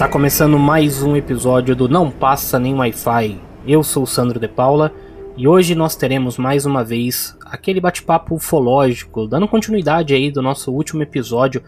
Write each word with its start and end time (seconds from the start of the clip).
Está 0.00 0.08
começando 0.08 0.58
mais 0.58 1.02
um 1.02 1.14
episódio 1.14 1.76
do 1.76 1.86
Não 1.86 2.10
Passa 2.10 2.58
Nem 2.58 2.72
Wi-Fi. 2.72 3.38
Eu 3.66 3.82
sou 3.82 4.04
o 4.04 4.06
Sandro 4.06 4.40
de 4.40 4.48
Paula 4.48 4.90
e 5.36 5.46
hoje 5.46 5.74
nós 5.74 5.94
teremos 5.94 6.38
mais 6.38 6.64
uma 6.64 6.82
vez 6.82 7.36
aquele 7.44 7.82
bate-papo 7.82 8.34
ufológico, 8.34 9.26
dando 9.26 9.46
continuidade 9.46 10.14
aí 10.14 10.30
do 10.30 10.40
nosso 10.40 10.72
último 10.72 11.02
episódio, 11.02 11.62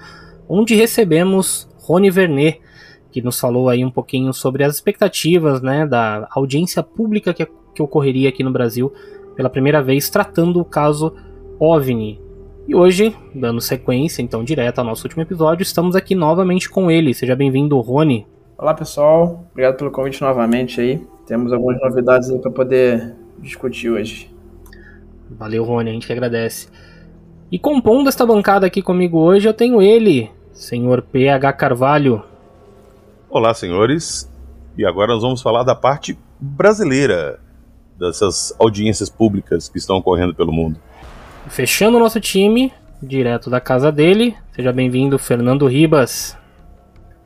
onde 0.49 0.75
recebemos 0.75 1.69
Rony 1.77 2.11
Vernet, 2.11 2.59
que 3.11 3.21
nos 3.21 3.39
falou 3.39 3.69
aí 3.69 3.85
um 3.85 3.91
pouquinho 3.91 4.33
sobre 4.33 4.65
as 4.65 4.77
expectativas, 4.77 5.61
né, 5.61 5.87
da 5.87 6.27
audiência 6.31 6.83
pública 6.83 7.35
que, 7.35 7.47
que 7.75 7.83
ocorreria 7.83 8.31
aqui 8.31 8.43
no 8.43 8.51
Brasil 8.51 8.91
pela 9.37 9.51
primeira 9.51 9.83
vez 9.83 10.09
tratando 10.09 10.59
o 10.59 10.65
caso 10.65 11.15
OVNI, 11.61 12.19
e 12.66 12.75
hoje, 12.75 13.15
dando 13.34 13.61
sequência 13.61 14.23
então 14.23 14.45
direto 14.45 14.79
ao 14.79 14.84
nosso 14.84 15.05
último 15.05 15.23
episódio, 15.23 15.62
estamos 15.62 15.97
aqui 15.97 16.15
novamente 16.15 16.70
com 16.70 16.91
ele. 16.91 17.12
Seja 17.12 17.34
bem-vindo, 17.34 17.79
Rony. 17.80 18.27
Olá 18.57 18.73
pessoal, 18.73 19.45
obrigado 19.51 19.77
pelo 19.77 19.91
convite 19.91 20.23
novamente 20.23 20.80
aí. 20.80 21.05
Temos 21.27 21.53
algumas 21.53 21.80
novidades 21.80 22.30
aí 22.30 22.39
para 22.39 22.51
poder 22.51 23.15
discutir 23.39 23.91
hoje. 23.91 24.33
Valeu, 25.30 25.65
Rony, 25.65 25.91
a 25.91 25.93
gente 25.93 26.06
que 26.06 26.12
agradece. 26.12 26.69
E 27.51 27.59
compondo 27.59 28.09
esta 28.09 28.25
bancada 28.25 28.67
aqui 28.67 28.81
comigo 28.81 29.19
hoje, 29.19 29.48
eu 29.48 29.55
tenho 29.55 29.83
ele, 29.83 30.31
senhor 30.53 31.03
PH 31.03 31.53
Carvalho. 31.55 32.22
Olá, 33.28 33.53
senhores. 33.53 34.31
E 34.78 34.87
agora 34.87 35.12
nós 35.12 35.22
vamos 35.22 35.42
falar 35.42 35.65
da 35.65 35.75
parte 35.75 36.17
brasileira 36.41 37.41
dessas 37.98 38.55
audiências 38.59 39.11
públicas 39.11 39.69
que 39.69 39.78
estão 39.78 39.97
ocorrendo 39.97 40.34
pelo 40.34 40.53
mundo. 40.53 40.78
Fechando 41.53 41.98
o 41.98 42.00
nosso 42.00 42.19
time, 42.19 42.72
direto 43.03 43.50
da 43.50 43.61
casa 43.61 43.92
dele. 43.92 44.34
Seja 44.56 44.72
bem-vindo, 44.72 45.19
Fernando 45.19 45.67
Ribas. 45.67 46.34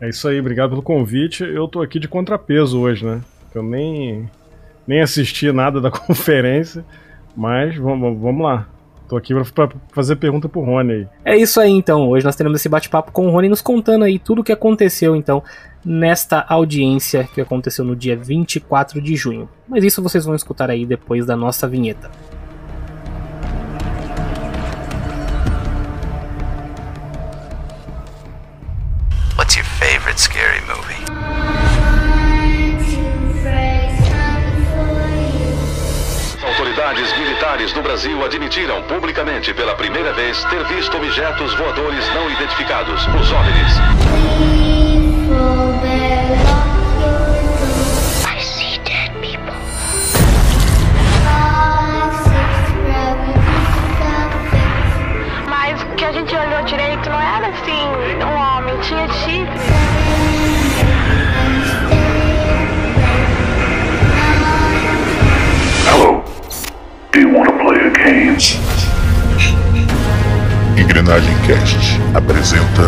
É 0.01 0.09
isso 0.09 0.27
aí, 0.27 0.41
obrigado 0.41 0.71
pelo 0.71 0.83
convite. 0.83 1.45
Eu 1.45 1.69
tô 1.69 1.81
aqui 1.81 2.01
de 2.01 2.09
contrapeso 2.09 2.81
hoje, 2.81 3.07
né? 3.07 3.21
Eu 3.55 3.63
nem, 3.63 4.29
nem 4.85 5.01
assisti 5.01 5.53
nada 5.53 5.81
da 5.81 5.93
conferência, 5.95 6.85
mas 7.37 7.77
vamos, 7.77 8.21
vamos 8.21 8.45
lá. 8.45 8.67
Tô 9.09 9.17
aqui 9.17 9.33
para 9.33 9.71
fazer 9.93 10.17
pergunta 10.17 10.49
pro 10.49 10.61
Rony 10.61 10.93
aí. 10.93 11.09
É 11.25 11.37
isso 11.37 11.61
aí 11.61 11.71
então. 11.71 12.09
Hoje 12.09 12.25
nós 12.25 12.35
teremos 12.35 12.59
esse 12.59 12.69
bate-papo 12.69 13.13
com 13.13 13.29
o 13.29 13.31
Rony 13.31 13.49
nos 13.49 13.63
contando 13.63 14.05
aí 14.05 14.19
tudo 14.19 14.41
o 14.41 14.45
que 14.45 14.51
aconteceu 14.51 15.15
então 15.15 15.41
nesta 15.85 16.45
audiência 16.49 17.29
que 17.33 17.41
aconteceu 17.41 17.85
no 17.85 17.95
dia 17.95 18.17
24 18.17 19.01
de 19.01 19.15
junho. 19.15 19.49
Mas 19.69 19.85
isso 19.85 20.03
vocês 20.03 20.25
vão 20.25 20.35
escutar 20.35 20.69
aí 20.69 20.85
depois 20.85 21.25
da 21.25 21.37
nossa 21.37 21.69
vinheta. 21.69 22.11
Do 37.75 37.83
Brasil 37.83 38.25
admitiram 38.25 38.83
publicamente 38.85 39.53
pela 39.53 39.75
primeira 39.75 40.11
vez 40.15 40.43
ter 40.45 40.65
visto 40.65 40.97
objetos 40.97 41.53
voadores 41.55 42.09
não 42.15 42.31
identificados, 42.31 43.07
os 43.09 43.33
OVNIs. 43.33 43.77
I 48.25 48.41
see 48.41 48.79
dead 48.79 49.11
people. 49.21 49.53
Mas 55.47 55.83
o 55.83 55.87
que 55.97 56.05
a 56.07 56.13
gente 56.13 56.35
olhou 56.35 56.63
direito 56.63 57.11
não 57.11 57.21
era 57.21 57.49
assim, 57.49 58.25
um 58.25 58.35
homem, 58.35 58.81
tinha 58.81 59.07
chifre. 59.09 59.76
Engrenagem 70.87 71.35
Cast 71.45 72.01
apresenta 72.15 72.83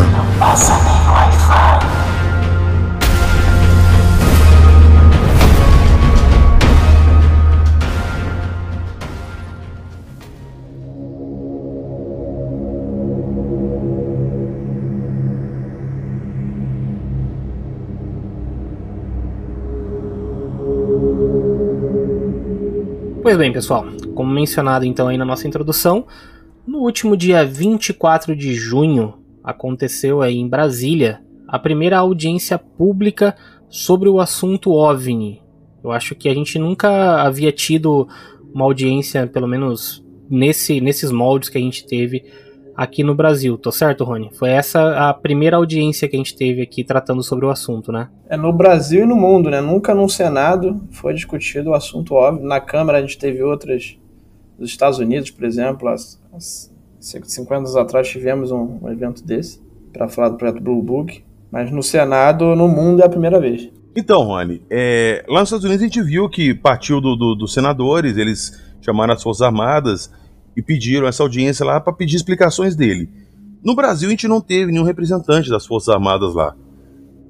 Pois 23.20 23.36
bem, 23.36 23.52
pessoal, 23.52 23.84
como 24.14 24.32
mencionado 24.32 24.84
então 24.86 25.08
aí 25.08 25.18
na 25.18 25.24
nossa 25.24 25.48
introdução, 25.48 26.06
no 26.78 26.84
último 26.84 27.16
dia 27.16 27.44
24 27.44 28.36
de 28.36 28.54
junho 28.54 29.14
aconteceu 29.42 30.22
aí 30.22 30.36
em 30.36 30.48
Brasília 30.48 31.20
a 31.48 31.58
primeira 31.58 31.98
audiência 31.98 32.56
pública 32.56 33.34
sobre 33.68 34.08
o 34.08 34.20
assunto 34.20 34.70
OVNI. 34.70 35.42
Eu 35.82 35.90
acho 35.90 36.14
que 36.14 36.28
a 36.28 36.34
gente 36.34 36.56
nunca 36.56 37.20
havia 37.20 37.50
tido 37.50 38.06
uma 38.54 38.64
audiência, 38.64 39.26
pelo 39.26 39.48
menos 39.48 40.06
nesse, 40.30 40.80
nesses 40.80 41.10
moldes 41.10 41.48
que 41.48 41.58
a 41.58 41.60
gente 41.60 41.84
teve 41.84 42.24
aqui 42.76 43.02
no 43.02 43.12
Brasil, 43.12 43.58
tô 43.58 43.72
certo, 43.72 44.04
Rony? 44.04 44.30
Foi 44.34 44.50
essa 44.50 45.08
a 45.08 45.12
primeira 45.12 45.56
audiência 45.56 46.06
que 46.06 46.14
a 46.14 46.18
gente 46.18 46.36
teve 46.36 46.62
aqui 46.62 46.84
tratando 46.84 47.24
sobre 47.24 47.44
o 47.44 47.50
assunto, 47.50 47.90
né? 47.90 48.08
É 48.28 48.36
no 48.36 48.52
Brasil 48.52 49.02
e 49.02 49.06
no 49.06 49.16
mundo, 49.16 49.50
né? 49.50 49.60
Nunca 49.60 49.92
no 49.96 50.08
Senado 50.08 50.80
foi 50.92 51.12
discutido 51.12 51.70
o 51.70 51.74
assunto 51.74 52.14
óbvio. 52.14 52.46
Na 52.46 52.60
Câmara 52.60 52.98
a 52.98 53.00
gente 53.00 53.18
teve 53.18 53.42
outras 53.42 53.98
dos 54.56 54.70
Estados 54.70 55.00
Unidos, 55.00 55.28
por 55.32 55.44
exemplo. 55.44 55.88
Há 56.32 56.38
50 57.00 57.54
anos 57.54 57.76
atrás 57.76 58.08
tivemos 58.08 58.50
um, 58.50 58.78
um 58.82 58.90
evento 58.90 59.24
desse 59.24 59.60
para 59.92 60.08
falar 60.08 60.30
do 60.30 60.36
projeto 60.36 60.60
Blue 60.62 60.82
Book. 60.82 61.22
Mas 61.50 61.70
no 61.70 61.82
Senado, 61.82 62.54
no 62.54 62.68
mundo, 62.68 63.00
é 63.02 63.06
a 63.06 63.08
primeira 63.08 63.40
vez. 63.40 63.70
Então, 63.96 64.22
Rony, 64.22 64.62
é, 64.68 65.24
lá 65.28 65.40
nos 65.40 65.48
Estados 65.48 65.64
Unidos 65.64 65.82
a 65.82 65.86
gente 65.86 66.02
viu 66.02 66.28
que 66.28 66.54
partiu 66.54 67.00
do, 67.00 67.16
do- 67.16 67.34
dos 67.34 67.54
senadores, 67.54 68.16
eles 68.18 68.60
chamaram 68.82 69.14
as 69.14 69.22
Forças 69.22 69.42
Armadas 69.42 70.10
e 70.56 70.62
pediram 70.62 71.06
essa 71.08 71.22
audiência 71.22 71.64
lá 71.64 71.80
para 71.80 71.92
pedir 71.92 72.16
explicações 72.16 72.76
dele. 72.76 73.08
No 73.64 73.74
Brasil 73.74 74.08
a 74.08 74.10
gente 74.10 74.28
não 74.28 74.40
teve 74.40 74.70
nenhum 74.70 74.84
representante 74.84 75.48
das 75.48 75.66
Forças 75.66 75.88
Armadas 75.88 76.34
lá. 76.34 76.54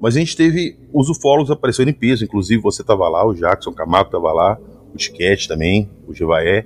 Mas 0.01 0.15
a 0.15 0.19
gente 0.19 0.35
teve 0.35 0.77
os 0.93 1.09
ufólogos 1.09 1.49
aparecendo 1.49 1.89
em 1.89 1.93
peso, 1.93 2.23
inclusive 2.23 2.61
você 2.61 2.81
estava 2.81 3.07
lá, 3.09 3.25
o 3.25 3.33
Jackson 3.33 3.71
Camargo 3.71 4.07
estava 4.09 4.31
lá, 4.33 4.57
o 4.93 4.97
Tiquete 4.97 5.47
também, 5.47 5.89
o 6.07 6.13
Jevaé. 6.13 6.65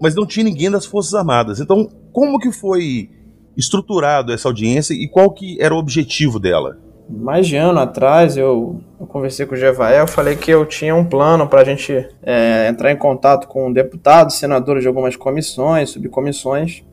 Mas 0.00 0.14
não 0.14 0.26
tinha 0.26 0.44
ninguém 0.44 0.70
das 0.70 0.86
Forças 0.86 1.14
Armadas. 1.14 1.60
Então, 1.60 1.88
como 2.12 2.38
que 2.38 2.52
foi 2.52 3.10
estruturado 3.56 4.32
essa 4.32 4.48
audiência 4.48 4.94
e 4.94 5.08
qual 5.08 5.30
que 5.32 5.60
era 5.60 5.74
o 5.74 5.78
objetivo 5.78 6.38
dela? 6.38 6.78
Mais 7.10 7.46
de 7.46 7.56
ano 7.56 7.80
atrás, 7.80 8.36
eu, 8.36 8.80
eu 9.00 9.06
conversei 9.06 9.46
com 9.46 9.54
o 9.54 9.58
Jevael, 9.58 10.06
falei 10.06 10.36
que 10.36 10.50
eu 10.50 10.66
tinha 10.66 10.94
um 10.94 11.04
plano 11.04 11.48
para 11.48 11.62
a 11.62 11.64
gente 11.64 12.06
é, 12.22 12.68
entrar 12.68 12.92
em 12.92 12.96
contato 12.96 13.48
com 13.48 13.72
deputados, 13.72 14.36
senadores 14.36 14.82
de 14.82 14.88
algumas 14.88 15.16
comissões, 15.16 15.90
subcomissões, 15.90 16.84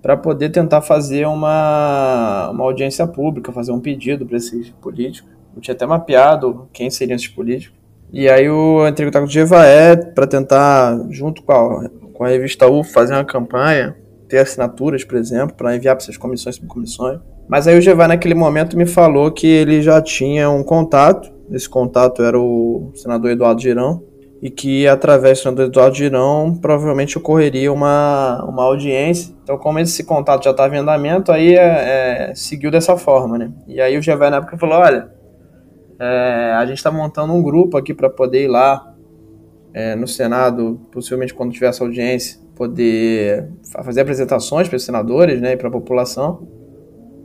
para 0.00 0.16
poder 0.16 0.50
tentar 0.50 0.82
fazer 0.82 1.26
uma, 1.26 2.50
uma 2.50 2.64
audiência 2.64 3.06
pública, 3.06 3.50
fazer 3.50 3.72
um 3.72 3.80
pedido 3.80 4.24
para 4.24 4.36
esses 4.36 4.70
políticos. 4.80 5.30
Eu 5.54 5.60
tinha 5.60 5.74
até 5.74 5.84
mapeado 5.84 6.68
quem 6.72 6.88
seriam 6.88 7.16
esses 7.16 7.28
políticos. 7.28 7.76
E 8.12 8.28
aí 8.28 8.44
eu 8.44 8.86
entrei 8.86 9.08
em 9.08 9.10
contato 9.10 9.22
com 9.22 9.28
o 9.28 9.32
Jevaé 9.32 9.96
para 9.96 10.26
tentar, 10.26 10.96
junto 11.10 11.42
com 11.42 11.52
a, 11.52 11.90
com 12.14 12.24
a 12.24 12.28
revista 12.28 12.66
UFO, 12.66 12.90
fazer 12.90 13.12
uma 13.12 13.24
campanha, 13.24 13.96
ter 14.28 14.38
assinaturas, 14.38 15.04
por 15.04 15.18
exemplo, 15.18 15.54
para 15.54 15.76
enviar 15.76 15.94
para 15.96 16.04
essas 16.04 16.16
comissões 16.16 16.56
subcomissões. 16.56 17.20
Mas 17.46 17.68
aí 17.68 17.76
o 17.76 17.82
Jevaé 17.82 18.08
naquele 18.08 18.34
momento 18.34 18.76
me 18.76 18.86
falou 18.86 19.30
que 19.30 19.46
ele 19.46 19.82
já 19.82 20.00
tinha 20.00 20.48
um 20.48 20.62
contato, 20.62 21.30
esse 21.50 21.68
contato 21.68 22.22
era 22.22 22.40
o 22.40 22.90
senador 22.94 23.30
Eduardo 23.30 23.60
Girão, 23.60 24.02
e 24.40 24.50
que 24.50 24.86
através 24.86 25.38
do 25.38 25.42
senador 25.42 25.66
Eduardo 25.66 25.96
Girão 25.96 26.58
provavelmente 26.60 27.18
ocorreria 27.18 27.72
uma, 27.72 28.44
uma 28.48 28.62
audiência. 28.62 29.34
Então, 29.42 29.58
como 29.58 29.78
esse 29.78 30.04
contato 30.04 30.44
já 30.44 30.50
estava 30.52 30.74
em 30.74 30.78
andamento, 30.78 31.32
aí 31.32 31.54
é, 31.54 32.30
é, 32.30 32.34
seguiu 32.34 32.70
dessa 32.70 32.96
forma, 32.96 33.36
né? 33.36 33.50
E 33.66 33.80
aí 33.80 33.98
o 33.98 34.02
Jevaé 34.02 34.30
na 34.30 34.38
época 34.38 34.56
falou, 34.56 34.76
olha, 34.76 35.10
é, 35.98 36.52
a 36.56 36.64
gente 36.66 36.78
está 36.78 36.90
montando 36.90 37.32
um 37.32 37.42
grupo 37.42 37.76
aqui 37.76 37.92
para 37.92 38.08
poder 38.08 38.44
ir 38.44 38.48
lá 38.48 38.93
é, 39.74 39.96
no 39.96 40.06
Senado, 40.06 40.80
possivelmente 40.92 41.34
quando 41.34 41.52
tiver 41.52 41.66
essa 41.66 41.82
audiência, 41.82 42.38
poder 42.54 43.48
fazer 43.82 44.00
apresentações 44.00 44.68
para 44.68 44.76
os 44.76 44.84
senadores 44.84 45.40
né, 45.40 45.52
e 45.52 45.56
para 45.56 45.68
a 45.68 45.72
população, 45.72 46.46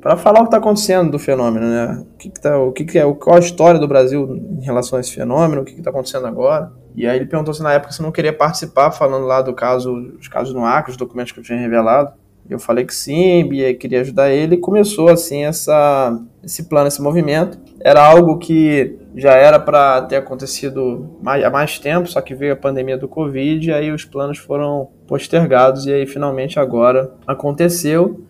para 0.01 0.17
falar 0.17 0.39
o 0.39 0.43
que 0.43 0.47
está 0.47 0.57
acontecendo 0.57 1.11
do 1.11 1.19
fenômeno, 1.19 1.67
né? 1.67 2.03
O 2.13 2.17
que, 2.17 2.29
que 2.29 2.39
tá, 2.39 2.57
o 2.57 2.71
que, 2.71 2.85
que 2.85 2.97
é, 2.97 3.13
qual 3.13 3.35
a 3.35 3.39
história 3.39 3.79
do 3.79 3.87
Brasil 3.87 4.41
em 4.59 4.63
relação 4.63 4.97
a 4.97 5.01
esse 5.01 5.13
fenômeno, 5.13 5.61
o 5.61 5.65
que 5.65 5.73
está 5.73 5.89
acontecendo 5.89 6.25
agora. 6.25 6.71
E 6.95 7.05
aí 7.05 7.17
ele 7.17 7.25
perguntou 7.25 7.53
se 7.53 7.61
na 7.61 7.73
época 7.73 7.91
você 7.91 8.01
não 8.01 8.11
queria 8.11 8.31
participar, 8.31 8.91
falando 8.91 9.25
lá 9.25 9.41
do 9.41 9.53
caso, 9.53 9.93
os 10.17 10.27
casos 10.29 10.53
no 10.53 10.65
Acre, 10.65 10.91
os 10.91 10.97
documentos 10.97 11.33
que 11.33 11.39
eu 11.39 11.43
tinha 11.43 11.59
revelado. 11.59 12.13
Eu 12.49 12.57
falei 12.57 12.83
que 12.83 12.95
sim, 12.95 13.47
Bia 13.47 13.75
queria 13.75 14.01
ajudar 14.01 14.31
ele, 14.31 14.55
e 14.55 14.57
começou 14.57 15.09
assim 15.09 15.43
essa, 15.43 16.17
esse 16.43 16.63
plano, 16.63 16.87
esse 16.87 17.01
movimento. 17.01 17.59
Era 17.79 18.03
algo 18.03 18.37
que 18.37 18.97
já 19.19 19.33
era 19.33 19.59
para 19.59 20.01
ter 20.03 20.15
acontecido 20.15 21.17
mais, 21.21 21.43
há 21.43 21.49
mais 21.49 21.79
tempo, 21.79 22.07
só 22.07 22.21
que 22.21 22.33
veio 22.33 22.53
a 22.53 22.55
pandemia 22.55 22.97
do 22.97 23.07
Covid, 23.07 23.69
e 23.69 23.73
aí 23.73 23.91
os 23.91 24.05
planos 24.05 24.37
foram 24.37 24.89
postergados, 25.07 25.85
e 25.85 25.93
aí 25.93 26.05
finalmente 26.05 26.59
agora 26.59 27.11
aconteceu, 27.27 28.23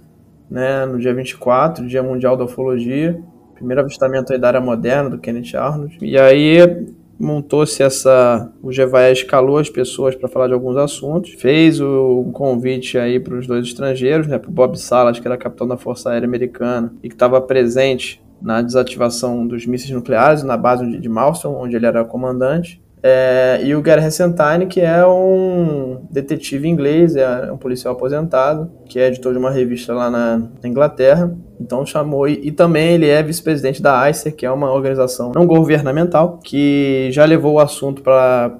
né, 0.49 0.85
no 0.85 0.97
dia 0.97 1.13
24, 1.13 1.87
Dia 1.87 2.01
Mundial 2.01 2.35
da 2.35 2.45
Ufologia, 2.45 3.21
primeiro 3.53 3.81
avistamento 3.81 4.37
da 4.37 4.47
área 4.47 4.61
moderna 4.61 5.09
do 5.09 5.17
Kenneth 5.17 5.55
Arnold. 5.55 5.97
E 6.01 6.17
aí 6.17 6.87
montou-se 7.19 7.83
essa. 7.83 8.49
O 8.63 8.71
Gevaé 8.71 9.11
escalou 9.11 9.57
as 9.57 9.69
pessoas 9.69 10.15
para 10.15 10.29
falar 10.29 10.47
de 10.47 10.53
alguns 10.53 10.77
assuntos, 10.77 11.33
fez 11.33 11.81
o 11.81 12.29
convite 12.31 12.97
aí 12.97 13.19
para 13.19 13.35
os 13.35 13.45
dois 13.45 13.65
estrangeiros, 13.65 14.27
né, 14.27 14.39
para 14.39 14.49
o 14.49 14.53
Bob 14.53 14.79
Salas, 14.79 15.19
que 15.19 15.27
era 15.27 15.37
capitão 15.37 15.67
da 15.67 15.75
Força 15.75 16.09
Aérea 16.09 16.25
Americana 16.25 16.93
e 17.03 17.09
que 17.09 17.15
estava 17.15 17.41
presente 17.41 18.21
na 18.41 18.61
desativação 18.61 19.45
dos 19.45 19.65
mísseis 19.65 19.91
nucleares 19.91 20.43
na 20.43 20.57
base 20.57 20.85
de 20.85 21.09
Malmsteen, 21.09 21.53
onde 21.53 21.75
ele 21.75 21.85
era 21.85 22.03
comandante. 22.03 22.81
É, 23.01 23.61
e 23.63 23.73
o 23.75 23.81
Gary 23.81 24.03
Hessentine, 24.03 24.65
que 24.67 24.81
é 24.81 25.05
um 25.05 26.01
detetive 26.11 26.67
inglês, 26.67 27.15
é 27.15 27.49
um 27.51 27.57
policial 27.57 27.93
aposentado, 27.93 28.69
que 28.85 28.99
é 28.99 29.07
editor 29.07 29.31
de 29.31 29.39
uma 29.39 29.49
revista 29.49 29.93
lá 29.93 30.09
na, 30.09 30.37
na 30.37 30.69
Inglaterra. 30.69 31.33
Então 31.59 31.85
chamou, 31.85 32.27
e, 32.27 32.47
e 32.47 32.51
também 32.51 32.93
ele 32.93 33.07
é 33.07 33.23
vice-presidente 33.23 33.81
da 33.81 34.09
ICER, 34.09 34.35
que 34.35 34.45
é 34.45 34.51
uma 34.51 34.71
organização 34.71 35.31
não 35.33 35.47
governamental, 35.47 36.39
que 36.43 37.09
já 37.11 37.23
levou 37.23 37.53
o 37.53 37.59
assunto 37.59 38.01
para 38.01 38.57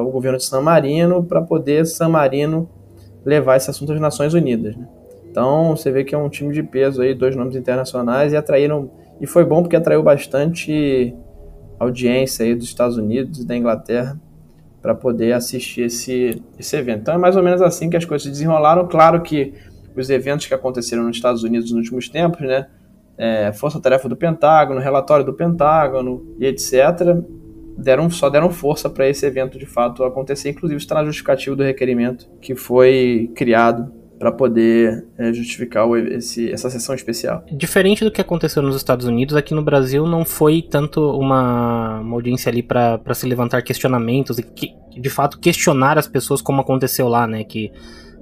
o 0.00 0.10
governo 0.10 0.38
de 0.38 0.44
San 0.44 0.60
Marino, 0.60 1.24
para 1.24 1.42
poder 1.42 1.84
San 1.86 2.08
Marino 2.08 2.68
levar 3.24 3.56
esse 3.56 3.70
assunto 3.70 3.92
às 3.92 4.00
Nações 4.00 4.34
Unidas. 4.34 4.76
Né? 4.76 4.86
Então 5.30 5.76
você 5.76 5.90
vê 5.90 6.04
que 6.04 6.14
é 6.14 6.18
um 6.18 6.28
time 6.28 6.52
de 6.52 6.62
peso 6.62 7.02
aí, 7.02 7.14
dois 7.14 7.36
nomes 7.36 7.54
internacionais, 7.56 8.32
e 8.32 8.36
atraíram, 8.36 8.90
e 9.20 9.26
foi 9.26 9.44
bom 9.44 9.62
porque 9.62 9.76
atraiu 9.76 10.02
bastante 10.02 11.14
audiência 11.78 12.44
aí 12.44 12.54
dos 12.54 12.64
Estados 12.64 12.96
Unidos 12.96 13.40
e 13.40 13.46
da 13.46 13.56
Inglaterra 13.56 14.18
para 14.80 14.94
poder 14.94 15.32
assistir 15.32 15.82
esse, 15.82 16.42
esse 16.58 16.76
evento. 16.76 17.00
Então 17.00 17.14
é 17.14 17.18
mais 17.18 17.36
ou 17.36 17.42
menos 17.42 17.60
assim 17.60 17.90
que 17.90 17.96
as 17.96 18.04
coisas 18.04 18.22
se 18.22 18.30
desenrolaram. 18.30 18.88
Claro 18.88 19.20
que 19.22 19.52
os 19.94 20.08
eventos 20.08 20.46
que 20.46 20.54
aconteceram 20.54 21.04
nos 21.04 21.16
Estados 21.16 21.42
Unidos 21.42 21.70
nos 21.70 21.80
últimos 21.80 22.08
tempos, 22.08 22.40
né, 22.40 22.66
é, 23.18 23.52
força-tarefa 23.52 24.08
do 24.08 24.16
Pentágono, 24.16 24.80
relatório 24.80 25.24
do 25.24 25.34
Pentágono 25.34 26.34
e 26.38 26.46
etc., 26.46 27.16
deram, 27.76 28.08
só 28.10 28.30
deram 28.30 28.50
força 28.50 28.88
para 28.88 29.08
esse 29.08 29.26
evento 29.26 29.58
de 29.58 29.66
fato 29.66 30.02
acontecer. 30.04 30.50
Inclusive 30.50 30.78
está 30.78 30.94
na 30.94 31.04
justificativa 31.04 31.54
do 31.54 31.62
requerimento 31.62 32.26
que 32.40 32.54
foi 32.54 33.30
criado 33.34 33.92
para 34.20 34.30
poder 34.30 35.06
é, 35.16 35.32
justificar 35.32 35.86
o, 35.86 35.96
esse, 35.96 36.52
essa 36.52 36.68
sessão 36.68 36.94
especial. 36.94 37.42
Diferente 37.50 38.04
do 38.04 38.10
que 38.10 38.20
aconteceu 38.20 38.62
nos 38.62 38.76
Estados 38.76 39.06
Unidos, 39.06 39.34
aqui 39.34 39.54
no 39.54 39.62
Brasil 39.62 40.06
não 40.06 40.26
foi 40.26 40.60
tanto 40.60 41.00
uma, 41.18 42.00
uma 42.00 42.16
audiência 42.16 42.50
ali 42.50 42.62
para 42.62 43.00
se 43.14 43.26
levantar 43.26 43.62
questionamentos 43.62 44.38
e 44.38 44.42
que, 44.42 44.74
de 44.94 45.08
fato 45.08 45.40
questionar 45.40 45.96
as 45.96 46.06
pessoas 46.06 46.42
como 46.42 46.60
aconteceu 46.60 47.08
lá, 47.08 47.26
né? 47.26 47.44
Que 47.44 47.72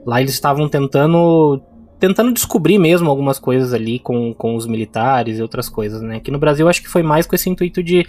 lá 0.06 0.20
eles 0.20 0.34
estavam 0.34 0.68
tentando 0.68 1.60
tentando 1.98 2.32
descobrir 2.32 2.78
mesmo 2.78 3.10
algumas 3.10 3.40
coisas 3.40 3.74
ali 3.74 3.98
com, 3.98 4.32
com 4.32 4.54
os 4.54 4.68
militares 4.68 5.40
e 5.40 5.42
outras 5.42 5.68
coisas, 5.68 6.00
né? 6.00 6.18
Aqui 6.18 6.30
no 6.30 6.38
Brasil 6.38 6.68
acho 6.68 6.80
que 6.80 6.88
foi 6.88 7.02
mais 7.02 7.26
com 7.26 7.34
esse 7.34 7.50
intuito 7.50 7.82
de 7.82 8.06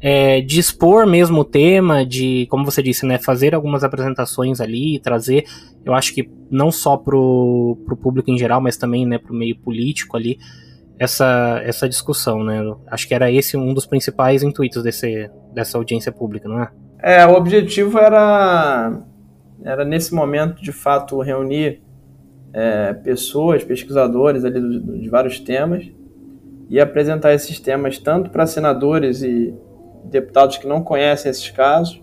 é, 0.00 0.40
de 0.40 0.60
expor 0.60 1.06
mesmo 1.06 1.40
o 1.40 1.44
tema, 1.44 2.04
de, 2.04 2.46
como 2.50 2.64
você 2.64 2.82
disse, 2.82 3.06
né, 3.06 3.18
fazer 3.18 3.54
algumas 3.54 3.82
apresentações 3.82 4.60
ali, 4.60 4.98
trazer, 5.00 5.44
eu 5.84 5.94
acho 5.94 6.14
que 6.14 6.30
não 6.50 6.70
só 6.70 6.96
pro, 6.96 7.78
pro 7.84 7.96
público 7.96 8.30
em 8.30 8.38
geral, 8.38 8.60
mas 8.60 8.76
também, 8.76 9.06
né, 9.06 9.18
pro 9.18 9.34
meio 9.34 9.56
político 9.58 10.16
ali, 10.16 10.38
essa, 10.98 11.60
essa 11.64 11.88
discussão, 11.88 12.42
né? 12.42 12.62
Acho 12.86 13.06
que 13.06 13.14
era 13.14 13.30
esse 13.30 13.56
um 13.56 13.74
dos 13.74 13.86
principais 13.86 14.42
intuitos 14.42 14.82
desse, 14.82 15.30
dessa 15.52 15.76
audiência 15.76 16.10
pública, 16.10 16.48
não 16.48 16.62
é? 16.62 16.70
É, 17.02 17.26
o 17.26 17.34
objetivo 17.34 17.98
era, 17.98 19.02
era 19.62 19.84
nesse 19.84 20.14
momento, 20.14 20.62
de 20.62 20.72
fato, 20.72 21.20
reunir 21.20 21.82
é, 22.52 22.94
pessoas, 22.94 23.62
pesquisadores 23.62 24.44
ali 24.44 24.80
de, 24.80 25.08
vários 25.08 25.38
temas 25.38 25.86
e 26.70 26.80
apresentar 26.80 27.34
esses 27.34 27.60
temas 27.60 27.98
tanto 27.98 28.30
para 28.30 28.46
senadores 28.46 29.22
e 29.22 29.54
deputados 30.10 30.56
que 30.58 30.66
não 30.66 30.82
conhecem 30.82 31.30
esses 31.30 31.50
casos, 31.50 32.02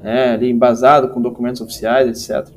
né, 0.00 0.30
ali 0.30 0.50
embasado 0.50 1.08
com 1.08 1.20
documentos 1.20 1.60
oficiais, 1.60 2.08
etc., 2.08 2.52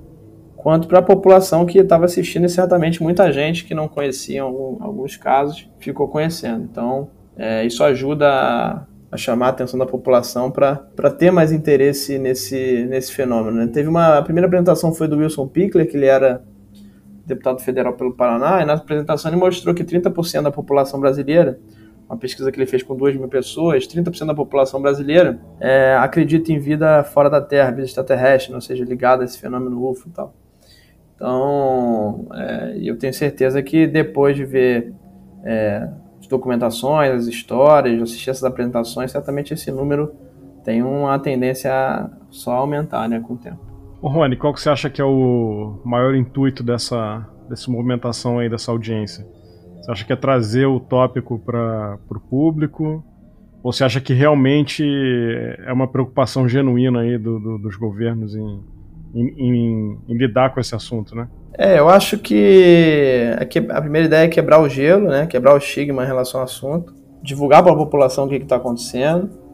quanto 0.55 0.87
para 0.87 0.97
a 0.97 1.03
população 1.03 1.63
que 1.63 1.77
estava 1.77 2.05
assistindo 2.05 2.45
e 2.45 2.49
certamente 2.49 3.03
muita 3.03 3.31
gente 3.31 3.65
que 3.65 3.75
não 3.75 3.87
conhecia 3.87 4.41
algum, 4.41 4.83
alguns 4.83 5.15
casos 5.15 5.69
ficou 5.77 6.07
conhecendo. 6.07 6.63
Então, 6.63 7.09
é, 7.37 7.63
isso 7.63 7.83
ajuda 7.83 8.27
a, 8.27 8.85
a, 9.11 9.15
chamar 9.15 9.45
a 9.45 9.49
atenção 9.49 9.77
da 9.77 9.85
população 9.85 10.49
para 10.49 11.11
ter 11.11 11.29
mais 11.29 11.51
interesse 11.51 12.17
nesse, 12.17 12.83
nesse 12.89 13.11
fenômeno. 13.11 13.57
Né? 13.57 13.67
Teve 13.67 13.87
uma 13.87 14.17
a 14.17 14.23
primeira 14.23 14.47
apresentação 14.47 14.91
foi 14.91 15.07
do 15.07 15.17
Wilson 15.17 15.47
Pickler, 15.47 15.87
que 15.87 15.95
ele 15.95 16.07
era 16.07 16.43
deputado 17.27 17.61
federal 17.61 17.93
pelo 17.93 18.15
Paraná, 18.15 18.61
e 18.61 18.65
na 18.65 18.73
apresentação 18.73 19.29
ele 19.29 19.39
mostrou 19.39 19.75
que 19.75 19.83
30% 19.83 20.41
da 20.41 20.51
população 20.51 20.99
brasileira 20.99 21.59
uma 22.07 22.17
pesquisa 22.17 22.51
que 22.51 22.57
ele 22.57 22.67
fez 22.67 22.83
com 22.83 22.95
2 22.95 23.17
mil 23.17 23.27
pessoas, 23.27 23.87
30% 23.87 24.27
da 24.27 24.35
população 24.35 24.81
brasileira 24.81 25.39
é, 25.59 25.95
acredita 25.99 26.51
em 26.51 26.59
vida 26.59 27.03
fora 27.03 27.29
da 27.29 27.41
Terra, 27.41 27.71
vida 27.71 27.83
extraterrestre, 27.83 28.53
ou 28.53 28.61
seja, 28.61 28.83
ligada 28.85 29.23
a 29.23 29.25
esse 29.25 29.39
fenômeno 29.39 29.89
UFO 29.89 30.07
e 30.07 30.11
tal. 30.11 30.33
Então, 31.15 32.27
é, 32.33 32.77
eu 32.81 32.97
tenho 32.97 33.13
certeza 33.13 33.61
que 33.63 33.87
depois 33.87 34.35
de 34.35 34.45
ver 34.45 34.93
é, 35.43 35.89
as 36.19 36.27
documentações, 36.27 37.11
as 37.11 37.27
histórias, 37.27 38.01
assistir 38.01 38.29
essas 38.29 38.43
apresentações, 38.43 39.11
certamente 39.11 39.53
esse 39.53 39.71
número 39.71 40.13
tem 40.63 40.83
uma 40.83 41.17
tendência 41.19 41.71
a 41.71 42.09
só 42.29 42.53
aumentar 42.53 43.07
né, 43.07 43.19
com 43.19 43.33
o 43.33 43.37
tempo. 43.37 43.59
Ô 44.01 44.09
Rony, 44.09 44.35
qual 44.35 44.53
que 44.53 44.61
você 44.61 44.69
acha 44.69 44.89
que 44.89 45.01
é 45.01 45.05
o 45.05 45.79
maior 45.85 46.13
intuito 46.15 46.61
dessa, 46.61 47.27
dessa 47.49 47.71
movimentação 47.71 48.39
aí, 48.39 48.49
dessa 48.49 48.71
audiência? 48.71 49.25
Você 49.85 49.91
acha 49.91 50.05
que 50.05 50.13
é 50.13 50.15
trazer 50.15 50.65
o 50.65 50.79
tópico 50.79 51.37
para 51.37 51.99
o 52.09 52.19
público? 52.19 53.03
Ou 53.61 53.71
você 53.71 53.83
acha 53.83 54.01
que 54.01 54.13
realmente 54.15 54.83
é 55.63 55.71
uma 55.71 55.87
preocupação 55.87 56.49
genuína 56.49 57.01
aí 57.01 57.19
do, 57.19 57.39
do, 57.39 57.57
dos 57.59 57.75
governos 57.75 58.35
em, 58.35 58.63
em, 59.13 59.27
em, 59.37 59.97
em, 60.09 60.17
lidar 60.17 60.51
com 60.55 60.59
esse 60.59 60.73
assunto, 60.73 61.15
né? 61.15 61.27
É, 61.55 61.77
eu 61.77 61.87
acho 61.87 62.17
que 62.17 63.31
a 63.69 63.81
primeira 63.81 64.07
ideia 64.07 64.25
é 64.25 64.27
quebrar 64.27 64.59
o 64.59 64.67
gelo, 64.67 65.07
né? 65.07 65.27
Quebrar 65.27 65.53
o 65.53 65.57
estigma 65.57 66.03
em 66.03 66.07
relação 66.07 66.39
ao 66.39 66.45
assunto, 66.45 66.95
divulgar 67.21 67.61
para 67.61 67.71
a 67.71 67.77
população 67.77 68.25
o 68.25 68.29
que 68.29 68.37
está 68.37 68.55
acontecendo 68.55 69.44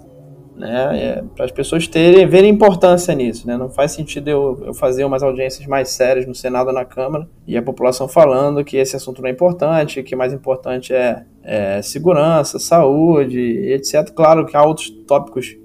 né? 0.55 1.03
É, 1.03 1.23
para 1.35 1.45
as 1.45 1.51
pessoas 1.51 1.87
terem, 1.87 2.27
verem 2.27 2.51
importância 2.51 3.13
nisso, 3.15 3.47
né? 3.47 3.57
Não 3.57 3.69
faz 3.69 3.91
sentido 3.91 4.27
eu, 4.27 4.63
eu 4.65 4.73
fazer 4.73 5.03
umas 5.03 5.23
audiências 5.23 5.65
mais 5.67 5.89
sérias 5.89 6.25
no 6.25 6.35
Senado 6.35 6.67
ou 6.67 6.73
na 6.73 6.85
Câmara 6.85 7.27
e 7.47 7.57
a 7.57 7.61
população 7.61 8.07
falando 8.07 8.63
que 8.63 8.77
esse 8.77 8.95
assunto 8.95 9.21
não 9.21 9.29
é 9.29 9.31
importante, 9.31 10.03
que 10.03 10.15
mais 10.15 10.33
importante 10.33 10.93
é, 10.93 11.23
é 11.43 11.81
segurança, 11.81 12.59
saúde, 12.59 13.39
etc. 13.39 14.11
Claro 14.11 14.45
que 14.45 14.55
há 14.55 14.63
outros 14.63 14.89
tópicos 15.07 15.57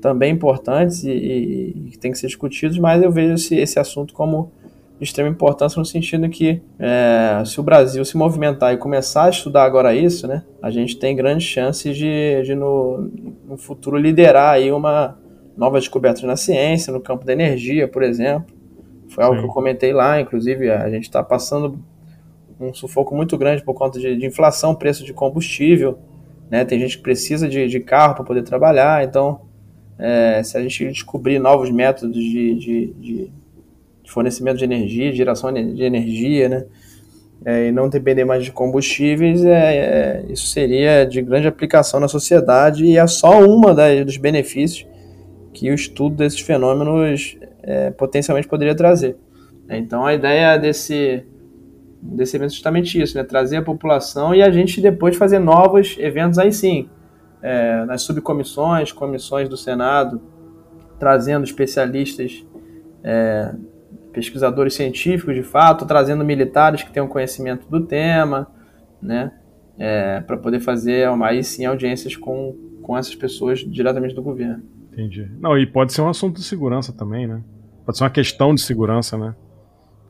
também 0.00 0.32
importantes 0.32 1.04
e, 1.04 1.88
que 1.90 1.98
têm 1.98 2.10
que 2.10 2.18
ser 2.18 2.26
discutidos, 2.26 2.78
mas 2.78 3.02
eu 3.02 3.12
vejo 3.12 3.34
esse, 3.34 3.54
esse 3.56 3.78
assunto 3.78 4.14
como 4.14 4.50
de 5.00 5.04
extrema 5.06 5.30
importância 5.30 5.80
no 5.80 5.84
sentido 5.84 6.28
que 6.28 6.60
é, 6.78 7.42
se 7.46 7.58
o 7.58 7.62
Brasil 7.62 8.04
se 8.04 8.18
movimentar 8.18 8.74
e 8.74 8.76
começar 8.76 9.24
a 9.24 9.30
estudar 9.30 9.64
agora 9.64 9.94
isso, 9.94 10.28
né, 10.28 10.44
a 10.62 10.70
gente 10.70 10.98
tem 10.98 11.16
grandes 11.16 11.46
chances 11.46 11.96
de, 11.96 12.42
de 12.42 12.54
no, 12.54 13.10
no 13.48 13.56
futuro 13.56 13.96
liderar 13.96 14.52
aí 14.52 14.70
uma 14.70 15.18
nova 15.56 15.78
descoberta 15.78 16.26
na 16.26 16.36
ciência, 16.36 16.92
no 16.92 17.00
campo 17.00 17.24
da 17.24 17.32
energia, 17.32 17.88
por 17.88 18.02
exemplo. 18.02 18.54
Foi 19.08 19.24
algo 19.24 19.36
Sim. 19.36 19.42
que 19.42 19.48
eu 19.48 19.52
comentei 19.52 19.92
lá, 19.92 20.20
inclusive 20.20 20.70
a 20.70 20.90
gente 20.90 21.04
está 21.04 21.22
passando 21.22 21.82
um 22.60 22.74
sufoco 22.74 23.16
muito 23.16 23.38
grande 23.38 23.64
por 23.64 23.72
conta 23.72 23.98
de, 23.98 24.16
de, 24.16 24.26
inflação, 24.26 24.74
preço 24.74 25.02
de 25.02 25.14
combustível, 25.14 25.98
né? 26.50 26.62
Tem 26.64 26.78
gente 26.78 26.98
que 26.98 27.02
precisa 27.02 27.48
de, 27.48 27.66
de 27.66 27.80
carro 27.80 28.14
para 28.14 28.24
poder 28.24 28.42
trabalhar, 28.42 29.02
então 29.02 29.40
é, 29.98 30.42
se 30.42 30.58
a 30.58 30.62
gente 30.62 30.86
descobrir 30.88 31.38
novos 31.38 31.70
métodos 31.70 32.14
de, 32.14 32.54
de, 32.54 33.32
fornecimento 34.10 34.58
de 34.58 34.64
energia, 34.64 35.12
geração 35.12 35.52
de 35.52 35.82
energia, 35.82 36.48
né? 36.48 36.64
É, 37.42 37.68
e 37.68 37.72
não 37.72 37.88
depender 37.88 38.24
mais 38.26 38.44
de 38.44 38.52
combustíveis, 38.52 39.42
é, 39.44 39.48
é, 39.48 40.26
isso 40.28 40.48
seria 40.48 41.06
de 41.06 41.22
grande 41.22 41.48
aplicação 41.48 41.98
na 41.98 42.06
sociedade 42.06 42.84
e 42.84 42.98
é 42.98 43.06
só 43.06 43.40
uma 43.40 43.74
das, 43.74 44.04
dos 44.04 44.16
benefícios 44.18 44.86
que 45.54 45.70
o 45.70 45.74
estudo 45.74 46.16
desses 46.16 46.40
fenômenos 46.40 47.38
é, 47.62 47.90
potencialmente 47.92 48.46
poderia 48.46 48.74
trazer. 48.74 49.16
Então 49.70 50.04
a 50.04 50.12
ideia 50.12 50.58
desse, 50.58 51.24
desse 52.02 52.36
evento 52.36 52.50
é 52.50 52.52
justamente 52.52 53.00
isso, 53.00 53.16
né? 53.16 53.24
trazer 53.24 53.56
a 53.56 53.62
população 53.62 54.34
e 54.34 54.42
a 54.42 54.50
gente 54.50 54.78
depois 54.80 55.16
fazer 55.16 55.38
novos 55.38 55.96
eventos 55.98 56.38
aí 56.38 56.52
sim, 56.52 56.90
é, 57.40 57.86
nas 57.86 58.02
subcomissões, 58.02 58.92
comissões 58.92 59.48
do 59.48 59.56
Senado, 59.56 60.20
trazendo 60.98 61.44
especialistas 61.44 62.44
é, 63.02 63.54
pesquisadores 64.12 64.74
científicos 64.74 65.34
de 65.34 65.42
fato, 65.42 65.86
trazendo 65.86 66.24
militares 66.24 66.82
que 66.82 66.90
tenham 66.92 67.06
conhecimento 67.08 67.66
do 67.68 67.80
tema, 67.80 68.46
né? 69.00 69.32
É, 69.78 70.20
para 70.20 70.36
poder 70.36 70.60
fazer 70.60 71.08
aí 71.22 71.42
sim 71.42 71.64
audiências 71.64 72.14
com, 72.14 72.54
com 72.82 72.98
essas 72.98 73.14
pessoas 73.14 73.60
diretamente 73.60 74.14
do 74.14 74.22
governo. 74.22 74.62
Entendi. 74.92 75.26
Não, 75.40 75.56
e 75.56 75.66
pode 75.66 75.92
ser 75.92 76.02
um 76.02 76.08
assunto 76.08 76.36
de 76.36 76.42
segurança 76.44 76.92
também, 76.92 77.26
né? 77.26 77.40
Pode 77.86 77.96
ser 77.96 78.04
uma 78.04 78.10
questão 78.10 78.54
de 78.54 78.60
segurança, 78.60 79.16
né? 79.16 79.34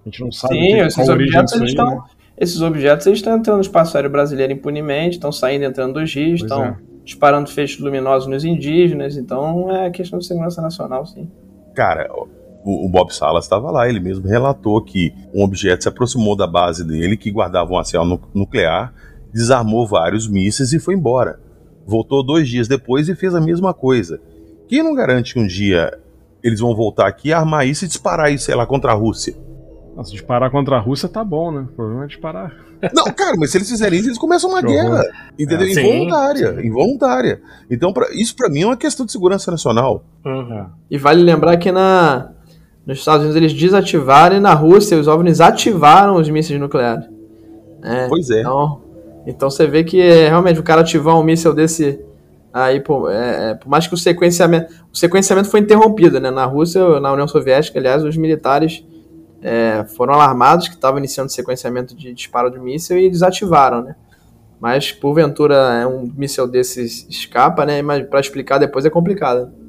A 0.05 0.09
gente 0.09 0.21
não 0.23 0.33
sabe 0.33 0.55
Sim, 0.55 0.61
que- 0.61 0.77
esses 0.79 0.95
qual 0.97 1.09
a 1.09 1.13
origem 1.13 1.41
objetos, 1.41 1.61
aí, 1.61 1.69
estão, 1.69 1.91
né? 1.91 2.03
esses 2.39 2.61
objetos 2.63 3.07
eles 3.07 3.19
estão 3.21 3.37
entrando 3.37 3.57
no 3.57 3.63
espaço 3.63 3.97
aéreo 3.97 4.11
brasileiro 4.11 4.53
impunemente, 4.53 5.17
estão 5.17 5.31
saindo 5.31 5.63
e 5.63 5.67
entrando 5.69 6.01
dos 6.01 6.13
rios, 6.13 6.41
Pois 6.41 6.51
estão 6.51 6.65
é. 6.65 6.77
disparando 7.05 7.49
feixes 7.51 7.79
luminosos 7.79 8.29
nos 8.29 8.45
indígenas, 8.45 9.17
então 9.17 9.71
é 9.71 9.91
questão 9.91 10.19
de 10.19 10.27
segurança 10.27 10.61
nacional, 10.61 11.07
sim. 11.07 11.31
Cara, 11.75 12.11
o, 12.65 12.87
o 12.87 12.89
Bob 12.89 13.15
Salas 13.15 13.45
estava 13.45 13.71
lá, 13.71 13.89
ele 13.89 14.01
mesmo 14.01 14.27
relatou 14.27 14.81
que 14.83 15.13
um 15.35 15.43
objeto 15.43 15.83
se 15.83 15.89
aproximou 15.89 16.37
da 16.37 16.47
base 16.47 16.85
dele, 16.85 17.17
que 17.17 17.31
guardava 17.31 17.73
um 17.73 17.79
arsenal 17.79 18.05
nu- 18.07 18.21
nuclear, 18.35 18.93
desarmou 19.33 19.87
vários 19.87 20.29
mísseis 20.29 20.73
e 20.73 20.79
foi 20.79 20.95
embora. 20.95 21.39
Voltou 21.87 22.23
dois 22.23 22.49
dias 22.49 22.69
depois 22.69 23.09
e 23.09 23.15
fez 23.15 23.35
a 23.35 23.41
mesma 23.41 23.73
coisa. 23.75 24.21
Quem 24.69 24.83
não 24.83 24.95
garante 24.95 25.35
que 25.35 25.41
um 25.41 25.47
dia 25.47 25.97
eles 26.43 26.61
vão 26.61 26.75
voltar 26.75 27.07
aqui, 27.07 27.33
armar 27.33 27.67
isso 27.67 27.85
e 27.85 27.89
disparar 27.89 28.33
isso, 28.33 28.45
sei 28.47 28.55
lá, 28.55 28.67
contra 28.67 28.93
a 28.93 28.95
Rússia? 28.95 29.35
Nossa, 29.97 30.13
disparar 30.13 30.51
contra 30.51 30.77
a 30.77 30.81
Rússia 30.81 31.09
tá 31.09 31.23
bom, 31.25 31.51
né? 31.51 31.61
O 31.63 31.75
problema 31.75 32.05
é 32.05 32.07
disparar. 32.07 32.55
Não, 32.95 33.05
cara, 33.13 33.37
mas 33.37 33.51
se 33.51 33.59
eles 33.59 33.69
fizerem 33.69 33.99
isso, 33.99 34.09
eles 34.09 34.19
começam 34.19 34.49
uma 34.49 34.63
guerra. 34.63 35.03
Entendeu? 35.39 35.67
É, 35.67 35.75
sim, 35.75 35.81
involuntária. 35.81 36.55
sim. 36.55 36.67
Involuntária. 36.67 37.43
Então, 37.71 37.93
pra- 37.93 38.09
isso 38.13 38.35
pra 38.35 38.49
mim 38.49 38.63
é 38.63 38.67
uma 38.67 38.77
questão 38.77 39.05
de 39.05 39.13
segurança 39.13 39.51
nacional. 39.51 40.03
Uhum. 40.25 40.67
E 40.91 40.97
vale 40.97 41.23
lembrar 41.23 41.57
que 41.59 41.71
na, 41.71 42.31
nos 42.91 42.99
Estados 42.99 43.23
Unidos 43.23 43.37
eles 43.37 43.55
desativaram 43.55 44.37
e 44.37 44.41
na 44.41 44.53
Rússia 44.53 44.99
os 44.99 45.07
OVNIs 45.07 45.41
ativaram 45.41 46.17
os 46.17 46.29
mísseis 46.29 46.59
nucleares. 46.59 47.05
É, 47.85 48.09
Pois 48.09 48.29
é. 48.31 48.41
Então, 48.41 48.81
então 49.25 49.49
você 49.49 49.65
vê 49.65 49.85
que 49.85 50.01
é, 50.01 50.29
realmente 50.29 50.59
o 50.59 50.63
cara 50.63 50.81
ativar 50.81 51.17
um 51.17 51.23
míssil 51.23 51.55
desse 51.55 52.01
aí, 52.53 52.81
por, 52.81 53.09
é, 53.09 53.51
é, 53.51 53.55
por 53.55 53.69
mais 53.69 53.87
que 53.87 53.95
o 53.95 53.97
sequenciamento, 53.97 54.75
o 54.93 54.97
sequenciamento 54.97 55.49
foi 55.49 55.61
interrompido, 55.61 56.19
né? 56.19 56.33
Na 56.33 56.45
Rússia, 56.45 56.99
na 56.99 57.13
União 57.13 57.29
Soviética, 57.29 57.79
aliás, 57.79 58.03
os 58.03 58.17
militares 58.17 58.85
é, 59.41 59.85
foram 59.97 60.15
alarmados 60.15 60.67
que 60.67 60.75
estavam 60.75 60.99
iniciando 60.99 61.29
o 61.29 61.33
sequenciamento 61.33 61.95
de 61.95 62.13
disparo 62.13 62.51
de 62.51 62.59
míssil 62.59 62.99
e 62.99 63.09
desativaram, 63.09 63.85
né? 63.85 63.95
Mas 64.59 64.91
porventura 64.91 65.55
é 65.81 65.87
um 65.87 66.13
míssil 66.17 66.49
desses 66.49 67.07
escapa, 67.09 67.65
né? 67.65 67.81
Mas 67.83 68.05
para 68.09 68.19
explicar 68.19 68.59
depois 68.59 68.85
é 68.85 68.91
complicado. 68.91 69.60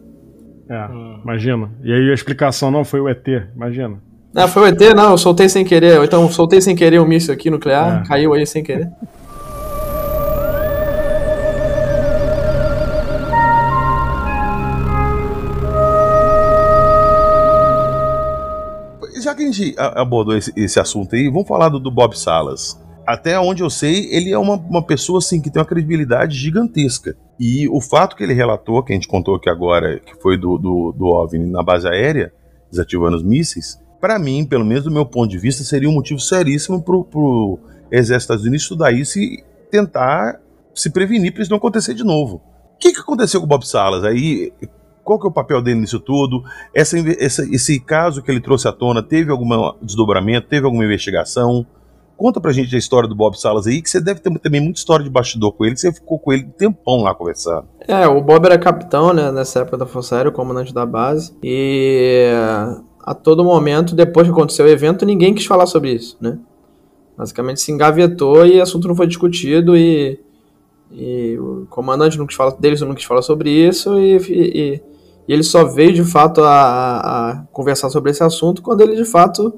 É, 0.72 0.88
Hum. 0.90 1.20
imagina. 1.24 1.70
E 1.84 1.92
aí 1.92 2.10
a 2.12 2.14
explicação 2.14 2.72
não 2.72 2.86
foi 2.86 3.02
o 3.02 3.10
ET, 3.10 3.28
imagina. 3.54 3.98
Não, 4.34 4.48
foi 4.48 4.62
o 4.64 4.66
ET, 4.68 4.80
não, 4.96 5.12
eu 5.12 5.18
soltei 5.18 5.50
sem 5.50 5.66
querer. 5.66 5.98
Ou 6.00 6.06
Então, 6.06 6.30
soltei 6.30 6.62
sem 6.62 6.74
querer 6.76 7.02
um 7.02 7.06
míssil 7.06 7.34
aqui 7.34 7.50
nuclear, 7.50 8.04
É. 8.04 8.08
caiu 8.08 8.34
aí 8.34 8.48
sem 8.48 8.64
querer. 8.64 8.88
Já 19.22 19.36
que 19.36 19.44
a 19.44 19.46
gente 19.46 19.76
abordou 19.78 20.36
esse, 20.36 20.52
esse 20.56 20.80
assunto 20.80 21.16
aí, 21.16 21.28
vamos 21.30 21.48
falar 21.48 21.70
do, 21.70 21.80
do 21.80 21.92
Bob 21.92 22.18
Salas. 22.18 22.80
Até 23.12 23.40
onde 23.40 23.62
eu 23.64 23.70
sei, 23.70 24.08
ele 24.12 24.32
é 24.32 24.38
uma, 24.38 24.56
uma 24.56 24.82
pessoa 24.86 25.20
assim 25.20 25.42
que 25.42 25.50
tem 25.50 25.60
uma 25.62 25.68
credibilidade 25.68 26.38
gigantesca. 26.38 27.16
E 27.40 27.68
o 27.70 27.82
fato 27.82 28.16
que 28.16 28.24
ele 28.24 28.34
relatou, 28.34 28.82
que 28.84 28.94
a 28.94 28.96
gente 28.96 29.08
contou 29.08 29.36
aqui 29.36 29.50
agora, 29.50 30.00
que 30.00 30.16
foi 30.22 30.38
do, 30.38 30.58
do, 30.58 30.94
do 30.98 31.06
OVNI 31.08 31.46
na 31.52 31.62
base 31.64 31.88
aérea, 31.88 32.32
desativando 32.70 33.18
os 33.18 33.24
mísseis, 33.24 33.80
para 34.00 34.18
mim, 34.18 34.46
pelo 34.46 34.64
menos 34.66 34.84
do 34.84 34.92
meu 34.92 35.06
ponto 35.06 35.30
de 35.30 35.38
vista, 35.38 35.64
seria 35.64 35.90
um 35.90 35.94
motivo 35.94 36.20
seríssimo 36.20 36.82
pro, 36.82 37.04
pro 37.04 37.60
exército 37.92 38.14
dos 38.14 38.22
Estados 38.24 38.44
Unidos 38.46 38.62
estudar 38.64 38.92
isso 38.92 39.20
e 39.20 39.44
tentar 39.70 40.40
se 40.74 40.90
prevenir 40.90 41.34
para 41.34 41.42
isso 41.42 41.52
não 41.52 41.58
acontecer 41.58 41.94
de 41.94 42.04
novo. 42.04 42.36
O 42.76 42.78
que, 42.80 42.94
que 42.94 43.00
aconteceu 43.00 43.40
com 43.40 43.46
o 43.46 43.50
Bob 43.50 43.68
Salas? 43.68 44.04
Aí, 44.04 44.52
qual 45.04 45.20
que 45.20 45.26
é 45.28 45.30
o 45.30 45.34
papel 45.34 45.62
dele 45.62 45.82
nisso 45.82 46.00
tudo? 46.00 46.44
Essa, 46.74 46.98
essa- 47.20 47.46
esse 47.54 47.80
caso 47.80 48.24
que 48.24 48.32
ele 48.32 48.40
trouxe 48.40 48.68
à 48.68 48.72
tona 48.72 49.04
teve 49.04 49.30
algum 49.32 49.48
desdobramento, 49.82 50.48
teve 50.48 50.66
alguma 50.66 50.86
investigação? 50.86 51.66
Conta 52.22 52.40
pra 52.40 52.52
gente 52.52 52.76
a 52.76 52.78
história 52.78 53.10
do 53.10 53.16
Bob 53.16 53.36
Salas 53.40 53.66
aí, 53.66 53.82
que 53.82 53.90
você 53.90 54.00
deve 54.00 54.20
ter 54.20 54.32
também 54.40 54.62
muita 54.62 54.78
história 54.78 55.04
de 55.04 55.10
bastidor 55.10 55.54
com 55.54 55.66
ele, 55.66 55.74
que 55.74 55.82
você 55.82 55.92
ficou 55.92 56.20
com 56.20 56.32
ele 56.32 56.44
um 56.44 56.50
tempão 56.52 57.02
lá 57.02 57.16
conversando. 57.16 57.66
É, 57.88 58.06
o 58.08 58.22
Bob 58.22 58.46
era 58.46 58.60
capitão, 58.60 59.12
né, 59.12 59.32
nessa 59.32 59.62
época 59.62 59.76
da 59.78 59.88
Força 59.88 60.16
Aérea, 60.16 60.32
comandante 60.32 60.72
da 60.72 60.86
base. 60.86 61.34
E 61.44 62.28
a 63.04 63.16
todo 63.16 63.44
momento, 63.44 63.96
depois 63.96 64.28
que 64.28 64.32
aconteceu 64.34 64.66
o 64.66 64.70
evento, 64.70 65.04
ninguém 65.04 65.34
quis 65.34 65.46
falar 65.48 65.66
sobre 65.66 65.94
isso, 65.94 66.16
né? 66.22 66.38
Basicamente 67.18 67.60
se 67.60 67.72
engavetou 67.72 68.46
e 68.46 68.60
o 68.60 68.62
assunto 68.62 68.88
não 68.88 68.96
foi 68.96 69.08
discutido 69.08 69.76
e, 69.76 70.20
e 70.92 71.38
o 71.40 71.66
comandante 71.72 72.20
não 72.20 72.28
quis 72.28 72.36
falar, 72.38 72.52
deles 72.52 72.82
não 72.82 72.94
quis 72.94 73.04
falar 73.06 73.24
sobre 73.24 73.50
isso 73.50 73.98
e, 74.00 74.18
e- 74.18 74.82
e 75.28 75.34
ele 75.34 75.42
só 75.44 75.64
veio 75.66 75.92
de 75.94 76.04
fato 76.04 76.42
a, 76.42 76.50
a- 76.52 77.30
a 77.32 77.44
conversar 77.52 77.90
sobre 77.90 78.12
esse 78.12 78.24
assunto 78.24 78.62
quando 78.62 78.82
ele 78.82 78.96
de 78.96 79.06
fato 79.06 79.54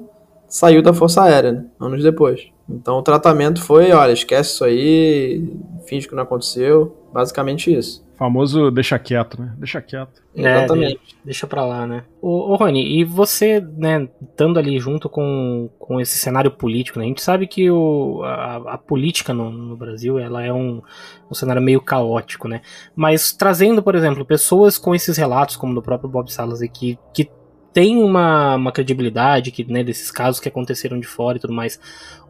saiu 0.48 0.80
da 0.82 0.94
Força 0.94 1.22
Aérea, 1.24 1.52
né, 1.52 1.64
anos 1.80 2.02
depois. 2.02 2.53
Então 2.68 2.98
o 2.98 3.02
tratamento 3.02 3.62
foi, 3.62 3.92
olha, 3.92 4.12
esquece 4.12 4.54
isso 4.54 4.64
aí, 4.64 5.46
finge 5.86 6.08
que 6.08 6.14
não 6.14 6.22
aconteceu, 6.22 6.96
basicamente 7.12 7.72
isso. 7.74 8.02
Famoso 8.16 8.70
deixa 8.70 8.96
quieto, 8.98 9.40
né? 9.40 9.52
Deixa 9.58 9.82
quieto. 9.82 10.22
É, 10.36 10.58
Exatamente. 10.58 11.00
de- 11.04 11.16
deixa 11.24 11.46
pra 11.48 11.64
lá, 11.66 11.84
né? 11.84 12.04
Ô, 12.22 12.52
ô 12.52 12.54
Rony, 12.54 13.00
e 13.00 13.04
você, 13.04 13.60
né, 13.60 14.08
estando 14.22 14.56
ali 14.58 14.78
junto 14.78 15.08
com, 15.08 15.68
com 15.80 16.00
esse 16.00 16.16
cenário 16.16 16.50
político, 16.52 16.98
né? 16.98 17.04
A 17.04 17.08
gente 17.08 17.20
sabe 17.22 17.48
que 17.48 17.68
o, 17.70 18.22
a, 18.22 18.74
a 18.74 18.78
política 18.78 19.34
no, 19.34 19.50
no 19.50 19.76
Brasil, 19.76 20.16
ela 20.18 20.44
é 20.44 20.52
um, 20.52 20.80
um 21.28 21.34
cenário 21.34 21.60
meio 21.60 21.80
caótico, 21.80 22.46
né? 22.46 22.62
Mas 22.94 23.32
trazendo, 23.32 23.82
por 23.82 23.96
exemplo, 23.96 24.24
pessoas 24.24 24.78
com 24.78 24.94
esses 24.94 25.16
relatos, 25.16 25.56
como 25.56 25.74
do 25.74 25.82
próprio 25.82 26.08
Bob 26.08 26.32
Salas, 26.32 26.60
que, 26.72 26.96
que 27.12 27.28
tem 27.74 27.96
uma, 27.98 28.54
uma 28.54 28.72
credibilidade 28.72 29.50
que, 29.50 29.64
né, 29.70 29.82
desses 29.82 30.10
casos 30.10 30.40
que 30.40 30.48
aconteceram 30.48 30.98
de 30.98 31.06
fora 31.06 31.36
e 31.36 31.40
tudo 31.40 31.52
mais. 31.52 31.78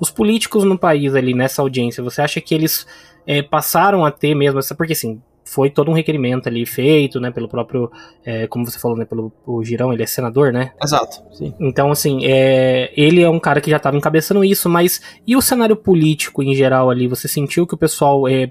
Os 0.01 0.11
políticos 0.11 0.65
no 0.65 0.79
país 0.79 1.15
ali, 1.15 1.35
nessa 1.35 1.61
audiência, 1.61 2.03
você 2.03 2.23
acha 2.23 2.41
que 2.41 2.55
eles 2.55 2.87
é, 3.27 3.43
passaram 3.43 4.05
a 4.07 4.11
ter 4.11 4.35
mesmo 4.35 4.59
essa... 4.59 4.75
Porque, 4.75 4.95
assim, 4.95 5.21
foi 5.45 5.69
todo 5.69 5.91
um 5.91 5.95
requerimento 5.95 6.49
ali 6.49 6.65
feito, 6.65 7.21
né, 7.21 7.31
pelo 7.31 7.47
próprio, 7.47 7.93
é, 8.25 8.47
como 8.47 8.65
você 8.65 8.79
falou, 8.79 8.97
né, 8.97 9.05
pelo 9.05 9.31
o 9.47 9.63
Girão, 9.63 9.93
ele 9.93 10.03
é 10.03 10.07
senador, 10.07 10.51
né? 10.51 10.73
Exato, 10.83 11.23
sim. 11.31 11.55
Então, 11.61 11.93
assim, 11.93 12.25
é, 12.25 12.91
ele 12.97 13.23
é 13.23 13.29
um 13.29 13.39
cara 13.39 13.61
que 13.61 13.71
já 13.71 13.77
estava 13.77 13.97
encabeçando 13.97 14.43
isso, 14.43 14.71
mas 14.71 15.03
e 15.27 15.37
o 15.37 15.43
cenário 15.43 15.77
político 15.77 16.43
em 16.43 16.55
geral 16.55 16.89
ali? 16.89 17.07
Você 17.07 17.29
sentiu 17.29 17.67
que 17.67 17.75
o 17.75 17.79
pessoal 17.79 18.27
é, 18.27 18.51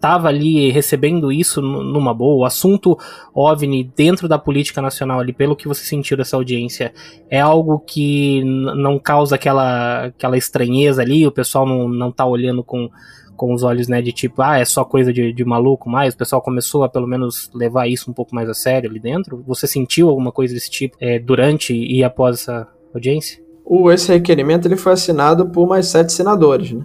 tava 0.00 0.28
ali 0.28 0.70
recebendo 0.70 1.30
isso 1.30 1.60
nu- 1.60 1.82
numa 1.82 2.14
boa? 2.14 2.42
O 2.42 2.44
assunto 2.44 2.98
OVNI 3.34 3.84
dentro 3.94 4.26
da 4.26 4.38
política 4.38 4.80
nacional 4.80 5.20
ali, 5.20 5.32
pelo 5.32 5.54
que 5.54 5.68
você 5.68 5.84
sentiu 5.84 6.16
dessa 6.16 6.36
audiência, 6.36 6.92
é 7.28 7.40
algo 7.40 7.78
que 7.78 8.42
não 8.44 8.98
causa 8.98 9.34
aquela, 9.34 10.06
aquela 10.06 10.36
estranheza 10.38 11.02
ali? 11.02 11.26
O 11.26 11.32
pessoal 11.32 11.66
não, 11.66 11.88
não 11.88 12.10
tá 12.10 12.24
olhando 12.24 12.64
com, 12.64 12.88
com 13.36 13.52
os 13.54 13.62
olhos, 13.62 13.88
né, 13.88 14.00
de 14.00 14.12
tipo, 14.12 14.42
ah, 14.42 14.58
é 14.58 14.64
só 14.64 14.84
coisa 14.84 15.12
de, 15.12 15.32
de 15.32 15.44
maluco 15.44 15.88
mais? 15.88 16.14
O 16.14 16.16
pessoal 16.16 16.40
começou 16.40 16.82
a 16.82 16.88
pelo 16.88 17.06
menos 17.06 17.50
levar 17.54 17.86
isso 17.86 18.10
um 18.10 18.14
pouco 18.14 18.34
mais 18.34 18.48
a 18.48 18.54
sério 18.54 18.88
ali 18.88 18.98
dentro? 18.98 19.44
Você 19.46 19.66
sentiu 19.66 20.08
alguma 20.08 20.32
coisa 20.32 20.54
desse 20.54 20.70
tipo 20.70 20.96
é, 21.00 21.18
durante 21.18 21.74
e 21.74 22.02
após 22.02 22.40
essa 22.40 22.66
audiência? 22.94 23.42
O, 23.64 23.90
esse 23.90 24.12
requerimento 24.12 24.66
ele 24.66 24.76
foi 24.76 24.92
assinado 24.92 25.48
por 25.50 25.68
mais 25.68 25.86
sete 25.86 26.12
senadores, 26.12 26.72
né? 26.72 26.84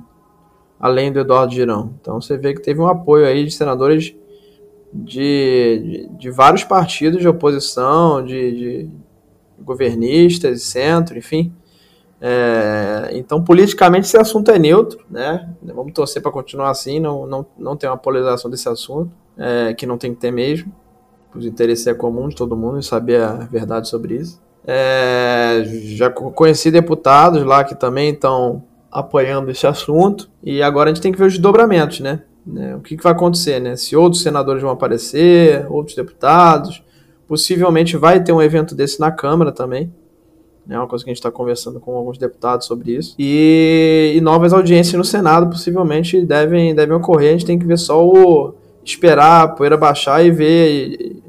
Além 0.79 1.11
do 1.11 1.19
Eduardo 1.19 1.53
Girão. 1.53 1.93
Então 1.99 2.19
você 2.21 2.37
vê 2.37 2.53
que 2.53 2.61
teve 2.61 2.79
um 2.79 2.87
apoio 2.87 3.25
aí 3.25 3.43
de 3.45 3.51
senadores 3.51 4.15
de, 4.93 6.07
de, 6.09 6.09
de 6.17 6.31
vários 6.31 6.63
partidos 6.63 7.21
de 7.21 7.27
oposição, 7.27 8.23
de, 8.23 8.51
de 8.51 8.89
governistas, 9.59 10.63
centro, 10.63 11.17
enfim. 11.17 11.53
É, 12.21 13.09
então, 13.11 13.43
politicamente, 13.43 14.07
esse 14.07 14.17
assunto 14.17 14.49
é 14.49 14.57
neutro, 14.57 15.05
né? 15.09 15.49
Vamos 15.61 15.93
torcer 15.93 16.21
para 16.21 16.31
continuar 16.31 16.69
assim, 16.69 16.99
não, 16.99 17.27
não, 17.27 17.45
não 17.57 17.75
ter 17.75 17.87
uma 17.87 17.97
polarização 17.97 18.49
desse 18.49 18.69
assunto, 18.69 19.11
é, 19.37 19.73
que 19.73 19.85
não 19.85 19.97
tem 19.97 20.13
que 20.13 20.21
ter 20.21 20.31
mesmo. 20.31 20.71
O 21.35 21.39
interesse 21.39 21.89
é 21.89 21.93
comum 21.93 22.29
de 22.29 22.35
todo 22.35 22.55
mundo 22.55 22.79
e 22.79 22.83
saber 22.83 23.21
a 23.21 23.33
verdade 23.33 23.89
sobre 23.89 24.15
isso. 24.15 24.41
É, 24.65 25.63
já 25.65 26.09
co- 26.09 26.31
conheci 26.31 26.71
deputados 26.71 27.43
lá 27.43 27.63
que 27.63 27.75
também 27.75 28.11
estão 28.11 28.63
apoiando 28.95 29.51
esse 29.51 29.67
assunto 29.67 30.29
e 30.41 30.61
agora 30.61 30.89
a 30.89 30.93
gente 30.93 31.01
tem 31.01 31.11
que 31.11 31.17
ver 31.17 31.25
os 31.25 31.33
desdobramentos, 31.33 31.99
né? 31.99 32.21
Né, 32.47 32.75
O 32.75 32.79
que, 32.79 32.95
que 32.95 33.03
vai 33.03 33.11
acontecer, 33.11 33.59
né? 33.59 33.75
Se 33.75 33.95
outros 33.95 34.21
senadores 34.21 34.61
vão 34.61 34.71
aparecer, 34.71 35.65
outros 35.69 35.95
deputados, 35.95 36.81
possivelmente 37.27 37.97
vai 37.97 38.23
ter 38.23 38.31
um 38.31 38.41
evento 38.41 38.73
desse 38.73 38.99
na 38.99 39.11
Câmara 39.11 39.51
também. 39.51 39.91
É 40.69 40.77
uma 40.77 40.87
coisa 40.87 41.03
que 41.03 41.09
a 41.09 41.13
gente 41.13 41.19
está 41.19 41.29
conversando 41.31 41.79
com 41.79 41.95
alguns 41.95 42.17
deputados 42.17 42.65
sobre 42.65 42.93
isso. 42.93 43.15
E, 43.19 44.13
e 44.15 44.21
novas 44.21 44.53
audiências 44.53 44.95
no 44.95 45.03
Senado 45.03 45.47
possivelmente 45.49 46.25
devem, 46.25 46.73
devem 46.73 46.95
ocorrer. 46.95 47.29
A 47.29 47.31
gente 47.33 47.45
tem 47.45 47.59
que 47.59 47.65
ver 47.65 47.77
só 47.77 48.03
o. 48.03 48.53
esperar 48.83 49.43
a 49.43 49.47
poeira 49.47 49.77
baixar 49.77 50.25
e 50.25 50.31
ver. 50.31 50.71
e- 50.71 51.23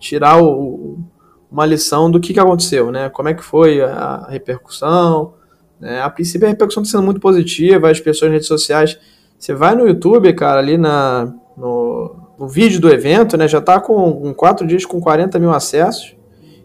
tirar 0.00 0.42
o, 0.42 0.98
uma 1.52 1.66
lição 1.66 2.10
do 2.10 2.18
que, 2.18 2.32
que 2.32 2.40
aconteceu, 2.40 2.90
né? 2.90 3.10
Como 3.10 3.28
é 3.28 3.34
que 3.34 3.44
foi 3.44 3.82
a 3.82 4.26
repercussão. 4.30 5.34
Né? 5.80 6.00
A 6.02 6.10
princípio 6.10 6.46
a 6.46 6.50
repercussão 6.50 6.82
está 6.82 6.98
sendo 6.98 7.04
muito 7.04 7.20
positiva, 7.20 7.90
as 7.90 7.98
pessoas 7.98 8.30
nas 8.30 8.36
redes 8.36 8.48
sociais. 8.48 8.98
Você 9.38 9.54
vai 9.54 9.74
no 9.74 9.86
YouTube, 9.88 10.32
cara, 10.34 10.60
ali 10.60 10.76
na, 10.76 11.32
no, 11.56 12.14
no 12.38 12.46
vídeo 12.46 12.80
do 12.80 12.90
evento, 12.90 13.36
né? 13.36 13.48
Já 13.48 13.58
está 13.58 13.80
com, 13.80 14.12
com 14.12 14.34
quatro 14.34 14.66
dias 14.66 14.84
com 14.84 15.00
40 15.00 15.38
mil 15.38 15.50
acessos. 15.50 16.14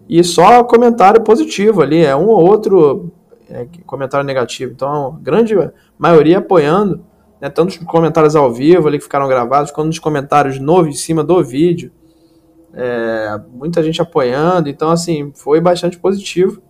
E 0.07 0.23
só 0.23 0.63
comentário 0.63 1.21
positivo 1.21 1.81
ali, 1.81 2.03
é 2.03 2.15
um 2.15 2.27
ou 2.27 2.45
outro 2.45 3.11
é, 3.49 3.67
comentário 3.85 4.25
negativo. 4.25 4.71
Então, 4.71 5.17
grande 5.21 5.55
maioria 5.97 6.39
apoiando, 6.39 7.03
né, 7.41 7.49
tanto 7.49 7.69
os 7.69 7.77
comentários 7.77 8.35
ao 8.35 8.51
vivo 8.51 8.87
ali 8.87 8.97
que 8.97 9.03
ficaram 9.03 9.27
gravados, 9.27 9.71
quanto 9.71 9.87
nos 9.87 9.99
comentários 9.99 10.59
novos 10.59 10.89
em 10.89 10.97
cima 10.97 11.23
do 11.23 11.43
vídeo. 11.43 11.91
É, 12.73 13.39
muita 13.53 13.81
gente 13.81 14.01
apoiando, 14.01 14.67
então 14.67 14.91
assim, 14.91 15.31
foi 15.33 15.61
bastante 15.61 15.97
positivo. 15.97 16.61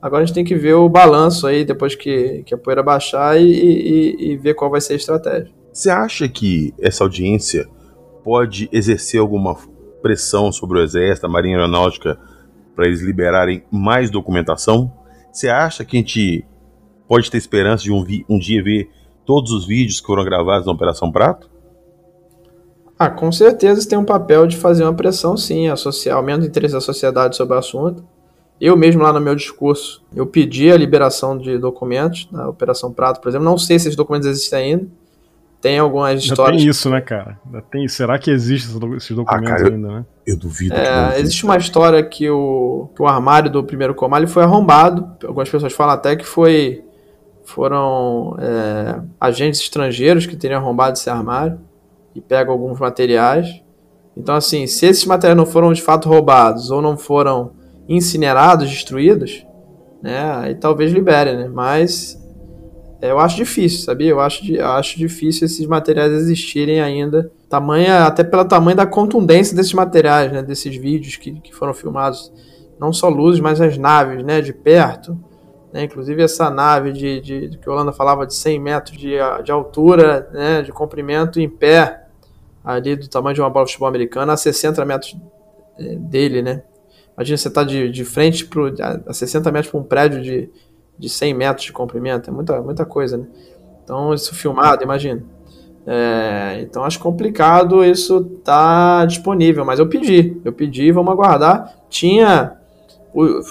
Agora 0.00 0.22
a 0.22 0.26
gente 0.26 0.34
tem 0.34 0.44
que 0.44 0.54
ver 0.54 0.74
o 0.74 0.88
balanço 0.88 1.46
aí 1.46 1.64
depois 1.64 1.94
que, 1.94 2.42
que 2.44 2.54
a 2.54 2.58
poeira 2.58 2.82
baixar 2.82 3.40
e, 3.40 3.44
e, 3.44 4.30
e 4.32 4.36
ver 4.36 4.54
qual 4.54 4.70
vai 4.70 4.80
ser 4.80 4.92
a 4.92 4.96
estratégia. 4.96 5.52
Você 5.72 5.90
acha 5.90 6.28
que 6.28 6.72
essa 6.80 7.04
audiência 7.04 7.68
pode 8.22 8.68
exercer 8.72 9.20
alguma 9.20 9.56
pressão 10.00 10.52
sobre 10.52 10.78
o 10.78 10.82
Exército, 10.82 11.26
a 11.26 11.28
Marinha 11.28 11.56
Aeronáutica, 11.56 12.18
para 12.74 12.86
eles 12.86 13.00
liberarem 13.00 13.64
mais 13.70 14.10
documentação? 14.10 14.92
Você 15.32 15.48
acha 15.48 15.84
que 15.84 15.96
a 15.96 16.00
gente 16.00 16.44
pode 17.08 17.30
ter 17.30 17.38
esperança 17.38 17.82
de 17.82 17.92
um, 17.92 18.04
um 18.28 18.38
dia 18.38 18.62
ver 18.62 18.88
todos 19.24 19.50
os 19.50 19.66
vídeos 19.66 20.00
que 20.00 20.06
foram 20.06 20.24
gravados 20.24 20.66
na 20.66 20.72
Operação 20.72 21.10
Prato? 21.10 21.50
Ah, 22.98 23.10
com 23.10 23.30
certeza 23.30 23.88
tem 23.88 23.98
um 23.98 24.04
papel 24.04 24.46
de 24.46 24.56
fazer 24.56 24.82
uma 24.82 24.94
pressão, 24.94 25.36
sim, 25.36 25.68
associar, 25.68 26.16
aumento 26.16 26.40
do 26.40 26.46
interesse 26.46 26.74
da 26.74 26.80
sociedade 26.80 27.36
sobre 27.36 27.54
o 27.54 27.58
assunto. 27.58 28.04
Eu 28.60 28.76
mesmo 28.76 29.02
lá 29.02 29.12
no 29.12 29.20
meu 29.20 29.34
discurso, 29.34 30.02
eu 30.14 30.26
pedi 30.26 30.70
a 30.70 30.76
liberação 30.76 31.38
de 31.38 31.58
documentos 31.58 32.28
da 32.30 32.48
Operação 32.48 32.92
Prato, 32.92 33.20
por 33.20 33.28
exemplo. 33.28 33.44
Não 33.44 33.56
sei 33.56 33.78
se 33.78 33.88
esses 33.88 33.96
documentos 33.96 34.26
existem 34.28 34.58
ainda. 34.58 34.86
Tem 35.60 35.78
algumas 35.78 36.22
histórias. 36.22 36.60
Já 36.60 36.64
tem 36.64 36.70
isso, 36.70 36.90
né, 36.90 37.00
cara? 37.00 37.38
Já 37.52 37.60
tem, 37.62 37.88
será 37.88 38.18
que 38.18 38.30
existem 38.30 38.96
esses 38.96 39.16
documentos 39.16 39.50
ah, 39.50 39.56
cara, 39.56 39.74
ainda, 39.74 39.88
né? 39.88 40.04
Eu 40.24 40.36
duvido. 40.36 40.74
É, 40.74 41.18
existe 41.20 41.44
uma 41.44 41.56
história 41.56 42.02
que 42.02 42.30
o, 42.30 42.88
que 42.94 43.02
o 43.02 43.08
armário 43.08 43.50
do 43.50 43.64
primeiro 43.64 43.94
comando 43.94 44.28
foi 44.28 44.44
arrombado. 44.44 45.16
Algumas 45.26 45.48
pessoas 45.48 45.72
falam 45.72 45.94
até 45.94 46.14
que 46.14 46.24
foi 46.24 46.84
foram 47.44 48.36
é, 48.38 49.00
agentes 49.18 49.60
estrangeiros 49.60 50.26
que 50.26 50.36
teriam 50.36 50.60
arrombado 50.60 50.98
esse 50.98 51.08
armário 51.08 51.58
e 52.14 52.20
pegam 52.20 52.52
alguns 52.52 52.78
materiais. 52.78 53.62
Então, 54.16 54.34
assim, 54.34 54.66
se 54.66 54.86
esses 54.86 55.04
materiais 55.06 55.36
não 55.36 55.46
foram 55.46 55.72
de 55.72 55.80
fato 55.80 56.08
roubados 56.08 56.70
ou 56.70 56.82
não 56.82 56.96
foram 56.96 57.52
incinerados, 57.88 58.68
destruídos, 58.68 59.46
né, 60.02 60.20
aí 60.36 60.54
talvez 60.54 60.92
libere, 60.92 61.36
né? 61.36 61.48
Mas 61.48 62.18
eu 63.00 63.18
acho 63.20 63.36
difícil, 63.36 63.84
sabia? 63.84 64.10
Eu 64.10 64.20
acho, 64.20 64.44
eu 64.52 64.66
acho 64.66 64.98
difícil 64.98 65.46
esses 65.46 65.64
materiais 65.66 66.12
existirem 66.12 66.80
ainda. 66.80 67.30
Tamanha, 67.48 68.04
até 68.04 68.24
pelo 68.24 68.44
tamanho 68.44 68.76
da 68.76 68.86
contundência 68.86 69.56
desses 69.56 69.72
materiais, 69.72 70.32
né? 70.32 70.42
Desses 70.42 70.76
vídeos 70.76 71.16
que, 71.16 71.32
que 71.40 71.54
foram 71.54 71.72
filmados. 71.72 72.32
Não 72.78 72.92
só 72.92 73.08
luzes, 73.08 73.40
mas 73.40 73.60
as 73.60 73.78
naves, 73.78 74.24
né? 74.24 74.40
De 74.40 74.52
perto. 74.52 75.16
Né? 75.72 75.84
Inclusive 75.84 76.22
essa 76.22 76.50
nave 76.50 76.92
de, 76.92 77.20
de, 77.20 77.48
de 77.48 77.58
que 77.58 77.68
a 77.68 77.72
Holanda 77.72 77.92
falava 77.92 78.26
de 78.26 78.34
100 78.34 78.60
metros 78.60 78.98
de, 78.98 79.16
de 79.44 79.52
altura, 79.52 80.28
né? 80.32 80.62
De 80.62 80.72
comprimento 80.72 81.38
em 81.38 81.48
pé. 81.48 82.04
Ali 82.64 82.96
do 82.96 83.08
tamanho 83.08 83.34
de 83.34 83.40
uma 83.40 83.48
bola 83.48 83.64
de 83.64 83.72
futebol 83.72 83.88
americana 83.88 84.32
a 84.32 84.36
60 84.36 84.84
metros 84.84 85.16
eh, 85.78 85.94
dele, 85.94 86.42
né? 86.42 86.62
Imagina 87.18 87.36
você 87.36 87.50
tá 87.50 87.64
de, 87.64 87.90
de 87.90 88.04
frente 88.04 88.46
pro, 88.46 88.72
a 89.04 89.12
60 89.12 89.50
metros 89.50 89.72
para 89.72 89.80
um 89.80 89.82
prédio 89.82 90.22
de, 90.22 90.48
de 90.96 91.08
100 91.08 91.34
metros 91.34 91.66
de 91.66 91.72
comprimento, 91.72 92.30
é 92.30 92.32
muita, 92.32 92.62
muita 92.62 92.84
coisa, 92.84 93.16
né? 93.16 93.26
Então, 93.82 94.14
isso 94.14 94.32
filmado, 94.36 94.84
imagina. 94.84 95.24
É, 95.84 96.60
então, 96.60 96.84
acho 96.84 97.00
complicado 97.00 97.84
isso 97.84 98.22
tá 98.44 99.04
disponível, 99.04 99.64
mas 99.64 99.80
eu 99.80 99.88
pedi, 99.88 100.40
eu 100.44 100.52
pedi, 100.52 100.92
vamos 100.92 101.10
aguardar. 101.10 101.74
Tinha, 101.90 102.52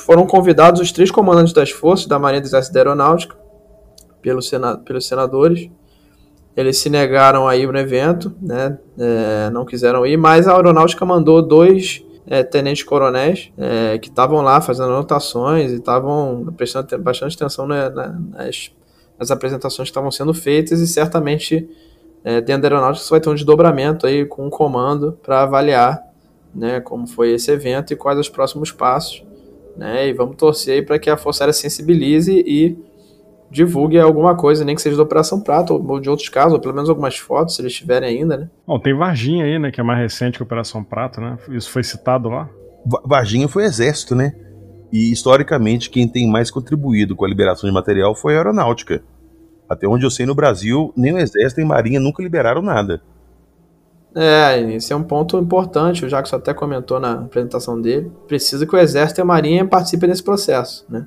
foram 0.06 0.26
convidados 0.26 0.80
os 0.80 0.94
três 0.94 1.12
comandantes 1.12 1.52
das 1.52 1.70
forças 1.70 2.08
da 2.08 2.18
Marinha 2.18 2.40
do 2.40 2.48
Exército 2.48 2.74
da 2.74 2.80
Aeronáutica, 2.80 3.36
pelos, 4.22 4.48
sena, 4.48 4.78
pelos 4.78 5.06
senadores, 5.06 5.70
eles 6.56 6.78
se 6.78 6.90
negaram 6.90 7.50
a 7.50 7.58
ir 7.58 7.70
no 7.70 7.78
evento, 7.78 8.34
né? 8.42 8.78
É, 8.98 9.50
não 9.50 9.66
quiseram 9.66 10.06
ir, 10.06 10.16
mas 10.16 10.48
a 10.48 10.56
aeronáutica 10.56 11.06
mandou 11.06 11.42
dois 11.42 12.02
é, 12.28 12.44
tenentes 12.44 12.84
coronéis 12.84 13.52
é, 13.58 13.98
que 13.98 14.10
estavam 14.10 14.42
lá 14.42 14.60
fazendo 14.60 14.90
anotações 14.90 15.72
e 15.72 15.76
estavam 15.76 16.54
prestando 16.58 16.98
bastante 17.00 17.36
atenção 17.36 17.66
né, 17.66 17.90
nas, 17.90 18.72
nas, 19.18 19.32
apresentações 19.32 19.88
que 19.88 19.92
estavam 19.92 20.12
sendo 20.12 20.34
feitas 20.34 20.82
e 20.82 20.88
certamente 20.88 21.70
é, 22.24 22.42
dentro 22.42 22.64
da 22.64 22.68
aeronáutica 22.68 23.06
você 23.06 23.12
vai 23.12 23.22
ter 23.22 23.30
um 23.30 23.36
desdobramento 23.36 24.06
aí 24.06 24.26
com 24.26 24.46
um 24.46 24.50
comando 24.50 25.18
para 25.24 25.44
avaliar 25.44 26.04
né, 26.54 26.82
como 26.82 27.08
foi 27.08 27.32
esse 27.32 27.50
evento 27.50 27.94
e 27.94 27.96
quais 27.96 28.20
os 28.20 28.28
próximos 28.28 28.72
passos. 28.72 29.24
Né, 29.78 30.08
e 30.08 30.14
vamos 30.14 30.36
torcer 30.36 30.86
para 30.86 30.98
que 30.98 31.10
a 31.10 31.16
Força 31.16 31.44
Aérea 31.44 31.54
sensibilize 31.54 32.34
e 32.34 32.78
divulgue 33.50 34.00
alguma 34.00 34.36
coisa, 34.36 34.66
nem 34.66 34.76
que 34.76 34.82
seja 34.82 34.98
da 34.98 35.04
Operação 35.04 35.40
Prato 35.40 35.74
ou 35.74 36.00
de 36.00 36.10
outros 36.10 36.30
casos, 36.30 36.54
ou 36.54 36.60
pelo 36.60 36.74
menos 36.74 36.90
algumas 36.90 37.18
fotos, 37.18 37.56
se 37.56 37.62
eles 37.62 37.74
tiverem 37.74 38.10
ainda, 38.10 38.38
né? 38.38 38.50
Bom, 38.66 38.80
tem 38.80 38.96
Varginha 38.96 39.46
aí, 39.46 39.58
né, 39.58 39.72
que 39.72 39.80
é 39.80 39.84
mais 39.84 40.00
recente 40.00 40.38
que 40.38 40.44
a 40.44 40.46
Operação 40.46 40.84
Prato, 40.84 41.22
né? 41.22 41.38
Isso 41.50 41.70
foi 41.70 41.84
citado 41.84 42.30
lá. 42.30 42.50
Varginha 43.06 43.48
foi 43.48 43.64
exército, 43.64 44.16
né? 44.16 44.34
E 44.92 45.12
historicamente 45.12 45.90
quem 45.90 46.08
tem 46.08 46.30
mais 46.30 46.50
contribuído 46.50 47.16
com 47.16 47.26
a 47.26 47.28
liberação 47.28 47.70
de 47.70 47.74
material 47.74 48.16
foi 48.16 48.36
a 48.36 48.38
aeronáutica. 48.38 49.04
Até 49.70 49.88
onde 49.88 50.06
eu 50.06 50.12
sei 50.12 50.26
no 50.26 50.36
Brasil, 50.36 50.94
nem 50.96 51.14
o 51.14 51.18
exército 51.18 51.60
nem 51.60 51.68
marinha 51.68 52.00
nunca 52.00 52.24
liberaram 52.24 52.62
nada. 52.62 53.02
É, 54.16 54.60
esse 54.74 54.92
é 54.92 54.96
um 54.96 55.04
ponto 55.04 55.38
importante, 55.38 56.06
o 56.06 56.10
Jackson 56.10 56.38
até 56.38 56.54
comentou 56.54 57.00
na 57.00 57.14
apresentação 57.14 57.80
dele. 57.80 58.12
Precisa 58.28 58.66
que 58.66 58.76
o 58.76 58.80
exército 58.80 59.20
e 59.20 59.22
a 59.22 59.26
marinha 59.26 59.66
participem 59.66 60.10
desse 60.10 60.24
processo, 60.24 60.86
né? 60.90 61.06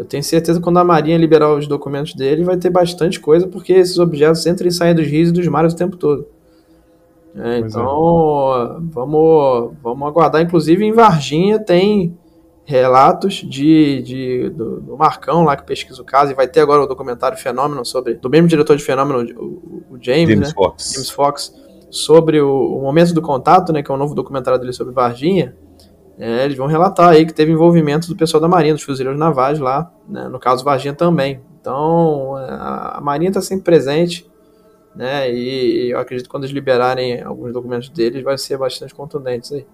Eu 0.00 0.06
tenho 0.06 0.24
certeza 0.24 0.58
que 0.58 0.64
quando 0.64 0.78
a 0.78 0.84
Marinha 0.84 1.18
liberar 1.18 1.52
os 1.52 1.66
documentos 1.66 2.14
dele, 2.14 2.42
vai 2.42 2.56
ter 2.56 2.70
bastante 2.70 3.20
coisa, 3.20 3.46
porque 3.46 3.74
esses 3.74 3.98
objetos 3.98 4.46
entram 4.46 4.66
e 4.66 4.72
saem 4.72 4.94
dos 4.94 5.06
rios 5.06 5.28
e 5.28 5.32
dos 5.32 5.46
mares 5.46 5.74
o 5.74 5.76
tempo 5.76 5.94
todo. 5.94 6.26
É, 7.36 7.58
então, 7.58 8.78
é. 8.78 8.80
vamos, 8.80 9.72
vamos 9.82 10.08
aguardar. 10.08 10.40
Inclusive, 10.40 10.86
em 10.86 10.92
Varginha 10.94 11.58
tem 11.58 12.16
relatos 12.64 13.34
de, 13.34 14.00
de 14.00 14.48
do, 14.48 14.80
do, 14.80 14.96
Marcão 14.96 15.44
lá 15.44 15.54
que 15.54 15.64
pesquisa 15.64 16.00
o 16.00 16.04
caso, 16.04 16.32
e 16.32 16.34
vai 16.34 16.48
ter 16.48 16.60
agora 16.60 16.82
o 16.82 16.86
documentário 16.86 17.36
Fenômeno 17.36 17.84
sobre, 17.84 18.14
do 18.14 18.30
mesmo 18.30 18.48
diretor 18.48 18.78
de 18.78 18.82
Fenômeno, 18.82 19.20
o, 19.38 19.82
o 19.90 19.98
James, 20.00 20.30
James, 20.30 20.48
né? 20.48 20.54
Fox. 20.54 20.92
James 20.94 21.10
Fox, 21.10 21.54
sobre 21.90 22.40
o, 22.40 22.78
o, 22.78 22.80
momento 22.80 23.12
do 23.12 23.20
contato, 23.20 23.70
né, 23.70 23.82
que 23.82 23.90
é 23.90 23.94
um 23.94 23.98
novo 23.98 24.14
documentário 24.14 24.58
dele 24.58 24.72
sobre 24.72 24.94
Varginha. 24.94 25.54
É, 26.20 26.44
eles 26.44 26.56
vão 26.56 26.66
relatar 26.66 27.08
aí 27.08 27.24
que 27.24 27.32
teve 27.32 27.50
envolvimento 27.50 28.06
do 28.06 28.14
pessoal 28.14 28.42
da 28.42 28.46
Marinha, 28.46 28.74
dos 28.74 28.82
fuzileiros 28.82 29.18
navais 29.18 29.58
lá, 29.58 29.90
né, 30.06 30.28
no 30.28 30.38
caso 30.38 30.62
Varginha 30.62 30.92
também. 30.92 31.40
Então, 31.58 32.36
a 32.36 33.00
Marinha 33.02 33.30
está 33.30 33.40
sempre 33.40 33.64
presente, 33.64 34.30
né, 34.94 35.32
e 35.32 35.90
eu 35.90 35.98
acredito 35.98 36.26
que 36.26 36.30
quando 36.30 36.44
eles 36.44 36.52
liberarem 36.52 37.22
alguns 37.22 37.54
documentos 37.54 37.88
deles, 37.88 38.22
vai 38.22 38.36
ser 38.36 38.58
bastante 38.58 38.94
contundentes 38.94 39.50
aí. 39.50 39.66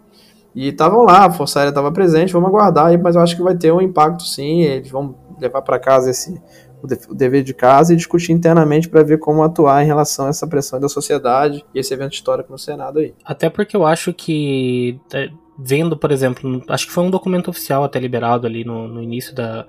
E 0.55 0.69
estavam 0.69 1.03
lá, 1.03 1.27
a 1.27 1.33
Força 1.33 1.59
Aérea 1.59 1.71
estava 1.71 1.91
presente, 1.91 2.33
vamos 2.33 2.49
aguardar 2.49 2.87
aí, 2.87 2.97
mas 2.97 3.17
eu 3.17 3.23
acho 3.23 3.35
que 3.35 3.43
vai 3.43 3.57
ter 3.57 3.73
um 3.73 3.81
impacto 3.81 4.23
sim, 4.23 4.63
eles 4.63 4.89
vão 4.89 5.17
levar 5.41 5.63
para 5.63 5.81
casa 5.81 6.11
esse 6.11 6.41
o 6.83 7.15
dever 7.15 7.43
de 7.43 7.55
casa 7.55 7.93
e 7.93 7.97
discutir 7.97 8.33
internamente 8.33 8.89
para 8.89 9.03
ver 9.03 9.19
como 9.19 9.43
atuar 9.43 9.83
em 9.83 9.87
relação 9.87 10.27
a 10.27 10.29
essa 10.29 10.47
pressão 10.47 10.79
da 10.79 10.89
sociedade 10.89 11.65
e 11.75 11.79
esse 11.81 11.93
evento 11.93 12.13
histórico 12.13 12.53
no 12.53 12.59
Senado 12.59 12.99
aí. 12.99 13.15
Até 13.25 13.51
porque 13.51 13.77
eu 13.77 13.85
acho 13.85 14.13
que 14.13 15.01
é, 15.13 15.31
vendo, 15.59 15.97
por 15.97 16.13
exemplo, 16.13 16.63
acho 16.69 16.87
que 16.87 16.93
foi 16.93 17.05
um 17.05 17.11
documento 17.11 17.49
oficial 17.49 17.85
até 17.85 17.99
liberado 17.99 18.47
ali 18.47 18.65
no, 18.65 18.89
no 18.89 19.03
início 19.03 19.35
da, 19.35 19.67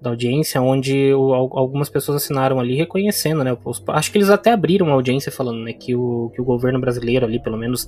da 0.00 0.10
audiência, 0.10 0.60
onde 0.60 1.12
o, 1.14 1.32
algumas 1.32 1.88
pessoas 1.88 2.22
assinaram 2.22 2.60
ali 2.60 2.76
reconhecendo, 2.76 3.42
né? 3.42 3.56
Os, 3.64 3.82
acho 3.88 4.12
que 4.12 4.18
eles 4.18 4.28
até 4.28 4.52
abriram 4.52 4.88
a 4.88 4.92
audiência 4.92 5.32
falando, 5.32 5.60
né, 5.64 5.72
que 5.72 5.94
o, 5.96 6.30
que 6.34 6.40
o 6.40 6.44
governo 6.44 6.78
brasileiro 6.78 7.24
ali, 7.24 7.42
pelo 7.42 7.56
menos 7.56 7.86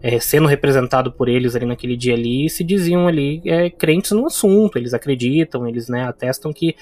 é, 0.00 0.20
sendo 0.20 0.46
representado 0.46 1.12
por 1.12 1.28
eles 1.28 1.56
ali 1.56 1.66
naquele 1.66 1.96
dia 1.96 2.14
ali, 2.14 2.48
se 2.48 2.62
diziam 2.62 3.08
ali 3.08 3.42
é, 3.44 3.68
crentes 3.68 4.12
no 4.12 4.26
assunto, 4.26 4.78
eles 4.78 4.94
acreditam, 4.94 5.66
eles 5.66 5.88
né, 5.88 6.04
atestam 6.04 6.52
que 6.52 6.76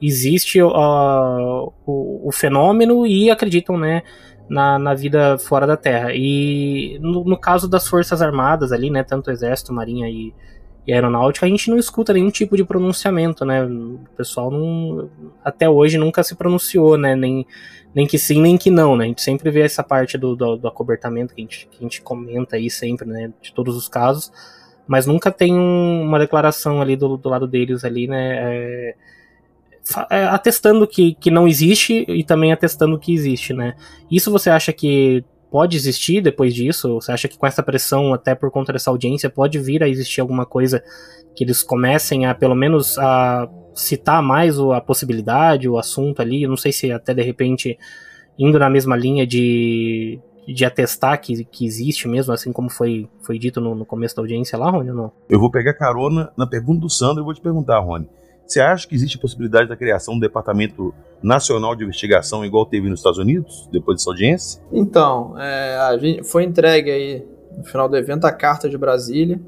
existe 0.00 0.62
uh, 0.62 1.72
o, 1.86 2.28
o 2.28 2.32
fenômeno 2.32 3.06
e 3.06 3.30
acreditam, 3.30 3.76
né, 3.76 4.02
na, 4.50 4.80
na 4.80 4.94
vida 4.94 5.38
fora 5.38 5.64
da 5.64 5.76
Terra. 5.76 6.12
E 6.12 6.98
no, 7.00 7.22
no, 7.24 7.38
caso 7.38 7.68
das 7.68 7.86
Forças 7.86 8.20
Armadas 8.20 8.72
ali, 8.72 8.90
né, 8.90 9.04
tanto 9.04 9.30
Exército, 9.30 9.72
Marinha 9.72 10.08
e, 10.10 10.34
e, 10.84 10.92
Aeronáutica, 10.92 11.46
a 11.46 11.48
gente 11.48 11.70
não 11.70 11.78
escuta 11.78 12.12
nenhum 12.12 12.30
tipo 12.30 12.56
de 12.56 12.64
pronunciamento, 12.64 13.44
né? 13.44 13.64
O 13.64 14.00
pessoal 14.16 14.50
não, 14.50 15.08
até 15.44 15.70
hoje 15.70 15.96
nunca 15.96 16.24
se 16.24 16.34
pronunciou, 16.34 16.98
né? 16.98 17.14
Nem, 17.14 17.46
nem 17.94 18.08
que 18.08 18.18
sim, 18.18 18.42
nem 18.42 18.58
que 18.58 18.70
não, 18.70 18.96
né? 18.96 19.04
A 19.04 19.08
gente 19.08 19.22
sempre 19.22 19.52
vê 19.52 19.60
essa 19.60 19.84
parte 19.84 20.18
do, 20.18 20.34
do, 20.34 20.56
do 20.56 20.66
acobertamento 20.66 21.32
que 21.32 21.40
a, 21.40 21.44
gente, 21.44 21.68
que 21.70 21.78
a 21.78 21.82
gente 21.82 22.02
comenta 22.02 22.56
aí 22.56 22.68
sempre, 22.68 23.06
né? 23.06 23.32
De 23.40 23.54
todos 23.54 23.76
os 23.76 23.88
casos. 23.88 24.32
mas 24.86 25.06
nunca 25.06 25.30
tem 25.30 25.54
um, 25.54 26.02
uma 26.02 26.18
declaração 26.18 26.82
ali 26.82 26.96
do, 26.96 27.16
do 27.16 27.28
lado 27.28 27.46
deles 27.46 27.84
ali, 27.84 28.08
né? 28.08 28.36
É, 28.40 28.96
atestando 30.32 30.86
que, 30.86 31.14
que 31.14 31.30
não 31.30 31.48
existe 31.48 32.04
e 32.08 32.24
também 32.24 32.52
atestando 32.52 32.98
que 32.98 33.12
existe, 33.12 33.52
né? 33.52 33.74
Isso 34.10 34.30
você 34.30 34.50
acha 34.50 34.72
que 34.72 35.24
pode 35.50 35.76
existir 35.76 36.20
depois 36.22 36.54
disso? 36.54 36.94
Você 36.94 37.12
acha 37.12 37.28
que 37.28 37.36
com 37.36 37.46
essa 37.46 37.62
pressão, 37.62 38.14
até 38.14 38.34
por 38.34 38.50
conta 38.50 38.72
dessa 38.72 38.90
audiência, 38.90 39.28
pode 39.28 39.58
vir 39.58 39.82
a 39.82 39.88
existir 39.88 40.20
alguma 40.20 40.46
coisa 40.46 40.82
que 41.34 41.44
eles 41.44 41.62
comecem 41.62 42.26
a, 42.26 42.34
pelo 42.34 42.54
menos, 42.54 42.98
a 42.98 43.48
citar 43.74 44.22
mais 44.22 44.58
a 44.58 44.80
possibilidade, 44.80 45.68
o 45.68 45.78
assunto 45.78 46.20
ali? 46.22 46.42
Eu 46.42 46.48
não 46.48 46.56
sei 46.56 46.72
se 46.72 46.92
até 46.92 47.12
de 47.12 47.22
repente 47.22 47.78
indo 48.38 48.58
na 48.58 48.70
mesma 48.70 48.96
linha 48.96 49.26
de, 49.26 50.18
de 50.46 50.64
atestar 50.64 51.20
que, 51.20 51.44
que 51.44 51.66
existe 51.66 52.08
mesmo, 52.08 52.32
assim 52.32 52.52
como 52.52 52.70
foi, 52.70 53.08
foi 53.22 53.38
dito 53.38 53.60
no, 53.60 53.74
no 53.74 53.84
começo 53.84 54.16
da 54.16 54.22
audiência 54.22 54.58
lá, 54.58 54.70
Rony, 54.70 54.90
ou 54.90 54.96
não? 54.96 55.12
Eu 55.28 55.38
vou 55.38 55.50
pegar 55.50 55.74
carona 55.74 56.32
na 56.36 56.46
pergunta 56.46 56.80
do 56.80 56.88
Sandro 56.88 57.22
e 57.22 57.24
vou 57.24 57.34
te 57.34 57.40
perguntar, 57.40 57.78
Rony. 57.80 58.08
Você 58.50 58.58
acha 58.58 58.88
que 58.88 58.96
existe 58.96 59.16
a 59.16 59.20
possibilidade 59.20 59.68
da 59.68 59.76
criação 59.76 60.14
de 60.14 60.18
um 60.18 60.20
departamento 60.20 60.92
nacional 61.22 61.76
de 61.76 61.84
investigação 61.84 62.44
igual 62.44 62.66
teve 62.66 62.88
nos 62.88 62.98
Estados 62.98 63.20
Unidos, 63.20 63.68
depois 63.70 63.98
dessa 63.98 64.10
audiência? 64.10 64.60
Então, 64.72 65.38
é, 65.38 65.96
gente, 66.00 66.24
foi 66.24 66.42
entregue 66.42 66.90
aí 66.90 67.24
no 67.56 67.62
final 67.62 67.88
do 67.88 67.96
evento 67.96 68.24
a 68.24 68.32
carta 68.32 68.68
de 68.68 68.76
Brasília. 68.76 69.40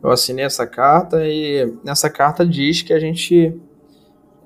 Eu 0.00 0.10
assinei 0.12 0.44
essa 0.44 0.64
carta 0.64 1.26
e 1.26 1.74
nessa 1.82 2.08
carta 2.08 2.46
diz 2.46 2.82
que 2.82 2.92
a 2.92 3.00
gente 3.00 3.60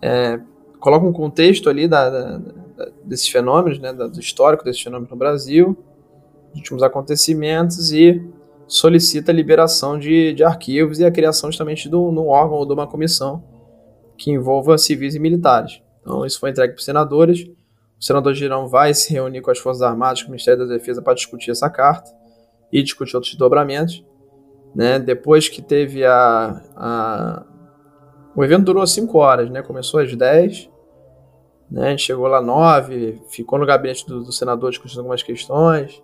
é, 0.01 0.41
coloca 0.81 1.05
um 1.05 1.13
contexto 1.13 1.69
ali 1.69 1.87
da, 1.87 2.09
da, 2.09 2.39
da, 2.39 2.89
desses 3.05 3.29
fenômenos, 3.29 3.79
né, 3.79 3.93
do 3.93 4.19
histórico 4.19 4.65
desses 4.65 4.81
fenômenos 4.81 5.11
no 5.11 5.17
Brasil, 5.17 5.77
últimos 6.55 6.83
acontecimentos 6.83 7.93
e 7.93 8.19
solicita 8.67 9.31
a 9.31 9.35
liberação 9.35 9.99
de, 9.99 10.33
de 10.33 10.43
arquivos 10.43 11.01
e 11.01 11.05
a 11.05 11.11
criação 11.11 11.51
justamente 11.51 11.87
de 11.87 11.95
um 11.95 12.29
órgão 12.29 12.57
ou 12.57 12.65
de 12.65 12.73
uma 12.73 12.87
comissão 12.87 13.58
que 14.19 14.33
envolva 14.33 14.77
civis 14.77 15.15
e 15.15 15.21
militares. 15.21 15.81
Então, 16.03 16.27
isso 16.27 16.41
foi 16.41 16.51
entregue 16.51 16.75
para 16.75 16.81
os 16.81 16.85
senadores. 16.85 17.49
O 17.99 18.05
senador 18.05 18.35
Girão 18.35 18.67
vai 18.67 18.93
se 18.93 19.13
reunir 19.13 19.41
com 19.41 19.51
as 19.51 19.59
Forças 19.59 19.83
Armadas, 19.83 20.23
com 20.23 20.29
o 20.29 20.31
Ministério 20.33 20.67
da 20.67 20.75
Defesa, 20.75 21.01
para 21.01 21.15
discutir 21.15 21.53
essa 21.53 21.71
carta 21.71 22.11
e 22.73 22.83
discutir 22.83 23.15
outros 23.17 23.33
desdobramentos. 23.33 24.05
Né? 24.75 24.99
Depois 24.99 25.49
que 25.49 25.63
teve 25.63 26.05
a, 26.05 26.63
a. 26.77 27.47
O 28.35 28.45
evento 28.45 28.65
durou 28.65 28.87
5 28.87 29.17
horas, 29.19 29.51
né? 29.51 29.63
começou 29.63 30.01
às 30.01 30.15
10, 30.15 30.69
né? 31.71 31.87
a 31.87 31.91
gente 31.91 32.03
chegou 32.03 32.27
lá 32.27 32.39
às 32.39 32.47
9, 32.47 33.23
ficou 33.31 33.59
no 33.59 33.67
gabinete 33.67 34.07
do, 34.07 34.23
do 34.23 34.33
senador 34.33 34.71
discutindo 34.71 34.99
algumas 34.99 35.23
questões 35.23 36.03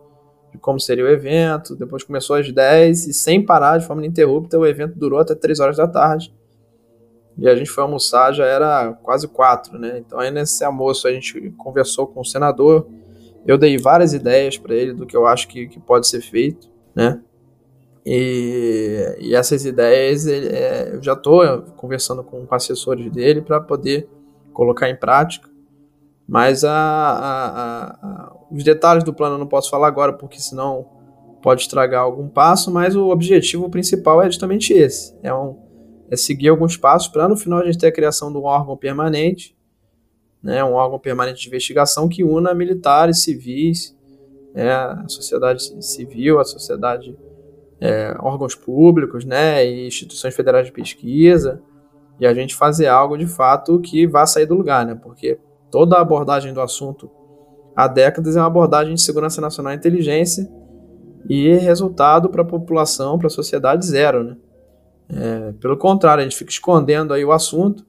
de 0.50 0.59
como 0.59 0.81
seria 0.81 1.05
o 1.05 1.09
evento. 1.09 1.77
Depois 1.77 2.03
começou 2.03 2.37
às 2.37 2.50
10 2.50 3.09
e, 3.09 3.12
sem 3.12 3.44
parar, 3.44 3.79
de 3.79 3.87
forma 3.87 4.05
ininterrupta, 4.05 4.59
o 4.59 4.66
evento 4.66 4.98
durou 4.98 5.20
até 5.20 5.35
3 5.35 5.61
horas 5.61 5.77
da 5.77 5.87
tarde 5.87 6.33
e 7.37 7.49
a 7.49 7.57
gente 7.57 7.70
foi 7.70 7.83
almoçar, 7.83 8.33
já 8.33 8.47
era 8.47 8.92
quase 9.03 9.27
quatro, 9.27 9.79
né? 9.79 9.99
Então 9.99 10.18
aí 10.18 10.31
nesse 10.31 10.64
almoço 10.64 11.09
a 11.09 11.12
gente 11.12 11.51
conversou 11.59 12.07
com 12.07 12.20
o 12.20 12.25
senador, 12.25 12.87
eu 13.47 13.59
dei 13.59 13.77
várias 13.77 14.14
ideias 14.14 14.57
para 14.57 14.75
ele 14.75 14.92
do 14.92 15.05
que 15.05 15.16
eu 15.16 15.27
acho 15.27 15.49
que, 15.49 15.66
que 15.66 15.81
pode 15.81 16.07
ser 16.07 16.20
feito, 16.20 16.70
né? 16.94 17.20
E, 18.07 19.16
e 19.18 19.35
essas 19.35 19.64
ideias 19.64 20.27
ele, 20.27 20.49
é, 20.49 20.94
eu 20.94 21.03
já 21.03 21.14
estou 21.14 21.62
conversando 21.77 22.23
com, 22.23 22.47
com 22.47 22.55
assessores 22.55 23.11
dele 23.11 23.40
para 23.40 23.61
poder 23.61 24.09
colocar 24.53 24.88
em 24.88 24.97
prática, 24.97 25.49
mas 26.29 26.64
a, 26.64 26.73
a, 26.73 27.87
a, 27.90 28.37
os 28.51 28.62
detalhes 28.62 29.05
do 29.05 29.12
plano 29.12 29.35
eu 29.35 29.38
não 29.38 29.47
posso 29.47 29.70
falar 29.70 29.88
agora 29.88 30.12
porque 30.12 30.38
senão 30.38 30.87
pode 31.42 31.62
estragar 31.62 32.03
algum 32.03 32.29
passo, 32.29 32.70
mas 32.70 32.94
o 32.94 33.09
objetivo 33.09 33.68
principal 33.68 34.23
é 34.23 34.27
justamente 34.27 34.73
esse, 34.73 35.14
é 35.23 35.35
um 35.35 35.63
é 36.11 36.17
seguir 36.17 36.49
alguns 36.49 36.77
passos 36.77 37.09
para 37.09 37.29
no 37.29 37.37
final 37.37 37.61
a 37.61 37.64
gente 37.64 37.79
ter 37.79 37.87
a 37.87 37.93
criação 37.93 38.31
de 38.31 38.38
um 38.38 38.45
órgão 38.45 38.77
permanente, 38.77 39.57
né, 40.43 40.62
um 40.62 40.75
órgão 40.75 40.99
permanente 40.99 41.40
de 41.40 41.49
investigação 41.49 42.09
que 42.09 42.23
una 42.23 42.55
militares, 42.55 43.23
civis, 43.23 43.97
é, 44.55 44.71
a 44.71 45.05
sociedade 45.09 45.62
civil, 45.83 46.38
a 46.38 46.45
sociedade, 46.45 47.17
é, 47.81 48.14
órgãos 48.21 48.55
públicos, 48.55 49.25
né, 49.25 49.67
e 49.67 49.87
instituições 49.87 50.35
federais 50.35 50.67
de 50.67 50.73
pesquisa, 50.73 51.62
e 52.21 52.27
a 52.27 52.35
gente 52.35 52.55
fazer 52.55 52.87
algo 52.87 53.17
de 53.17 53.27
fato 53.27 53.81
que 53.81 54.07
vá 54.07 54.27
sair 54.27 54.47
do 54.47 54.55
lugar, 54.55 54.87
né, 54.87 54.95
porque 54.95 55.38
toda 55.71 55.97
a 55.97 56.03
abordagem 56.03 56.53
do 56.53 56.61
assunto 56.61 57.11
há 57.75 57.88
décadas 57.88 58.37
é 58.37 58.40
uma 58.40 58.47
abordagem 58.47 58.95
de 58.95 59.01
segurança 59.01 59.40
nacional 59.40 59.73
e 59.73 59.77
inteligência 59.77 60.49
e 61.29 61.55
resultado 61.55 62.29
para 62.29 62.43
a 62.43 62.47
população, 62.47 63.19
para 63.19 63.27
a 63.27 63.31
sociedade 63.31 63.85
zero, 63.87 64.23
né. 64.23 64.37
É, 65.09 65.53
pelo 65.61 65.77
contrário, 65.77 66.23
a 66.23 66.25
gente 66.25 66.37
fica 66.37 66.51
escondendo 66.51 67.12
aí 67.12 67.25
o 67.25 67.33
assunto, 67.33 67.85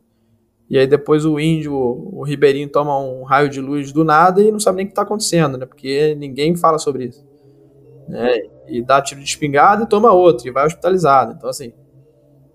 e 0.70 0.78
aí 0.78 0.88
depois 0.88 1.26
o 1.26 1.40
índio, 1.40 1.74
o 1.74 2.24
ribeirinho, 2.24 2.68
toma 2.70 3.00
um 3.00 3.24
raio 3.24 3.50
de 3.50 3.62
luz 3.62 3.92
do 3.92 4.04
nada 4.04 4.42
e 4.42 4.52
não 4.52 4.60
sabe 4.60 4.78
nem 4.78 4.86
o 4.86 4.88
que 4.88 4.94
está 4.94 5.04
acontecendo, 5.04 5.58
né? 5.58 5.66
Porque 5.66 6.16
ninguém 6.16 6.56
fala 6.56 6.80
sobre 6.80 7.06
isso. 7.06 7.26
Né? 8.08 8.42
E 8.68 8.82
dá 8.82 9.02
tiro 9.02 9.22
de 9.22 9.28
espingarda 9.28 9.84
e 9.84 9.88
toma 9.88 10.12
outro, 10.12 10.48
e 10.48 10.52
vai 10.52 10.66
hospitalizado. 10.66 11.34
Então, 11.38 11.50
assim, 11.50 11.72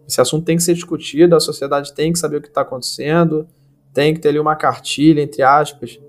esse 0.06 0.20
assunto 0.20 0.44
tem 0.44 0.56
que 0.56 0.62
ser 0.62 0.74
discutido, 0.74 1.36
a 1.36 1.40
sociedade 1.40 1.94
tem 1.94 2.12
que 2.12 2.18
saber 2.18 2.38
o 2.38 2.42
que 2.42 2.48
está 2.48 2.62
acontecendo, 2.62 3.46
tem 3.94 4.12
que 4.12 4.20
ter 4.20 4.30
ali 4.30 4.40
uma 4.40 4.56
cartilha, 4.56 5.22
entre 5.22 5.42
aspas, 5.42 6.00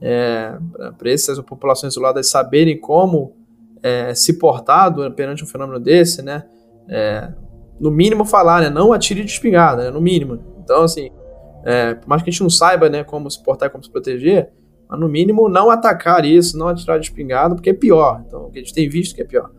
é, 0.00 0.58
para 0.98 1.10
essas 1.10 1.38
populações 1.40 1.92
isoladas 1.92 2.28
saberem 2.28 2.78
como 2.78 3.36
é, 3.82 4.14
se 4.14 4.38
portar 4.38 4.92
perante 5.14 5.44
um 5.44 5.46
fenômeno 5.46 5.78
desse, 5.78 6.22
né? 6.22 6.44
É, 6.88 7.32
no 7.78 7.90
mínimo, 7.90 8.24
falar, 8.24 8.62
né? 8.62 8.70
Não 8.70 8.92
atire 8.92 9.24
de 9.24 9.30
espingarda, 9.30 9.84
né? 9.84 9.90
No 9.90 10.00
mínimo. 10.00 10.38
Então, 10.62 10.82
assim, 10.82 11.10
é, 11.64 11.94
por 11.94 12.08
mais 12.08 12.22
que 12.22 12.30
a 12.30 12.32
gente 12.32 12.42
não 12.42 12.50
saiba, 12.50 12.88
né, 12.88 13.04
como 13.04 13.30
se 13.30 13.42
portar 13.42 13.68
e 13.68 13.72
como 13.72 13.82
se 13.82 13.90
proteger, 13.90 14.50
mas 14.88 15.00
no 15.00 15.08
mínimo 15.08 15.48
não 15.48 15.70
atacar 15.70 16.24
isso, 16.24 16.56
não 16.56 16.68
atirar 16.68 16.98
de 16.98 17.06
espingarda, 17.06 17.54
porque 17.54 17.70
é 17.70 17.74
pior. 17.74 18.22
Então, 18.26 18.46
o 18.46 18.50
que 18.50 18.58
a 18.58 18.62
gente 18.62 18.72
tem 18.72 18.88
visto 18.88 19.14
que 19.14 19.22
é 19.22 19.24
pior. 19.24 19.50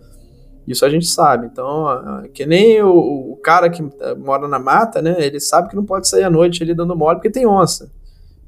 Isso 0.66 0.86
a 0.86 0.90
gente 0.90 1.06
sabe. 1.06 1.48
Então, 1.48 1.86
que 2.34 2.46
nem 2.46 2.82
o, 2.82 3.32
o, 3.32 3.38
cara 3.38 3.70
que 3.70 3.82
é, 4.00 4.16
mora 4.16 4.48
na 4.48 4.60
mata, 4.60 5.02
né? 5.02 5.16
Ele 5.20 5.40
sabe 5.40 5.70
que 5.70 5.76
não 5.76 5.86
pode 5.86 6.08
sair 6.08 6.24
à 6.24 6.30
noite 6.30 6.64
ele 6.64 6.74
dando 6.74 6.96
mole 6.96 7.18
porque 7.18 7.30
tem 7.30 7.46
onça. 7.46 7.92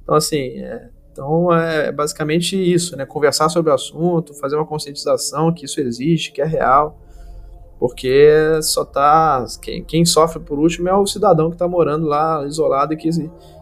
Então, 0.03 0.15
assim, 0.15 0.60
é, 0.60 0.89
então 1.12 1.53
é 1.53 1.91
basicamente 1.91 2.55
isso, 2.55 2.97
né? 2.97 3.05
Conversar 3.05 3.49
sobre 3.49 3.71
o 3.71 3.73
assunto, 3.73 4.34
fazer 4.34 4.55
uma 4.55 4.65
conscientização 4.65 5.53
que 5.53 5.65
isso 5.65 5.79
existe, 5.79 6.32
que 6.32 6.41
é 6.41 6.45
real 6.45 6.99
porque 7.79 8.61
só 8.61 8.83
tá 8.83 9.45
quem, 9.61 9.83
quem, 9.83 10.05
sofre 10.05 10.39
por 10.41 10.59
último 10.59 10.89
é 10.89 10.93
o 10.93 11.07
cidadão 11.07 11.49
que 11.49 11.55
está 11.55 11.67
morando 11.67 12.05
lá 12.05 12.45
isolado 12.45 12.93
e 12.93 12.97
que 12.97 13.09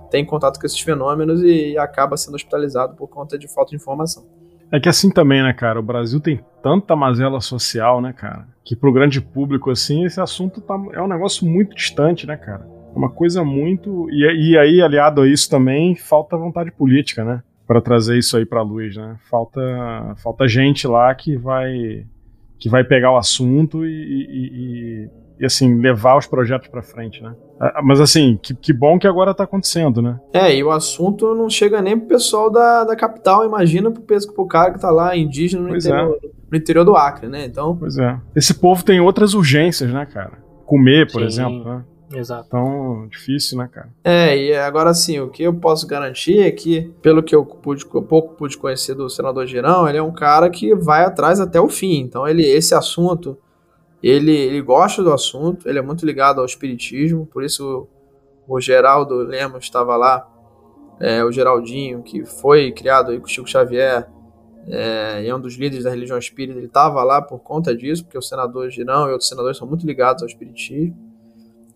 tem 0.10 0.25
contato 0.25 0.60
com 0.60 0.65
esses 0.65 0.80
fenômenos 0.80 1.43
e 1.43 1.77
acaba 1.77 2.17
sendo 2.17 2.36
hospitalizado 2.36 2.95
por 2.95 3.08
conta 3.08 3.38
de 3.38 3.47
falta 3.47 3.69
de 3.69 3.75
informação. 3.75 4.25
É 4.71 4.80
que 4.80 4.89
assim 4.89 5.10
também, 5.10 5.41
né, 5.41 5.53
cara? 5.53 5.80
O 5.80 5.84
Brasil 5.84 6.19
tem 6.19 6.43
tanta 6.62 6.95
mazela 6.95 7.39
social, 7.39 8.01
né, 8.01 8.12
cara? 8.12 8.47
Que 8.65 8.75
pro 8.75 8.91
grande 8.91 9.21
público, 9.21 9.69
assim, 9.69 10.03
esse 10.03 10.19
assunto 10.19 10.60
tá, 10.60 10.75
é 10.93 11.01
um 11.01 11.08
negócio 11.08 11.47
muito 11.47 11.75
distante, 11.75 12.27
né, 12.27 12.36
cara? 12.36 12.67
É 12.93 12.97
uma 12.97 13.10
coisa 13.10 13.45
muito. 13.45 14.10
E, 14.10 14.51
e 14.51 14.58
aí, 14.58 14.82
aliado 14.82 15.21
a 15.21 15.27
isso 15.27 15.49
também, 15.49 15.95
falta 15.95 16.36
vontade 16.36 16.71
política, 16.71 17.23
né? 17.23 17.43
Para 17.65 17.82
trazer 17.82 18.17
isso 18.17 18.36
aí 18.36 18.45
pra 18.45 18.62
luz, 18.62 18.97
né? 18.97 19.15
Falta, 19.30 19.62
falta 20.17 20.47
gente 20.47 20.86
lá 20.86 21.13
que 21.15 21.38
vai 21.38 22.06
que 22.60 22.70
vai 22.70 22.84
pegar 22.84 23.12
o 23.12 23.17
assunto 23.17 23.86
e, 23.86 23.89
e, 23.89 24.48
e, 24.54 25.10
e 25.39 25.46
assim, 25.46 25.80
levar 25.80 26.17
os 26.17 26.28
projetos 26.28 26.67
para 26.67 26.82
frente, 26.82 27.22
né? 27.22 27.36
Ah, 27.60 27.82
mas 27.84 28.00
assim, 28.00 28.39
que, 28.41 28.56
que 28.56 28.74
bom 28.74 29.00
que 29.00 29.08
agora 29.08 29.34
tá 29.34 29.43
acontecendo, 29.43 30.02
né? 30.02 30.20
É, 30.34 30.56
e 30.56 30.63
o 30.63 30.72
assunto 30.72 31.34
não 31.34 31.50
chega 31.50 31.82
nem 31.82 31.98
pro 31.98 32.08
pessoal 32.08 32.52
da, 32.52 32.84
da 32.84 32.96
capital, 32.96 33.46
imagina 33.46 33.91
pro, 33.91 34.02
pro 34.02 34.48
cara 34.48 34.74
que 34.74 34.80
tá 34.80 34.91
lá, 34.91 35.15
indígena, 35.15 35.67
no 35.67 35.76
interior, 35.76 36.20
é. 36.24 36.28
no 36.52 36.58
interior 36.58 36.84
do 36.86 36.96
Acre, 36.96 37.28
né? 37.28 37.46
Então... 37.46 37.76
Pois 37.76 37.98
é. 37.98 38.20
Esse 38.36 38.54
povo 38.54 38.84
tem 38.84 39.00
outras 39.00 39.34
urgências, 39.34 39.91
né, 39.91 40.06
cara? 40.06 40.34
Comer, 40.65 41.12
por 41.12 41.22
Sim. 41.22 41.28
exemplo, 41.28 41.63
né? 41.63 41.84
Exato. 42.13 42.46
Então, 42.48 43.08
difícil, 43.10 43.58
né, 43.58 43.70
cara? 43.72 43.89
É, 44.04 44.38
e 44.38 44.56
agora 44.56 44.93
sim, 44.93 45.20
o 45.20 45.30
que 45.30 45.43
eu 45.43 45.54
posso 45.54 45.86
garantir 45.86 46.39
é 46.39 46.52
que, 46.52 46.93
pelo 47.02 47.22
que 47.22 47.36
eu 47.36 47.46
pude, 47.46 47.86
pouco 47.86 48.36
pude 48.36 48.58
conhecer 48.58 48.96
do 48.96 49.10
senador 49.10 49.46
Girão, 49.46 49.88
ele 49.88 49.98
é 49.98 50.04
um 50.04 50.13
cara 50.13 50.50
que 50.50 50.74
vai 50.74 51.04
atrás 51.04 51.39
até 51.39 51.60
o 51.60 51.67
fim. 51.67 52.00
Então, 52.00 52.28
ele, 52.28 52.46
esse 52.46 52.74
assunto, 52.74 53.38
ele, 54.02 54.32
ele 54.32 54.62
gosta 54.62 55.04
do 55.04 55.12
assunto, 55.12 55.67
ele 55.67 55.80
é 55.80 55.82
muito 55.82 56.06
ligado 56.06 56.39
ao 56.39 56.46
espiritismo, 56.46 57.26
por 57.26 57.43
isso 57.43 57.89
o, 58.48 58.56
o 58.56 58.62
Geraldo 58.62 59.15
Lemos 59.15 59.65
estava 59.65 59.98
lá, 59.98 60.26
é, 61.00 61.24
o 61.24 61.32
Geraldinho, 61.32 62.02
que 62.02 62.26
foi 62.26 62.72
criado 62.72 63.12
aí 63.12 63.20
com 63.20 63.26
o 63.26 63.30
Chico 63.30 63.50
Xavier, 63.50 64.08
é, 64.70 65.28
é 65.28 65.36
um 65.36 65.39
dos 65.39 65.56
líderes 65.56 65.84
da 65.84 65.89
religião 65.89 66.17
espírita, 66.17 66.58
ele 66.58 66.67
estava 66.67 67.04
lá 67.04 67.22
por 67.22 67.39
conta 67.39 67.76
disso, 67.76 68.04
porque 68.04 68.17
o 68.17 68.22
senador 68.22 68.70
Girão 68.70 69.08
e 69.08 69.12
outros 69.12 69.30
senadores 69.30 69.58
são 69.58 69.67
muito 69.67 69.86
ligados 69.86 70.24
ao 70.24 70.28
espiritismo. 70.28 71.07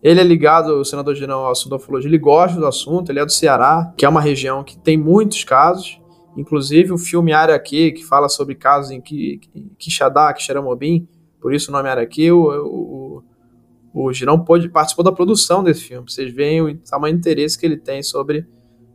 Ele 0.02 0.20
é 0.20 0.24
ligado, 0.24 0.80
o 0.80 0.84
senador 0.84 1.14
Girão, 1.14 1.40
ao 1.40 1.52
assunto 1.52 1.70
da 1.70 1.76
ufologia, 1.76 2.10
ele 2.10 2.18
gosta 2.18 2.58
do 2.58 2.66
assunto, 2.66 3.12
ele 3.12 3.20
é 3.20 3.24
do 3.24 3.30
Ceará, 3.30 3.94
que 3.96 4.04
é 4.04 4.08
uma 4.08 4.20
região 4.20 4.64
que 4.64 4.76
tem 4.76 4.96
muitos 4.96 5.44
casos, 5.44 6.00
inclusive 6.36 6.92
o 6.92 6.98
filme 6.98 7.32
Área 7.32 7.58
Q, 7.58 7.92
que 7.92 8.04
fala 8.04 8.28
sobre 8.28 8.56
casos 8.56 8.90
em 8.90 9.00
Quixadá, 9.78 10.32
Quixeramobim, 10.32 11.06
por 11.40 11.54
isso 11.54 11.70
o 11.70 11.72
nome 11.72 11.88
Área 11.88 12.06
Q, 12.06 12.32
o, 12.32 13.22
o, 13.94 14.06
o 14.06 14.12
Girão 14.12 14.42
pôde, 14.44 14.68
participou 14.68 15.04
da 15.04 15.12
produção 15.12 15.62
desse 15.62 15.82
filme. 15.82 16.10
Vocês 16.10 16.32
veem 16.32 16.60
o 16.60 16.78
tamanho 16.78 17.14
de 17.14 17.20
interesse 17.20 17.56
que 17.56 17.64
ele 17.64 17.76
tem 17.76 18.02
sobre 18.02 18.44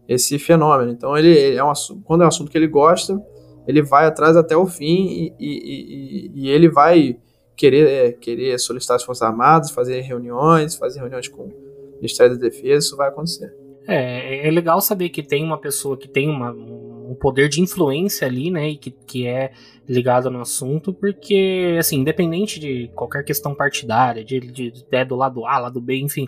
esse 0.09 0.37
fenômeno. 0.37 0.91
Então, 0.91 1.17
ele, 1.17 1.29
ele 1.29 1.57
é 1.57 1.63
um, 1.63 1.71
quando 2.03 2.21
é 2.21 2.25
um 2.25 2.29
assunto 2.29 2.51
que 2.51 2.57
ele 2.57 2.67
gosta, 2.67 3.21
ele 3.67 3.81
vai 3.81 4.07
atrás 4.07 4.35
até 4.35 4.55
o 4.55 4.65
fim 4.65 5.05
e, 5.07 5.33
e, 5.39 6.31
e, 6.31 6.31
e 6.35 6.49
ele 6.49 6.69
vai 6.69 7.17
querer, 7.57 7.87
é, 7.89 8.11
querer 8.11 8.57
solicitar 8.59 8.95
as 8.95 9.03
Forças 9.03 9.23
Armadas, 9.23 9.71
fazer 9.71 9.99
reuniões, 10.01 10.75
fazer 10.75 10.99
reuniões 10.99 11.27
com 11.27 11.43
o 11.43 11.95
Ministério 11.95 12.35
da 12.35 12.41
Defesa, 12.41 12.85
isso 12.85 12.95
vai 12.95 13.09
acontecer. 13.09 13.51
É, 13.87 14.47
é 14.47 14.51
legal 14.51 14.79
saber 14.79 15.09
que 15.09 15.23
tem 15.23 15.43
uma 15.43 15.57
pessoa 15.57 15.97
que 15.97 16.07
tem 16.07 16.29
uma, 16.29 16.51
um 16.51 17.15
poder 17.19 17.49
de 17.49 17.61
influência 17.61 18.27
ali, 18.27 18.51
né, 18.51 18.69
e 18.69 18.77
que, 18.77 18.91
que 18.91 19.25
é 19.25 19.51
ligado 19.87 20.29
no 20.29 20.41
assunto, 20.41 20.93
porque, 20.93 21.75
assim, 21.79 21.97
independente 21.97 22.59
de 22.59 22.91
qualquer 22.93 23.23
questão 23.23 23.55
partidária, 23.55 24.23
de, 24.23 24.39
de, 24.39 24.71
de 24.71 24.85
é 24.91 25.03
do 25.03 25.15
lado 25.15 25.45
A, 25.45 25.57
lado 25.57 25.81
B, 25.81 25.99
enfim, 25.99 26.27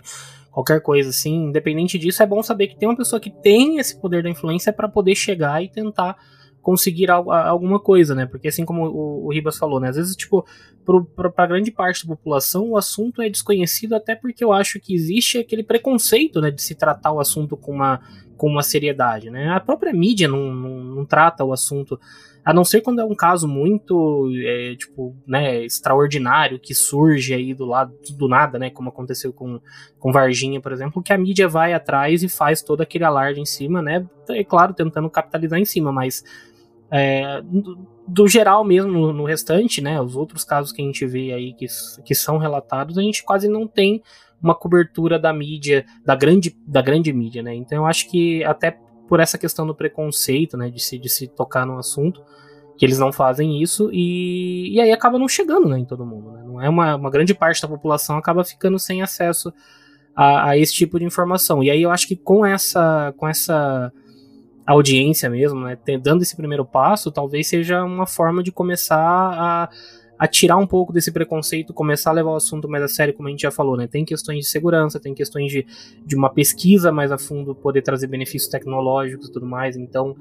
qualquer 0.50 0.80
coisa 0.80 1.10
assim, 1.10 1.44
independente 1.44 1.98
disso, 1.98 2.22
é 2.22 2.26
bom 2.26 2.42
saber 2.42 2.66
que 2.66 2.76
tem 2.76 2.88
uma 2.88 2.96
pessoa 2.96 3.20
que 3.20 3.30
tem 3.30 3.78
esse 3.78 4.00
poder 4.00 4.22
da 4.22 4.30
influência 4.30 4.72
para 4.72 4.88
poder 4.88 5.14
chegar 5.14 5.62
e 5.62 5.68
tentar 5.68 6.16
conseguir 6.62 7.10
alguma 7.10 7.78
coisa, 7.78 8.14
né? 8.14 8.26
Porque 8.26 8.48
assim 8.48 8.64
como 8.64 8.86
o, 8.86 9.26
o 9.26 9.32
Ribas 9.32 9.56
falou, 9.56 9.80
né? 9.80 9.88
Às 9.88 9.96
vezes, 9.96 10.16
tipo, 10.16 10.44
para 11.14 11.46
grande 11.46 11.70
parte 11.70 12.06
da 12.06 12.14
população, 12.14 12.70
o 12.70 12.76
assunto 12.76 13.22
é 13.22 13.28
desconhecido 13.28 13.94
até 13.94 14.14
porque 14.14 14.44
eu 14.44 14.52
acho 14.52 14.78
que 14.78 14.94
existe 14.94 15.38
aquele 15.38 15.62
preconceito, 15.62 16.40
né? 16.40 16.50
De 16.50 16.62
se 16.62 16.74
tratar 16.74 17.12
o 17.12 17.20
assunto 17.20 17.56
com 17.56 17.72
uma, 17.72 18.00
com 18.36 18.48
uma 18.48 18.62
seriedade, 18.62 19.30
né? 19.30 19.50
A 19.50 19.60
própria 19.60 19.92
mídia 19.92 20.28
não, 20.28 20.52
não, 20.52 20.84
não 20.84 21.06
trata 21.06 21.44
o 21.44 21.52
assunto 21.52 21.98
a 22.44 22.54
não 22.54 22.64
ser 22.64 22.80
quando 22.80 23.00
é 23.00 23.04
um 23.04 23.14
caso 23.14 23.46
muito, 23.46 24.30
é, 24.42 24.74
tipo, 24.74 25.14
né, 25.26 25.62
extraordinário 25.64 26.58
que 26.58 26.74
surge 26.74 27.34
aí 27.34 27.52
do 27.52 27.66
lado 27.66 27.92
do 28.16 28.28
nada, 28.28 28.58
né, 28.58 28.70
como 28.70 28.88
aconteceu 28.88 29.32
com, 29.32 29.60
com 29.98 30.12
Varginha, 30.12 30.60
por 30.60 30.72
exemplo, 30.72 31.02
que 31.02 31.12
a 31.12 31.18
mídia 31.18 31.46
vai 31.46 31.74
atrás 31.74 32.22
e 32.22 32.28
faz 32.28 32.62
todo 32.62 32.80
aquele 32.80 33.04
alarde 33.04 33.40
em 33.40 33.44
cima, 33.44 33.82
né, 33.82 34.06
é 34.30 34.42
claro, 34.42 34.72
tentando 34.72 35.10
capitalizar 35.10 35.58
em 35.58 35.64
cima, 35.64 35.92
mas 35.92 36.24
é, 36.90 37.40
do, 37.42 37.86
do, 38.06 38.28
geral 38.28 38.64
mesmo, 38.64 38.90
no, 38.90 39.12
no, 39.12 39.24
restante, 39.24 39.80
né, 39.80 40.00
os 40.00 40.16
outros 40.16 40.44
casos 40.44 40.72
que 40.72 40.82
a 40.82 40.84
gente 40.84 41.06
vê 41.06 41.32
aí 41.32 41.54
que, 41.54 41.66
que 42.04 42.14
são 42.14 42.36
relatados, 42.36 42.98
a 42.98 43.02
gente 43.02 43.22
quase 43.22 43.48
não 43.48 43.66
tem 43.66 44.02
uma 44.42 44.54
cobertura 44.54 45.18
da 45.18 45.32
mídia, 45.32 45.84
da 46.04 46.16
grande, 46.16 46.56
da 46.66 46.82
grande 46.82 47.12
mídia, 47.12 47.42
né, 47.42 47.54
então 47.54 47.78
eu 47.78 47.86
acho 47.86 48.10
que 48.10 48.42
até 48.44 48.76
por 49.08 49.20
essa 49.20 49.38
questão 49.38 49.66
do 49.66 49.74
preconceito, 49.74 50.56
né, 50.56 50.68
de 50.68 50.80
se, 50.80 50.98
de 50.98 51.08
se 51.08 51.28
tocar 51.28 51.64
no 51.64 51.78
assunto, 51.78 52.22
que 52.76 52.84
eles 52.84 52.98
não 52.98 53.12
fazem 53.12 53.62
isso, 53.62 53.90
e, 53.92 54.74
e 54.74 54.80
aí 54.80 54.90
acaba 54.90 55.18
não 55.18 55.28
chegando, 55.28 55.68
né, 55.68 55.78
em 55.78 55.84
todo 55.84 56.04
mundo, 56.04 56.32
né, 56.32 56.42
não 56.44 56.60
é 56.60 56.68
uma, 56.68 56.96
uma 56.96 57.10
grande 57.10 57.34
parte 57.34 57.62
da 57.62 57.68
população 57.68 58.16
acaba 58.16 58.42
ficando 58.42 58.78
sem 58.78 59.02
acesso 59.02 59.52
a, 60.16 60.50
a 60.50 60.58
esse 60.58 60.72
tipo 60.72 60.98
de 60.98 61.04
informação, 61.04 61.62
e 61.62 61.70
aí 61.70 61.82
eu 61.82 61.90
acho 61.90 62.08
que 62.08 62.16
com 62.16 62.44
essa, 62.44 63.14
com 63.16 63.28
essa 63.28 63.92
audiência 64.66 65.28
mesmo, 65.28 65.60
né, 65.60 65.76
dando 66.02 66.22
esse 66.22 66.36
primeiro 66.36 66.64
passo, 66.64 67.10
talvez 67.10 67.48
seja 67.48 67.82
uma 67.84 68.06
forma 68.06 68.42
de 68.42 68.52
começar 68.52 68.98
a, 68.98 69.68
a 70.18 70.26
tirar 70.28 70.58
um 70.58 70.66
pouco 70.66 70.92
desse 70.92 71.10
preconceito, 71.10 71.72
começar 71.72 72.10
a 72.10 72.12
levar 72.12 72.30
o 72.30 72.36
assunto 72.36 72.68
mais 72.68 72.84
a 72.84 72.88
sério, 72.88 73.14
como 73.14 73.28
a 73.28 73.30
gente 73.30 73.42
já 73.42 73.50
falou, 73.50 73.76
né? 73.76 73.86
Tem 73.86 74.04
questões 74.04 74.40
de 74.40 74.46
segurança, 74.46 75.00
tem 75.00 75.14
questões 75.14 75.50
de, 75.50 75.66
de 76.04 76.14
uma 76.14 76.30
pesquisa 76.30 76.92
mais 76.92 77.10
a 77.10 77.18
fundo, 77.18 77.54
poder 77.54 77.82
trazer 77.82 78.06
benefícios 78.06 78.50
tecnológicos 78.50 79.28
e 79.28 79.32
tudo 79.32 79.46
mais, 79.46 79.76
então 79.76 80.14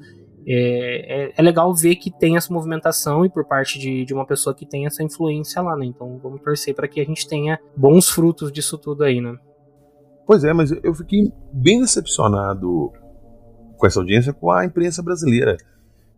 é, 0.48 1.26
é, 1.26 1.34
é, 1.36 1.42
legal 1.42 1.74
ver 1.76 1.96
que 1.98 2.10
tem 2.10 2.38
essa 2.38 2.52
movimentação 2.54 3.26
e 3.26 3.30
por 3.30 3.46
parte 3.46 3.78
de, 3.78 4.06
de 4.06 4.14
uma 4.14 4.26
pessoa 4.26 4.56
que 4.56 4.66
tem 4.66 4.86
essa 4.86 5.04
influência 5.04 5.62
lá, 5.62 5.76
né? 5.76 5.86
Então 5.86 6.18
vamos 6.24 6.42
torcer 6.42 6.74
para 6.74 6.88
que 6.88 7.00
a 7.02 7.06
gente 7.06 7.28
tenha 7.28 7.60
bons 7.76 8.10
frutos 8.10 8.52
disso 8.52 8.78
tudo 8.78 9.04
aí, 9.04 9.20
né? 9.20 9.38
Pois 10.26 10.44
é, 10.44 10.54
mas 10.54 10.72
eu 10.72 10.94
fiquei 10.94 11.32
bem 11.52 11.82
decepcionado 11.82 12.94
com 13.80 13.88
essa 13.88 14.00
audiência 14.00 14.34
com 14.34 14.52
a 14.52 14.66
imprensa 14.66 15.02
brasileira. 15.02 15.58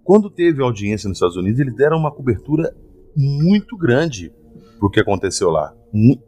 Quando 0.04 0.30
teve 0.30 0.62
audiência 0.64 1.08
nos 1.08 1.18
Estados 1.18 1.38
Unidos, 1.38 1.60
eles 1.60 1.76
deram 1.76 1.98
uma 1.98 2.12
cobertura 2.12 2.76
muito 3.16 3.78
grande 3.78 4.34
pro 4.80 4.90
que 4.90 5.00
aconteceu 5.00 5.52
lá. 5.52 5.74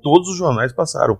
Todos 0.02 0.30
os 0.30 0.38
jornais 0.38 0.72
passaram. 0.72 1.18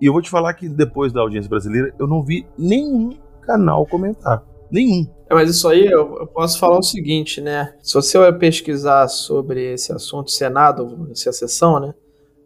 E 0.00 0.06
eu 0.06 0.12
vou 0.12 0.22
te 0.22 0.30
falar 0.30 0.54
que 0.54 0.68
depois 0.68 1.12
da 1.12 1.20
audiência 1.20 1.50
brasileira, 1.50 1.92
eu 1.98 2.06
não 2.06 2.22
vi 2.22 2.46
nenhum 2.56 3.10
canal 3.42 3.84
comentar. 3.84 4.44
Nenhum. 4.70 5.06
É, 5.28 5.34
mas 5.34 5.50
isso 5.50 5.68
aí 5.68 5.86
eu, 5.86 6.18
eu, 6.18 6.26
posso 6.26 6.58
falar 6.58 6.78
o 6.78 6.82
seguinte, 6.82 7.40
né? 7.40 7.74
Se 7.82 7.94
você 7.94 8.16
vai 8.16 8.32
pesquisar 8.32 9.08
sobre 9.08 9.74
esse 9.74 9.92
assunto, 9.92 10.30
Senado, 10.30 11.08
essa 11.10 11.32
sessão, 11.32 11.80
né? 11.80 11.94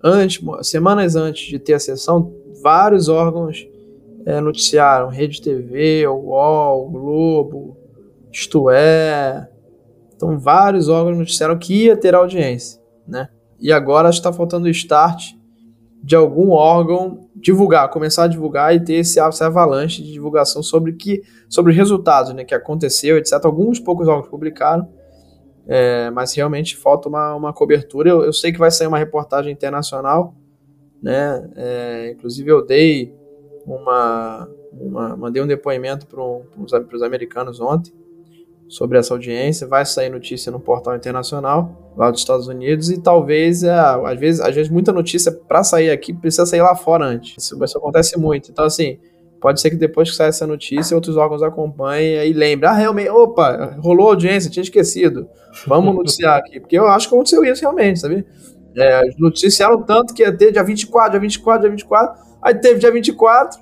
Antes, 0.02 0.42
semanas 0.62 1.14
antes 1.14 1.46
de 1.46 1.58
ter 1.58 1.74
a 1.74 1.78
sessão, 1.78 2.32
vários 2.62 3.08
órgãos 3.08 3.66
é, 4.26 4.40
noticiaram 4.40 5.08
Rede 5.08 5.40
TV, 5.40 6.06
UOL, 6.08 6.90
Globo, 6.90 7.76
Isto 8.32 8.68
É. 8.68 9.48
Então, 10.14 10.36
vários 10.38 10.88
órgãos 10.88 11.16
noticiaram 11.16 11.56
que 11.56 11.84
ia 11.84 11.96
ter 11.96 12.14
audiência, 12.14 12.80
né? 13.06 13.28
E 13.60 13.70
agora 13.70 14.10
está 14.10 14.32
faltando 14.32 14.66
o 14.66 14.70
start 14.70 15.34
de 16.02 16.16
algum 16.16 16.50
órgão 16.50 17.28
divulgar, 17.34 17.88
começar 17.90 18.24
a 18.24 18.28
divulgar 18.28 18.74
e 18.74 18.80
ter 18.80 18.94
esse, 18.94 19.20
essa 19.20 19.46
avalanche 19.46 20.02
de 20.02 20.12
divulgação 20.12 20.62
sobre 20.62 20.92
que 20.94 21.22
sobre 21.48 21.72
resultados, 21.72 22.32
né, 22.32 22.44
que 22.44 22.54
aconteceu, 22.54 23.18
etc. 23.18 23.34
Alguns 23.44 23.78
poucos 23.78 24.08
órgãos 24.08 24.28
publicaram, 24.28 24.88
é, 25.66 26.10
mas 26.10 26.34
realmente 26.34 26.76
falta 26.76 27.08
uma, 27.08 27.34
uma 27.34 27.52
cobertura. 27.52 28.08
Eu, 28.08 28.24
eu, 28.24 28.32
sei 28.32 28.52
que 28.52 28.58
vai 28.58 28.70
sair 28.70 28.86
uma 28.86 28.98
reportagem 28.98 29.52
internacional, 29.52 30.34
né? 31.02 31.50
É, 31.56 32.10
inclusive 32.12 32.50
eu 32.50 32.64
dei 32.64 33.14
uma, 33.66 34.48
uma 34.72 35.16
mandei 35.16 35.42
um 35.42 35.46
depoimento 35.46 36.06
para 36.06 36.22
os 36.22 37.02
americanos 37.02 37.60
ontem 37.60 37.92
sobre 38.68 38.98
essa 38.98 39.12
audiência. 39.12 39.66
Vai 39.66 39.84
sair 39.84 40.08
notícia 40.08 40.52
no 40.52 40.60
portal 40.60 40.94
internacional 40.94 41.92
lá 41.96 42.10
dos 42.10 42.20
Estados 42.20 42.46
Unidos 42.46 42.90
e 42.90 43.00
talvez, 43.00 43.62
é, 43.62 43.72
às 43.72 44.18
vezes, 44.18 44.40
às 44.40 44.54
vezes 44.54 44.70
muita 44.70 44.92
notícia 44.92 45.32
para 45.32 45.64
sair 45.64 45.90
aqui 45.90 46.12
precisa 46.12 46.46
sair 46.46 46.62
lá 46.62 46.76
fora 46.76 47.04
antes. 47.04 47.42
Isso, 47.42 47.62
isso, 47.62 47.78
acontece 47.78 48.18
muito. 48.18 48.50
Então 48.50 48.64
assim, 48.64 48.98
pode 49.40 49.60
ser 49.60 49.70
que 49.70 49.76
depois 49.76 50.10
que 50.10 50.16
sair 50.16 50.28
essa 50.28 50.46
notícia 50.46 50.94
outros 50.94 51.16
órgãos 51.16 51.42
acompanhem 51.42 52.28
e 52.28 52.32
lembrem, 52.32 52.70
ah, 52.70 52.74
realmente, 52.74 53.10
opa, 53.10 53.76
rolou 53.80 54.08
audiência, 54.08 54.50
tinha 54.50 54.62
esquecido. 54.62 55.28
Vamos 55.66 55.94
noticiar 55.94 56.38
aqui, 56.38 56.60
porque 56.60 56.78
eu 56.78 56.86
acho 56.86 57.08
que 57.08 57.14
aconteceu 57.14 57.44
isso 57.44 57.62
realmente, 57.62 57.98
sabe? 57.98 58.26
É, 58.76 59.00
noticiaram 59.18 59.82
tanto 59.82 60.12
que 60.12 60.22
ia 60.22 60.36
ter 60.36 60.52
dia 60.52 60.62
24, 60.62 61.12
dia 61.12 61.20
24, 61.20 61.62
dia 61.62 61.70
24, 61.70 62.25
aí 62.46 62.54
teve 62.54 62.78
dia 62.78 62.92
24, 62.92 63.60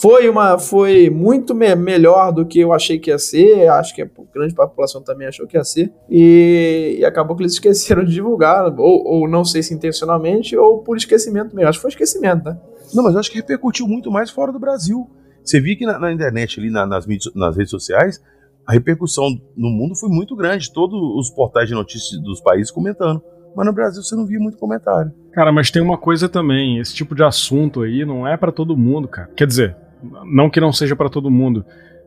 foi 0.00 0.28
uma 0.28 0.58
foi 0.58 1.10
muito 1.10 1.54
me 1.54 1.74
melhor 1.74 2.32
do 2.32 2.46
que 2.46 2.60
eu 2.60 2.72
achei 2.72 2.98
que 2.98 3.10
ia 3.10 3.18
ser, 3.18 3.68
acho 3.68 3.94
que 3.94 4.02
a 4.02 4.08
grande 4.32 4.54
população 4.54 5.02
também 5.02 5.26
achou 5.26 5.46
que 5.46 5.56
ia 5.56 5.64
ser, 5.64 5.92
e, 6.08 6.96
e 7.00 7.04
acabou 7.04 7.36
que 7.36 7.42
eles 7.42 7.54
esqueceram 7.54 8.04
de 8.04 8.12
divulgar, 8.12 8.72
ou, 8.78 9.04
ou 9.04 9.28
não 9.28 9.44
sei 9.44 9.62
se 9.62 9.74
intencionalmente, 9.74 10.56
ou 10.56 10.78
por 10.78 10.96
esquecimento 10.96 11.54
mesmo, 11.54 11.68
acho 11.68 11.78
que 11.78 11.82
foi 11.82 11.90
esquecimento, 11.90 12.44
né? 12.44 12.58
Não, 12.94 13.02
mas 13.02 13.14
eu 13.14 13.20
acho 13.20 13.30
que 13.30 13.38
repercutiu 13.38 13.88
muito 13.88 14.10
mais 14.10 14.30
fora 14.30 14.52
do 14.52 14.58
Brasil. 14.58 15.10
Você 15.42 15.60
viu 15.60 15.76
que 15.76 15.84
na, 15.84 15.98
na 15.98 16.12
internet, 16.12 16.60
ali 16.60 16.70
na, 16.70 16.86
nas, 16.86 17.04
nas 17.34 17.56
redes 17.56 17.70
sociais, 17.70 18.22
a 18.64 18.72
repercussão 18.72 19.28
no 19.56 19.68
mundo 19.68 19.96
foi 19.96 20.08
muito 20.08 20.36
grande, 20.36 20.72
todos 20.72 20.98
os 21.18 21.28
portais 21.28 21.68
de 21.68 21.74
notícias 21.74 22.20
dos 22.22 22.40
países 22.40 22.70
comentando 22.70 23.20
mas 23.54 23.66
no 23.66 23.72
Brasil 23.72 24.02
você 24.02 24.16
não 24.16 24.26
via 24.26 24.38
muito 24.38 24.58
comentário. 24.58 25.12
Cara, 25.34 25.50
mas 25.50 25.70
tem 25.70 25.82
uma 25.82 25.98
coisa 25.98 26.28
também, 26.28 26.78
esse 26.78 26.94
tipo 26.94 27.12
de 27.12 27.24
assunto 27.24 27.82
aí 27.82 28.04
não 28.04 28.26
é 28.26 28.36
para 28.36 28.52
todo 28.52 28.76
mundo, 28.76 29.08
cara. 29.08 29.28
Quer 29.34 29.48
dizer, 29.48 29.76
não 30.24 30.48
que 30.48 30.60
não 30.60 30.72
seja 30.72 30.94
para 30.94 31.10
todo 31.10 31.30
mundo, 31.30 31.64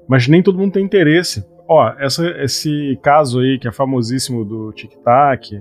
mas 0.08 0.30
nem 0.30 0.42
todo 0.42 0.58
mundo 0.58 0.72
tem 0.72 0.86
interesse. 0.86 1.46
Ó, 1.68 1.94
essa, 2.00 2.26
esse 2.42 2.98
caso 3.04 3.42
aí 3.42 3.60
que 3.60 3.68
é 3.68 3.72
famosíssimo 3.72 4.46
do 4.46 4.72
Tic 4.72 4.94
Tac, 5.04 5.52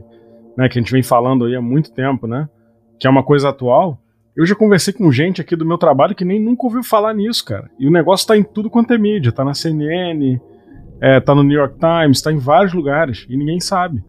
né, 0.57 0.68
que 0.68 0.79
a 0.79 0.81
gente 0.81 0.92
vem 0.92 1.02
falando 1.02 1.44
aí 1.44 1.57
há 1.57 1.61
muito 1.61 1.92
tempo, 1.92 2.29
né, 2.29 2.48
que 3.00 3.07
é 3.09 3.11
uma 3.11 3.24
coisa 3.24 3.48
atual. 3.48 4.00
Eu 4.37 4.46
já 4.46 4.55
conversei 4.55 4.92
com 4.92 5.11
gente 5.11 5.40
aqui 5.40 5.57
do 5.57 5.66
meu 5.66 5.76
trabalho 5.76 6.14
que 6.14 6.24
nem 6.24 6.40
nunca 6.40 6.66
ouviu 6.66 6.85
falar 6.85 7.14
nisso, 7.14 7.44
cara. 7.44 7.68
E 7.81 7.88
o 7.88 7.90
negócio 7.90 8.29
tá 8.29 8.37
em 8.37 8.44
tudo 8.44 8.70
quanto 8.70 8.92
é 8.92 8.98
mídia, 8.98 9.33
tá 9.33 9.44
na 9.44 9.55
CNN, 9.55 10.38
é, 11.00 11.18
tá 11.18 11.35
no 11.35 11.42
New 11.42 11.59
York 11.59 11.76
Times, 11.81 12.22
tá 12.22 12.33
em 12.33 12.38
vários 12.38 12.72
lugares 12.72 13.26
e 13.29 13.37
ninguém 13.37 13.59
sabe. 13.59 14.05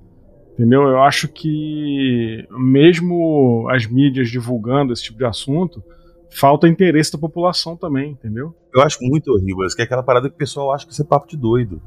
Entendeu? 0.57 0.87
Eu 0.87 1.03
acho 1.03 1.27
que 1.27 2.47
mesmo 2.49 3.67
as 3.69 3.85
mídias 3.85 4.29
divulgando 4.29 4.91
esse 4.91 5.03
tipo 5.03 5.19
de 5.19 5.25
assunto, 5.25 5.83
falta 6.31 6.67
interesse 6.67 7.11
da 7.11 7.19
população 7.19 7.77
também, 7.77 8.11
entendeu? 8.11 8.55
Eu 8.73 8.81
acho 8.81 8.97
muito 9.03 9.31
horrível, 9.31 9.67
que 9.75 9.81
é 9.81 9.85
aquela 9.85 10.01
parada 10.01 10.27
que 10.27 10.35
o 10.35 10.37
pessoal 10.37 10.73
acha 10.73 10.85
que 10.85 10.91
isso 10.91 11.01
é 11.03 11.05
papo 11.05 11.27
de 11.27 11.37
doido. 11.37 11.79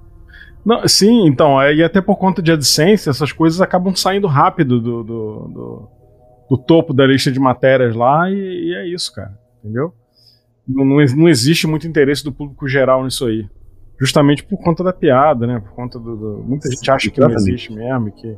Não, 0.64 0.87
sim, 0.87 1.26
então, 1.26 1.61
é, 1.61 1.74
e 1.74 1.83
até 1.83 2.00
por 2.00 2.16
conta 2.16 2.40
de 2.40 2.52
AdSense, 2.52 3.09
essas 3.09 3.33
coisas 3.33 3.61
acabam 3.61 3.94
saindo 3.96 4.28
rápido 4.28 4.80
do, 4.80 5.02
do, 5.02 5.48
do, 5.48 5.88
do 6.50 6.59
topo 6.59 6.94
da 6.94 7.06
lista 7.06 7.33
de 7.33 7.40
matérias 7.40 7.96
lá, 7.96 8.30
e, 8.30 8.37
e 8.37 8.74
é 8.74 8.87
isso, 8.87 9.12
cara, 9.12 9.37
entendeu? 9.59 9.92
Não, 10.68 10.85
não, 10.85 11.04
não, 11.16 11.28
existe 11.28 11.66
muito 11.66 11.88
interesse 11.88 12.22
do 12.22 12.33
público 12.33 12.68
geral 12.68 13.02
nisso 13.02 13.26
aí. 13.26 13.48
Justamente 14.01 14.43
por 14.43 14.59
conta 14.59 14.83
da 14.83 14.93
piada, 14.93 15.47
né? 15.47 15.61
Por 15.61 15.73
conta 15.75 15.99
do. 15.99 16.17
do 16.17 16.45
muita 16.47 16.71
gente 16.71 16.91
acha 16.91 17.11
que 17.11 17.21
não 17.21 17.31
existe 17.31 17.73
mesmo, 17.73 18.11
que, 18.13 18.37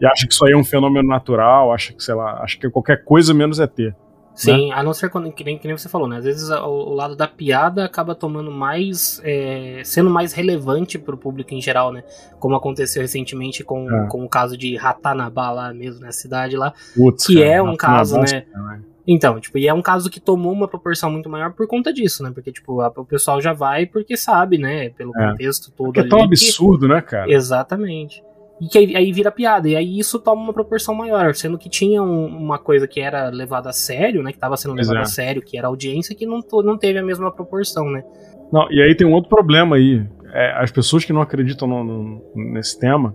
e 0.00 0.06
acha 0.06 0.26
que 0.26 0.32
isso 0.32 0.44
aí 0.46 0.52
é 0.52 0.56
um 0.56 0.64
fenômeno 0.64 1.06
natural, 1.08 1.72
acha 1.72 1.92
que, 1.92 2.02
sei 2.02 2.14
lá, 2.14 2.42
acha 2.42 2.58
que 2.58 2.68
qualquer 2.70 3.04
coisa 3.04 3.34
menos 3.34 3.60
é 3.60 3.66
ter. 3.66 3.94
Sim, 4.34 4.70
a 4.72 4.82
não 4.82 4.92
ser 4.92 5.08
quando, 5.08 5.32
que 5.32 5.42
nem, 5.42 5.56
que 5.56 5.66
nem 5.66 5.74
você 5.78 5.88
falou, 5.88 6.06
né? 6.06 6.18
Às 6.18 6.24
vezes 6.24 6.50
o, 6.50 6.66
o 6.66 6.92
lado 6.92 7.16
da 7.16 7.26
piada 7.26 7.86
acaba 7.86 8.14
tomando 8.14 8.50
mais. 8.50 9.18
é, 9.24 9.80
sendo 9.82 10.10
mais 10.10 10.34
relevante 10.34 10.98
pro 10.98 11.16
público 11.16 11.54
em 11.54 11.60
geral, 11.62 11.90
né? 11.90 12.04
Como 12.38 12.54
aconteceu 12.54 13.00
recentemente 13.00 13.64
com, 13.64 13.90
É. 13.90 14.08
com 14.08 14.22
o 14.22 14.28
caso 14.28 14.54
de 14.56 14.76
Ratanabá 14.76 15.50
lá 15.50 15.72
mesmo, 15.72 16.02
na 16.04 16.12
cidade 16.12 16.54
lá. 16.54 16.74
Putz, 16.94 17.26
Que 17.26 17.36
cara, 17.36 17.46
é 17.46 17.62
um 17.62 17.66
nossa, 17.66 17.78
caso, 17.78 18.18
né? 18.20 18.42
cara. 18.42 18.80
Então, 19.06 19.38
tipo, 19.38 19.56
e 19.58 19.68
é 19.68 19.72
um 19.74 19.82
caso 19.82 20.10
que 20.10 20.18
tomou 20.18 20.52
uma 20.52 20.66
proporção 20.66 21.10
muito 21.10 21.28
maior 21.30 21.52
por 21.52 21.66
conta 21.68 21.92
disso, 21.92 22.22
né? 22.24 22.30
Porque, 22.34 22.50
tipo, 22.50 22.80
a- 22.80 22.92
o 22.96 23.04
pessoal 23.04 23.40
já 23.40 23.52
vai 23.52 23.86
porque 23.86 24.16
sabe, 24.16 24.58
né? 24.58 24.88
Pelo 24.90 25.16
É. 25.16 25.30
contexto 25.30 25.70
todo 25.70 25.86
Porque 25.86 26.00
é 26.00 26.08
tão 26.08 26.18
que- 26.18 26.24
absurdo, 26.24 26.88
né, 26.88 27.00
cara? 27.00 27.30
Exatamente. 27.30 28.22
E 28.60 28.66
que 28.68 28.78
aí, 28.78 28.96
aí 28.96 29.12
vira 29.12 29.30
piada, 29.30 29.68
e 29.68 29.76
aí 29.76 29.98
isso 29.98 30.18
toma 30.18 30.42
uma 30.42 30.52
proporção 30.52 30.94
maior, 30.94 31.34
sendo 31.34 31.58
que 31.58 31.68
tinha 31.68 32.02
um- 32.02 32.26
uma 32.26 32.58
coisa 32.58 32.88
que 32.88 32.98
era 33.00 33.28
levada 33.28 33.68
a 33.68 33.72
sério, 33.72 34.22
né? 34.22 34.32
Que 34.32 34.38
tava 34.38 34.56
sendo 34.56 34.74
levada 34.74 34.98
é. 34.98 35.02
a 35.02 35.04
sério, 35.04 35.42
que 35.42 35.56
era 35.58 35.66
a 35.66 35.70
audiência, 35.70 36.14
que 36.14 36.24
não, 36.26 36.40
não 36.64 36.76
teve 36.78 36.98
a 36.98 37.02
mesma 37.04 37.30
proporção, 37.30 37.88
né? 37.90 38.02
Não, 38.50 38.66
e 38.72 38.80
aí 38.82 38.94
tem 38.94 39.06
um 39.06 39.12
outro 39.12 39.28
problema 39.28 39.76
aí. 39.76 40.04
É, 40.32 40.52
as 40.62 40.70
pessoas 40.72 41.04
que 41.04 41.12
não 41.12 41.20
acreditam 41.20 41.68
no- 41.68 41.84
no- 41.84 42.22
nesse 42.34 42.78
tema, 42.78 43.14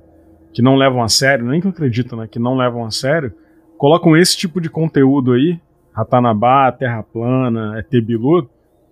que 0.54 0.62
não 0.62 0.76
levam 0.76 1.02
a 1.04 1.10
sério, 1.10 1.46
nem 1.46 1.60
que 1.60 1.68
acreditam, 1.68 2.20
né? 2.20 2.28
Que 2.32 2.40
não 2.40 2.56
levam 2.56 2.86
a 2.86 2.92
sério, 2.92 3.34
colocam 3.78 4.16
esse 4.16 4.38
tipo 4.38 4.62
de 4.62 4.70
conteúdo 4.70 5.34
aí, 5.34 5.60
Ratanabá, 5.94 6.72
Terra 6.72 7.04
Plana, 7.04 7.80
ET 7.80 8.02
Bilu, 8.04 8.50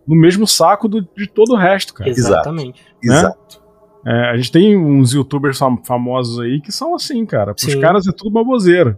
no 0.07 0.15
mesmo 0.15 0.45
saco 0.47 0.87
do- 0.87 1.01
de 1.15 1.27
todo 1.27 1.53
o 1.53 1.57
resto, 1.57 1.93
cara. 1.93 2.09
Exatamente. 2.09 2.81
Né? 3.03 3.13
Exato. 3.15 3.61
É, 4.05 4.29
a 4.31 4.37
gente 4.37 4.51
tem 4.51 4.77
uns 4.77 5.13
youtubers 5.13 5.57
fam- 5.57 5.81
famosos 5.83 6.39
aí 6.39 6.61
que 6.61 6.71
são 6.71 6.95
assim, 6.95 7.25
cara. 7.25 7.53
Os 7.53 7.75
caras 7.75 8.07
é 8.07 8.11
tudo 8.11 8.31
baboseira, 8.31 8.97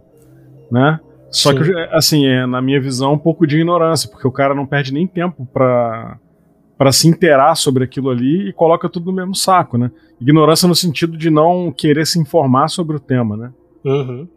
né? 0.70 1.00
Só 1.30 1.50
Sim. 1.50 1.58
que, 1.62 1.72
assim, 1.92 2.26
é, 2.26 2.46
na 2.46 2.60
minha 2.62 2.80
visão, 2.80 3.14
um 3.14 3.18
pouco 3.18 3.46
de 3.46 3.56
ignorância, 3.56 4.08
porque 4.10 4.26
o 4.28 4.32
cara 4.32 4.54
não 4.54 4.66
perde 4.66 4.92
nem 4.92 5.06
tempo 5.06 5.46
pra, 5.52 6.18
pra 6.78 6.92
se 6.92 7.08
inteirar 7.08 7.54
sobre 7.56 7.82
aquilo 7.84 8.10
ali 8.10 8.48
e 8.48 8.52
coloca 8.52 8.88
tudo 8.88 9.06
no 9.06 9.12
mesmo 9.12 9.34
saco, 9.34 9.76
né? 9.78 9.90
Ignorância 10.20 10.68
no 10.68 10.74
sentido 10.74 11.16
de 11.16 11.30
não 11.30 11.72
querer 11.72 12.06
se 12.06 12.18
informar 12.20 12.68
sobre 12.68 12.96
o 12.96 13.00
tema, 13.00 13.36
né? 13.36 13.50
Uhum. 13.84 14.28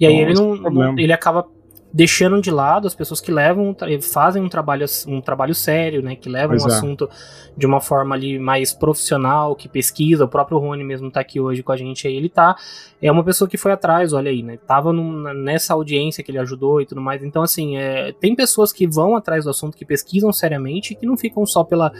E 0.00 0.06
aí 0.06 0.14
Então, 0.14 0.22
ele 0.22 0.32
esse 0.32 0.42
é 0.42 0.44
não, 0.70 0.70
não- 0.92 0.98
ele 0.98 1.12
acaba 1.12 1.46
deixando 1.92 2.40
de 2.40 2.50
lado 2.50 2.86
as 2.86 2.94
pessoas 2.94 3.20
que 3.20 3.32
levam 3.32 3.74
fazem 4.02 4.42
um 4.42 4.48
trabalho 4.48 4.84
um 5.06 5.20
trabalho 5.20 5.54
sério, 5.54 6.02
né, 6.02 6.16
que 6.16 6.28
levam 6.28 6.56
o 6.56 6.60
é. 6.60 6.66
assunto 6.66 7.08
de 7.56 7.66
uma 7.66 7.80
forma 7.80 8.14
ali 8.14 8.38
mais 8.38 8.72
profissional, 8.72 9.56
que 9.56 9.68
pesquisa, 9.68 10.24
o 10.24 10.28
próprio 10.28 10.58
Rony 10.58 10.84
mesmo 10.84 11.10
tá 11.10 11.20
aqui 11.20 11.40
hoje 11.40 11.62
com 11.62 11.72
a 11.72 11.76
gente 11.76 12.06
aí, 12.06 12.14
ele 12.14 12.28
tá 12.28 12.56
é 13.00 13.10
uma 13.10 13.24
pessoa 13.24 13.48
que 13.48 13.56
foi 13.56 13.72
atrás, 13.72 14.12
olha 14.12 14.30
aí, 14.30 14.42
né? 14.42 14.58
Tava 14.66 14.92
num- 14.92 15.32
nessa 15.32 15.72
audiência 15.72 16.22
que 16.22 16.30
ele 16.30 16.38
ajudou 16.38 16.80
e 16.80 16.86
tudo 16.86 17.00
mais. 17.00 17.22
Então 17.22 17.42
assim, 17.42 17.76
é, 17.76 18.12
tem 18.12 18.34
pessoas 18.34 18.72
que 18.72 18.86
vão 18.86 19.16
atrás 19.16 19.44
do 19.44 19.50
assunto, 19.50 19.76
que 19.76 19.84
pesquisam 19.84 20.32
seriamente, 20.32 20.92
e 20.92 20.96
que 20.96 21.06
não 21.06 21.16
ficam 21.16 21.46
só 21.46 21.62
pela 21.62 21.92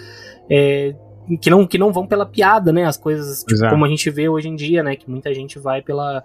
é, 0.51 0.95
que 1.37 1.51
não, 1.51 1.67
que 1.67 1.77
não 1.77 1.93
vão 1.93 2.07
pela 2.07 2.25
piada, 2.25 2.73
né? 2.73 2.85
As 2.87 2.97
coisas, 2.97 3.45
tipo, 3.45 3.69
como 3.69 3.85
a 3.85 3.89
gente 3.89 4.09
vê 4.11 4.29
hoje 4.29 4.49
em 4.49 4.57
dia, 4.57 4.83
né? 4.83 4.97
Que 4.97 5.11
muita 5.11 5.35
gente 5.35 5.59
vai 5.59 5.83
pela. 5.83 6.23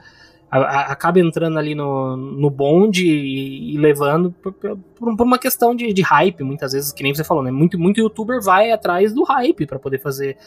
Acaba 0.61 1.19
entrando 1.19 1.57
ali 1.57 1.73
no, 1.75 2.15
no 2.17 2.49
bonde 2.49 3.05
e, 3.07 3.73
e 3.73 3.77
levando 3.77 4.31
por, 4.31 4.53
por- 4.53 4.77
por 5.15 5.21
uma 5.25 5.37
questão 5.39 5.75
de, 5.75 5.91
de 5.93 6.01
hype, 6.01 6.43
muitas 6.43 6.73
vezes, 6.73 6.91
que 6.91 7.03
nem 7.03 7.13
você 7.13 7.23
falou, 7.23 7.43
né? 7.43 7.51
Muito, 7.51 7.79
muito 7.79 7.99
youtuber 7.99 8.41
vai 8.41 8.71
atrás 8.71 9.13
do 9.13 9.23
hype 9.23 9.65
para 9.65 9.79
poder 9.79 9.99
fazer 9.99 10.37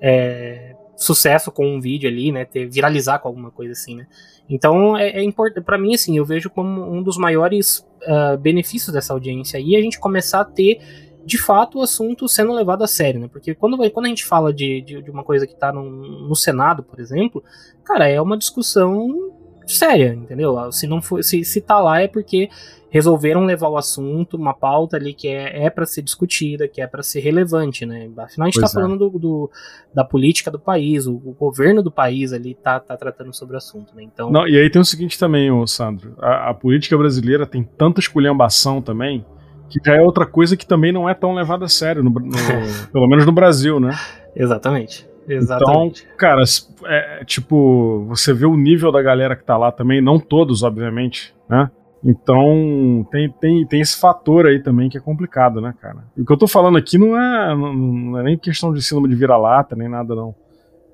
é, 0.00 0.74
sucesso 0.96 1.50
com 1.50 1.66
um 1.76 1.80
vídeo 1.80 2.08
ali, 2.08 2.32
né? 2.32 2.44
Ter, 2.44 2.66
viralizar 2.68 3.18
com 3.18 3.28
alguma 3.28 3.50
coisa 3.50 3.72
assim, 3.72 3.96
né? 3.96 4.06
Então 4.48 4.96
é, 4.96 5.10
é 5.10 5.22
importante. 5.22 5.64
para 5.64 5.78
mim, 5.78 5.94
assim, 5.94 6.16
eu 6.16 6.24
vejo 6.24 6.50
como 6.50 6.82
um 6.92 7.02
dos 7.02 7.16
maiores 7.16 7.86
ah, 8.06 8.36
benefícios 8.36 8.92
dessa 8.92 9.12
audiência 9.12 9.58
aí 9.58 9.76
a 9.76 9.80
gente 9.80 9.98
começar 10.00 10.40
a 10.40 10.44
ter 10.44 10.80
de 11.24 11.38
fato 11.38 11.78
o 11.78 11.82
assunto 11.82 12.26
sendo 12.28 12.52
levado 12.52 12.82
a 12.82 12.86
sério, 12.88 13.20
né? 13.20 13.28
Porque 13.32 13.54
quando, 13.54 13.76
vai- 13.76 13.90
quando 13.90 14.06
a 14.06 14.08
gente 14.08 14.24
fala 14.24 14.52
de, 14.52 14.80
de, 14.82 15.00
de 15.02 15.10
uma 15.10 15.22
coisa 15.22 15.46
que 15.46 15.54
tá 15.54 15.72
num- 15.72 16.26
no 16.28 16.34
Senado, 16.34 16.82
por 16.82 16.98
exemplo, 16.98 17.42
cara, 17.84 18.08
é 18.08 18.20
uma 18.20 18.36
discussão 18.36 19.32
séria, 19.66 20.14
entendeu? 20.14 20.70
Se 20.72 20.86
não 20.86 21.00
for, 21.02 21.22
se, 21.22 21.44
se 21.44 21.60
tá 21.60 21.80
lá 21.80 22.00
é 22.00 22.08
porque 22.08 22.48
resolveram 22.90 23.46
levar 23.46 23.68
o 23.68 23.76
assunto, 23.78 24.36
uma 24.36 24.52
pauta 24.52 24.98
ali 24.98 25.14
que 25.14 25.26
é, 25.26 25.64
é 25.64 25.70
para 25.70 25.86
ser 25.86 26.02
discutida, 26.02 26.68
que 26.68 26.80
é 26.80 26.86
para 26.86 27.02
ser 27.02 27.20
relevante, 27.20 27.86
né? 27.86 28.10
Afinal, 28.18 28.46
a 28.46 28.50
gente 28.50 28.60
Pois 28.60 28.70
tá 28.72 28.78
é. 28.78 28.82
falando 28.82 28.98
do, 29.10 29.18
do- 29.18 29.50
da 29.94 30.04
política 30.04 30.50
do 30.50 30.58
país, 30.58 31.06
o, 31.06 31.14
o 31.14 31.34
governo 31.38 31.82
do 31.82 31.90
país 31.90 32.32
ali 32.34 32.54
tá, 32.54 32.78
tá 32.78 32.94
tratando 32.96 33.32
sobre 33.34 33.54
o 33.54 33.56
assunto, 33.58 33.94
né? 33.96 34.02
Então, 34.02 34.30
Não, 34.30 34.46
e 34.46 34.58
aí 34.58 34.68
tem 34.68 34.82
o 34.82 34.84
seguinte 34.84 35.18
também, 35.18 35.50
ô 35.50 35.66
Sandro. 35.66 36.14
A, 36.20 36.50
a 36.50 36.54
política 36.54 36.96
brasileira 36.98 37.46
tem 37.46 37.62
tanta 37.64 37.98
esculhambação 37.98 38.82
também, 38.82 39.24
que 39.70 39.78
já 39.82 39.94
é 39.96 40.02
outra 40.02 40.26
coisa 40.26 40.54
que 40.54 40.66
também 40.66 40.92
não 40.92 41.08
é 41.08 41.14
tão 41.14 41.32
levada 41.34 41.64
a 41.64 41.68
sério, 41.68 42.02
no, 42.02 42.10
no- 42.10 42.30
pelo 42.92 43.08
menos 43.08 43.24
no 43.24 43.32
Brasil, 43.32 43.80
né? 43.80 43.90
exatamente. 44.36 45.06
Exatamente. 45.28 46.02
Então, 46.04 46.16
cara, 46.16 46.42
é, 46.84 47.24
tipo, 47.24 48.04
você 48.08 48.32
vê 48.32 48.46
o 48.46 48.56
nível 48.56 48.90
da 48.90 49.02
galera 49.02 49.36
que 49.36 49.44
tá 49.44 49.56
lá 49.56 49.70
também, 49.70 50.00
não 50.00 50.18
todos, 50.18 50.62
obviamente, 50.62 51.34
né? 51.48 51.70
Então, 52.04 53.06
tem, 53.12 53.30
tem, 53.40 53.66
tem 53.66 53.80
esse 53.80 54.00
fator 54.00 54.46
aí 54.46 54.60
também 54.60 54.88
que 54.88 54.98
é 54.98 55.00
complicado, 55.00 55.60
né, 55.60 55.72
cara? 55.80 56.04
E 56.16 56.22
o 56.22 56.26
que 56.26 56.32
eu 56.32 56.36
tô 56.36 56.48
falando 56.48 56.76
aqui 56.76 56.98
não 56.98 57.16
é, 57.16 57.54
não, 57.54 57.72
não 57.72 58.18
é 58.18 58.22
nem 58.24 58.36
questão 58.36 58.72
de 58.72 58.82
síndrome 58.82 59.08
de 59.08 59.14
vira-lata, 59.14 59.76
nem 59.76 59.88
nada, 59.88 60.14
não. 60.14 60.34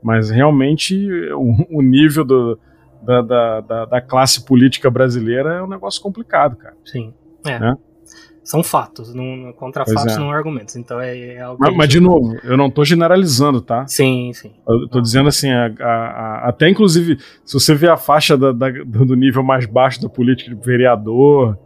Mas 0.02 0.30
realmente 0.30 1.08
o, 1.32 1.78
o 1.78 1.82
nível 1.82 2.24
do, 2.24 2.58
da, 3.02 3.22
da, 3.22 3.60
da, 3.60 3.84
da 3.86 4.00
classe 4.02 4.44
política 4.44 4.90
brasileira 4.90 5.54
é 5.54 5.62
um 5.62 5.68
negócio 5.68 6.02
complicado, 6.02 6.56
cara. 6.56 6.76
Sim. 6.84 7.14
É. 7.46 7.58
Né? 7.58 7.74
São 8.48 8.62
fatos, 8.62 9.14
não, 9.14 9.52
contra 9.52 9.84
Pois 9.84 9.92
fatos 9.92 10.16
é. 10.16 10.18
não 10.18 10.30
argumentos. 10.30 10.74
Então 10.74 10.98
é, 10.98 11.34
é 11.34 11.40
algo 11.42 11.58
que 11.58 11.64
Mas, 11.66 11.74
a 11.74 11.76
mas, 11.76 11.88
de 11.90 12.00
novo, 12.00 12.34
eu 12.42 12.56
não 12.56 12.70
tô 12.70 12.82
generalizando, 12.82 13.60
tá? 13.60 13.86
Sim, 13.86 14.30
sim. 14.32 14.52
Eu 14.66 14.88
tô 14.88 15.02
dizendo 15.02 15.28
assim, 15.28 15.50
a- 15.50 15.70
a- 15.78 15.84
a- 15.84 16.48
até 16.48 16.66
inclusive, 16.66 17.18
se 17.44 17.52
você 17.52 17.74
vê 17.74 17.88
a 17.90 17.98
faixa 17.98 18.38
da- 18.38 18.50
da- 18.52 18.70
do 18.70 19.14
nível 19.14 19.42
mais 19.42 19.66
baixo 19.66 20.00
da 20.00 20.08
política 20.08 20.54
de 20.54 20.64
vereador, 20.64 21.58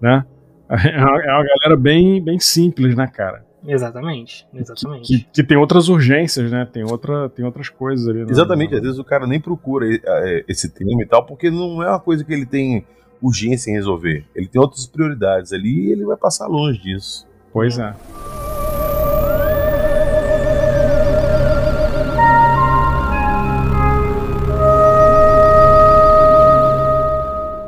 né? 0.00 0.24
É 0.68 0.98
uma, 0.98 1.22
é 1.22 1.32
uma 1.34 1.44
galera 1.44 1.76
bem, 1.80 2.20
bem 2.20 2.40
simples, 2.40 2.96
né, 2.96 3.06
cara? 3.06 3.44
Exatamente. 3.64 4.44
Exatamente. 4.52 5.06
Que, 5.06 5.26
que 5.34 5.44
tem 5.44 5.56
outras 5.56 5.88
urgências, 5.88 6.50
né? 6.50 6.66
Tem, 6.70 6.82
outra, 6.82 7.28
tem 7.28 7.44
outras 7.44 7.68
coisas 7.68 8.08
ali. 8.08 8.24
né? 8.24 8.26
Exatamente, 8.28 8.74
às 8.74 8.80
vezes 8.82 8.98
o 8.98 9.04
cara 9.04 9.24
nem 9.24 9.38
procura 9.38 9.86
eh, 9.88 10.44
esse 10.48 10.68
tema 10.68 11.00
e 11.00 11.06
tal, 11.06 11.24
porque 11.24 11.48
não 11.48 11.80
é 11.80 11.88
uma 11.90 12.00
coisa 12.00 12.24
que 12.24 12.32
ele 12.32 12.44
tem 12.44 12.84
urgência 13.26 13.70
em 13.70 13.74
resolver. 13.74 14.24
Ele 14.34 14.46
tem 14.46 14.60
outras 14.60 14.86
prioridades 14.86 15.52
ali 15.52 15.86
e 15.86 15.92
ele 15.92 16.04
vai 16.04 16.16
passar 16.16 16.46
longe 16.46 16.80
disso. 16.80 17.26
Pois 17.52 17.78
é. 17.78 17.94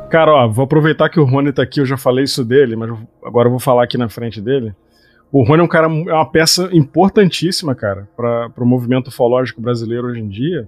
Cara, 0.09 0.31
ó, 0.31 0.47
vou 0.47 0.63
aproveitar 0.63 1.09
que 1.09 1.19
o 1.19 1.25
Rony 1.25 1.51
tá 1.51 1.63
aqui, 1.63 1.81
eu 1.81 1.85
já 1.85 1.97
falei 1.97 2.23
isso 2.23 2.45
dele, 2.45 2.75
mas 2.77 2.89
agora 3.23 3.47
eu 3.47 3.51
vou 3.51 3.59
falar 3.59 3.83
aqui 3.83 3.97
na 3.97 4.07
frente 4.07 4.39
dele. 4.39 4.73
O 5.31 5.43
Rony 5.43 5.61
é 5.61 5.63
um 5.63 5.67
cara, 5.67 5.87
é 5.87 6.13
uma 6.13 6.31
peça 6.31 6.69
importantíssima, 6.71 7.75
cara, 7.75 8.07
para 8.15 8.51
o 8.57 8.65
movimento 8.65 9.07
ufológico 9.07 9.61
brasileiro 9.61 10.07
hoje 10.07 10.21
em 10.21 10.29
dia, 10.29 10.67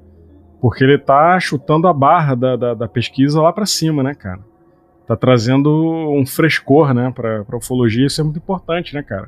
porque 0.59 0.83
ele 0.83 0.97
tá 0.97 1.39
chutando 1.39 1.87
a 1.87 1.93
barra 1.93 2.35
da, 2.35 2.55
da, 2.57 2.73
da 2.73 2.87
pesquisa 2.87 3.41
lá 3.41 3.53
para 3.53 3.65
cima, 3.65 4.03
né, 4.03 4.13
cara? 4.13 4.48
Tá 5.09 5.15
trazendo 5.15 5.71
um 6.11 6.23
frescor, 6.23 6.93
né, 6.93 7.11
pra, 7.15 7.43
pra 7.43 7.57
ufologia, 7.57 8.05
isso 8.05 8.21
é 8.21 8.23
muito 8.23 8.37
importante, 8.37 8.93
né, 8.93 9.01
cara? 9.01 9.27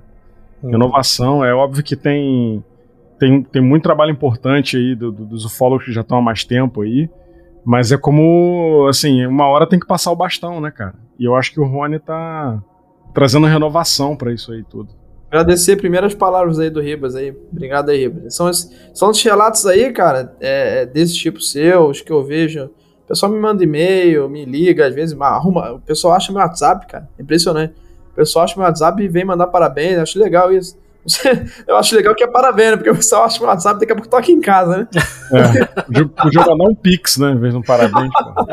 Hum. 0.63 0.75
Inovação, 0.75 1.43
é 1.43 1.51
óbvio 1.55 1.83
que 1.83 1.95
tem, 1.95 2.63
tem, 3.17 3.41
tem 3.41 3.59
muito 3.63 3.81
trabalho 3.81 4.11
importante 4.11 4.77
aí 4.77 4.93
do- 4.93 5.11
do- 5.11 5.25
dos 5.25 5.43
ufólogos 5.43 5.85
que 5.85 5.91
já 5.91 6.01
estão 6.01 6.19
há 6.19 6.21
mais 6.21 6.43
tempo 6.43 6.83
aí, 6.83 7.09
mas 7.65 7.91
é 7.91 7.97
como, 7.97 8.85
assim, 8.87 9.25
uma 9.25 9.47
hora 9.47 9.65
tem 9.67 9.79
que 9.79 9.87
passar 9.87 10.11
o 10.11 10.15
bastão, 10.15 10.61
né, 10.61 10.69
cara? 10.69 10.93
E 11.17 11.25
eu 11.25 11.33
acho 11.35 11.51
que 11.51 11.59
o 11.59 11.65
Rony 11.65 11.97
tá 11.97 12.61
trazendo 13.11 13.47
renovação 13.47 14.15
pra 14.15 14.31
isso 14.31 14.51
aí 14.51 14.63
tudo. 14.63 14.89
Agradecer 15.31 15.77
primeiro 15.77 16.05
as 16.05 16.13
palavras 16.13 16.59
aí 16.59 16.69
do 16.69 16.79
Ribas 16.79 17.15
aí. 17.15 17.35
Obrigado 17.51 17.89
aí, 17.89 18.01
Ribas. 18.01 18.35
São, 18.35 18.53
são 18.53 19.09
os 19.09 19.23
relatos 19.23 19.65
aí, 19.65 19.91
cara, 19.91 20.35
é, 20.39 20.85
desse 20.85 21.15
tipo 21.15 21.41
seu, 21.41 21.87
os 21.87 22.01
que 22.01 22.11
eu 22.11 22.23
vejo. 22.23 22.69
O 23.11 23.13
pessoal 23.13 23.29
me 23.29 23.39
manda 23.39 23.61
e-mail, 23.61 24.29
me 24.29 24.45
liga, 24.45 24.87
às 24.87 24.95
vezes, 24.95 25.19
arruma. 25.19 25.73
O 25.73 25.79
pessoal 25.79 26.13
acha 26.13 26.31
meu 26.31 26.41
WhatsApp, 26.41 26.87
cara. 26.87 27.09
Impressionante. 27.19 27.73
O 28.13 28.15
pessoal 28.15 28.45
acha 28.45 28.55
meu 28.55 28.65
WhatsApp 28.65 29.03
e 29.03 29.07
vem 29.09 29.25
mandar 29.25 29.47
parabéns. 29.47 29.97
Eu 29.97 30.03
acho 30.03 30.17
legal 30.17 30.53
isso. 30.53 30.77
Eu 31.67 31.75
acho 31.75 31.93
legal 31.93 32.15
que 32.15 32.23
é 32.23 32.27
parabéns, 32.27 32.71
né? 32.71 32.77
porque 32.77 32.89
o 32.89 32.95
pessoal 32.95 33.25
acha 33.25 33.37
meu 33.37 33.49
WhatsApp 33.49 33.81
daqui 33.81 33.91
a 33.91 33.95
pouco 33.95 34.07
eu 34.07 34.11
tô 34.11 34.17
aqui 34.17 34.31
em 34.31 34.39
casa, 34.39 34.77
né? 34.77 34.87
É, 35.33 35.65
podia, 36.05 36.41
mandar 36.41 36.69
um 36.69 36.75
pix, 36.75 37.17
né, 37.17 37.31
em 37.31 37.39
vez 37.39 37.53
de 37.53 37.59
um 37.59 37.61
parabéns. 37.61 38.11
pô. 38.13 38.45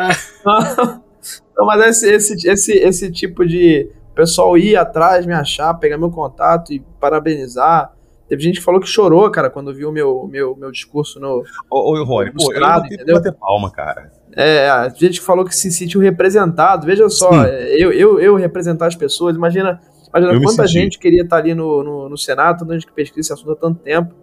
Não, 1.56 1.66
mas 1.66 1.86
esse, 1.88 2.10
esse, 2.10 2.48
esse, 2.48 2.72
esse 2.72 3.12
tipo 3.12 3.46
de 3.46 3.90
pessoal 4.14 4.56
ir 4.56 4.76
atrás, 4.76 5.26
me 5.26 5.34
achar, 5.34 5.74
pegar 5.74 5.98
meu 5.98 6.10
contato 6.10 6.72
e 6.72 6.80
parabenizar. 6.98 7.92
Teve 8.28 8.42
gente 8.42 8.58
que 8.58 8.64
falou 8.64 8.80
que 8.80 8.86
chorou, 8.86 9.30
cara, 9.30 9.48
quando 9.48 9.74
viu 9.74 9.90
meu, 9.90 10.28
meu, 10.30 10.54
meu 10.54 10.70
discurso 10.70 11.18
no. 11.18 11.42
Ô, 11.70 11.92
ô 11.92 12.04
Rony, 12.04 12.32
pô, 12.32 12.52
eu 12.52 12.60
não 12.60 12.82
tenho 12.82 13.14
bater 13.14 13.32
palma, 13.32 13.70
cara. 13.70 14.12
É, 14.36 14.68
a 14.68 14.88
gente 14.90 15.20
que 15.20 15.26
falou 15.26 15.44
que 15.44 15.56
se 15.56 15.70
sentiu 15.72 16.00
representado. 16.00 16.86
Veja 16.86 17.08
só, 17.08 17.30
Sim. 17.30 17.50
é, 17.50 17.82
eu, 17.82 17.92
eu, 17.92 18.20
eu 18.20 18.36
representar 18.36 18.86
as 18.86 18.94
pessoas, 18.94 19.34
imagina 19.34 19.80
Imagina 20.08 20.32
Eu 20.32 20.42
quanta 20.42 20.66
gente 20.66 20.98
queria 20.98 21.22
estar 21.22 21.36
ali 21.36 21.54
no, 21.54 21.82
no, 21.82 22.08
no 22.08 22.18
Senado, 22.18 22.60
tanta 22.60 22.74
gente 22.74 22.86
que 22.86 22.92
pesquisa 22.92 23.20
esse 23.20 23.32
assunto 23.32 23.52
há 23.52 23.56
tanto 23.56 23.80
tempo. 23.80 24.14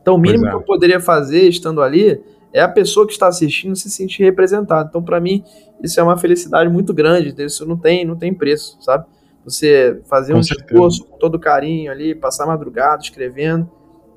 Então, 0.00 0.14
o 0.14 0.18
mínimo 0.18 0.46
é. 0.46 0.50
que 0.50 0.56
eu 0.56 0.62
poderia 0.62 1.00
fazer 1.00 1.48
estando 1.48 1.82
ali 1.82 2.20
é 2.52 2.60
a 2.60 2.68
pessoa 2.68 3.06
que 3.06 3.12
está 3.12 3.26
assistindo 3.28 3.76
se 3.76 3.90
sentir 3.90 4.22
representada. 4.22 4.88
Então, 4.88 5.02
para 5.02 5.20
mim, 5.20 5.44
isso 5.82 5.98
é 5.98 6.02
uma 6.02 6.16
felicidade 6.16 6.70
muito 6.70 6.92
grande. 6.92 7.34
Isso 7.42 7.66
não 7.66 7.76
tem, 7.76 8.04
não 8.04 8.16
tem 8.16 8.34
preço, 8.34 8.76
sabe? 8.80 9.06
Você 9.44 10.00
fazer 10.08 10.32
Com 10.34 10.40
um 10.40 10.42
certeza. 10.42 10.70
esforço 10.70 11.04
com 11.04 11.18
todo 11.18 11.38
carinho 11.38 11.90
ali, 11.90 12.14
passar 12.14 12.46
madrugada 12.46 13.02
escrevendo, 13.02 13.68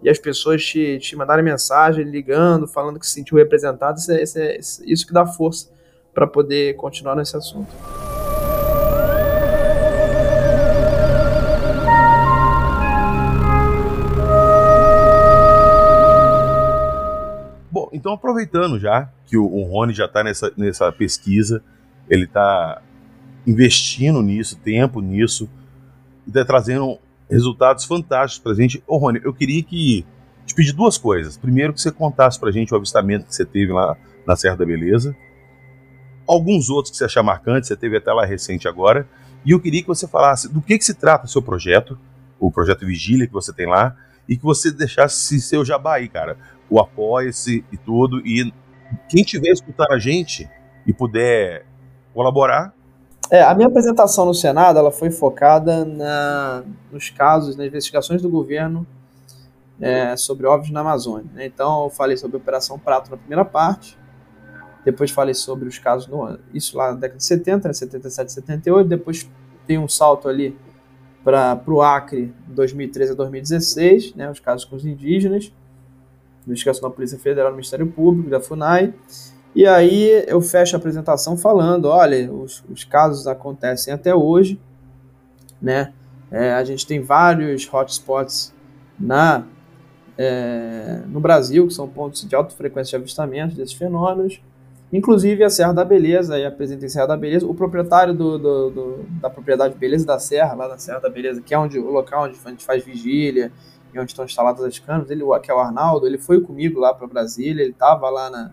e 0.01 0.09
as 0.09 0.19
pessoas 0.19 0.63
te, 0.63 0.99
te 0.99 1.15
mandarem 1.15 1.43
mensagem, 1.45 2.03
ligando, 2.03 2.67
falando 2.67 2.99
que 2.99 3.07
se 3.07 3.13
sentiu 3.13 3.37
representado, 3.37 3.97
isso, 3.97 4.11
é, 4.11 4.21
isso, 4.21 4.37
é- 4.37 4.57
isso 4.85 5.07
que 5.07 5.13
dá 5.13 5.25
força 5.25 5.69
para 6.13 6.27
poder 6.27 6.75
continuar 6.75 7.15
nesse 7.15 7.35
assunto. 7.37 7.71
Bom, 17.71 17.89
então 17.91 18.13
aproveitando 18.13 18.79
já 18.79 19.09
que 19.25 19.35
o, 19.35 19.45
o 19.45 19.63
Rony 19.63 19.93
já 19.93 20.05
está 20.05 20.23
nessa, 20.23 20.51
nessa 20.55 20.91
pesquisa, 20.91 21.63
ele 22.07 22.25
está 22.25 22.81
investindo 23.45 24.21
nisso, 24.21 24.57
tempo 24.57 25.01
nisso, 25.01 25.49
e 26.25 26.29
está 26.29 26.45
trazendo 26.45 26.97
resultados 27.29 27.85
fantásticos 27.85 28.43
pra 28.43 28.53
gente. 28.53 28.83
Ô 28.87 28.97
Rony, 28.97 29.21
eu 29.23 29.33
queria 29.33 29.61
que 29.63 30.05
te 30.45 30.53
pedir 30.53 30.73
duas 30.73 30.97
coisas. 30.97 31.37
Primeiro 31.37 31.73
que 31.73 31.81
você 31.81 31.91
contasse 31.91 32.39
pra 32.39 32.51
gente 32.51 32.73
o 32.73 32.77
avistamento 32.77 33.25
que 33.25 33.35
você 33.35 33.45
teve 33.45 33.71
lá 33.71 33.97
na 34.25 34.35
Serra 34.35 34.57
da 34.57 34.65
Beleza. 34.65 35.15
Alguns 36.27 36.69
outros 36.69 36.91
que 36.91 36.97
você 36.97 37.05
achar 37.05 37.23
marcantes, 37.23 37.67
você 37.67 37.75
teve 37.75 37.97
até 37.97 38.11
lá 38.11 38.25
recente 38.25 38.67
agora. 38.67 39.07
E 39.45 39.51
eu 39.51 39.59
queria 39.59 39.81
que 39.81 39.87
você 39.87 40.07
falasse 40.07 40.51
do 40.51 40.61
que, 40.61 40.77
que 40.77 40.85
se 40.85 40.93
trata 40.93 41.25
o 41.25 41.29
seu 41.29 41.41
projeto, 41.41 41.99
o 42.39 42.51
projeto 42.51 42.85
Vigília 42.85 43.27
que 43.27 43.33
você 43.33 43.51
tem 43.51 43.67
lá, 43.67 43.95
e 44.27 44.37
que 44.37 44.43
você 44.43 44.71
deixasse 44.71 45.41
seu 45.41 45.65
jabá 45.65 45.95
aí, 45.95 46.07
cara. 46.07 46.37
O 46.69 46.79
apoia-se 46.79 47.65
e 47.71 47.77
tudo. 47.77 48.25
E 48.25 48.53
quem 49.09 49.23
tiver 49.23 49.49
escutando 49.49 49.91
a 49.91 49.99
gente 49.99 50.49
e 50.87 50.93
puder 50.93 51.65
colaborar, 52.13 52.73
É, 53.31 53.41
a 53.41 53.55
minha 53.55 53.67
apresentação 53.67 54.25
no 54.25 54.33
Senado 54.33 54.77
ela 54.77 54.91
foi 54.91 55.09
focada 55.09 55.85
na, 55.85 56.63
nos 56.91 57.09
casos, 57.09 57.55
nas 57.55 57.67
investigações 57.67 58.21
do 58.21 58.29
governo 58.29 58.85
é, 59.81 60.15
sobre 60.15 60.45
óbitos 60.45 60.71
na 60.71 60.81
Amazônia. 60.81 61.29
né? 61.33 61.45
Então, 61.45 61.85
eu 61.85 61.89
falei 61.89 62.15
sobre 62.15 62.37
a 62.37 62.39
Operação 62.39 62.77
Prato 62.77 63.09
na 63.09 63.17
primeira 63.17 63.43
parte, 63.43 63.97
depois 64.85 65.11
falei 65.11 65.33
sobre 65.33 65.67
os 65.67 65.79
casos, 65.79 66.07
no, 66.07 66.37
isso 66.53 66.77
lá 66.77 66.91
na 66.91 66.99
década 66.99 67.17
de 67.17 67.25
70, 67.25 67.67
né, 67.67 67.73
77, 67.73 68.31
78, 68.31 68.87
depois 68.87 69.29
tem 69.65 69.77
um 69.77 69.87
salto 69.87 70.27
ali 70.27 70.57
para 71.23 71.61
o 71.67 71.81
Acre, 71.81 72.33
2013 72.47 73.13
a 73.13 73.15
2016, 73.15 74.13
né, 74.13 74.29
os 74.29 74.39
casos 74.39 74.65
com 74.65 74.75
os 74.75 74.85
indígenas, 74.85 75.51
investigação 76.45 76.89
da 76.89 76.93
Polícia 76.93 77.17
Federal, 77.17 77.49
do 77.49 77.55
Ministério 77.55 77.87
Público, 77.87 78.29
da 78.29 78.41
FUNAI, 78.41 78.93
e 79.55 79.65
aí 79.67 80.23
eu 80.27 80.41
fecho 80.41 80.75
a 80.75 80.79
apresentação 80.79 81.37
falando, 81.37 81.85
olha, 81.85 82.31
os, 82.31 82.63
os 82.69 82.83
casos 82.83 83.27
acontecem 83.27 83.93
até 83.93 84.13
hoje, 84.15 84.59
né? 85.61 85.93
É, 86.31 86.53
a 86.53 86.63
gente 86.63 86.85
tem 86.87 86.99
vários 87.01 87.67
hotspots 87.71 88.53
na, 88.99 89.43
é, 90.17 91.01
no 91.07 91.19
Brasil, 91.19 91.67
que 91.67 91.73
são 91.73 91.87
pontos 91.87 92.27
de 92.27 92.35
alta 92.35 92.55
frequência 92.55 92.91
de 92.91 93.03
avistamento 93.03 93.55
desses 93.55 93.73
fenômenos, 93.75 94.41
inclusive 94.91 95.43
a 95.43 95.49
Serra 95.49 95.73
da 95.73 95.85
Beleza, 95.85 96.37
e 96.39 96.45
apresentei 96.45 96.89
Serra 96.89 97.07
da 97.07 97.17
Beleza, 97.17 97.45
o 97.45 97.53
proprietário 97.53 98.13
do, 98.13 98.37
do- 98.39 98.69
do- 98.71 99.05
da 99.21 99.29
propriedade 99.29 99.75
Beleza 99.75 100.05
da 100.05 100.17
Serra, 100.19 100.53
lá 100.55 100.67
na 100.67 100.77
Serra 100.77 100.99
da 100.99 101.09
Beleza, 101.09 101.41
que 101.41 101.53
é 101.53 101.57
onde, 101.59 101.77
o 101.79 101.89
local 101.91 102.23
onde 102.25 102.37
a 102.43 102.49
gente 102.49 102.65
faz 102.65 102.83
vigília, 102.83 103.51
e 103.93 103.99
onde 103.99 104.11
estão 104.11 104.25
instaladas 104.25 104.63
as 104.65 104.79
câmeras, 104.79 105.11
ele, 105.11 105.23
que 105.43 105.51
é 105.51 105.53
o 105.53 105.59
Arnaldo, 105.59 106.07
ele 106.07 106.17
foi 106.17 106.41
comigo 106.41 106.79
lá 106.79 106.93
para 106.95 107.05
Brasília, 107.07 107.61
ele 107.61 107.73
estava 107.73 108.09
lá 108.09 108.29
na, 108.29 108.51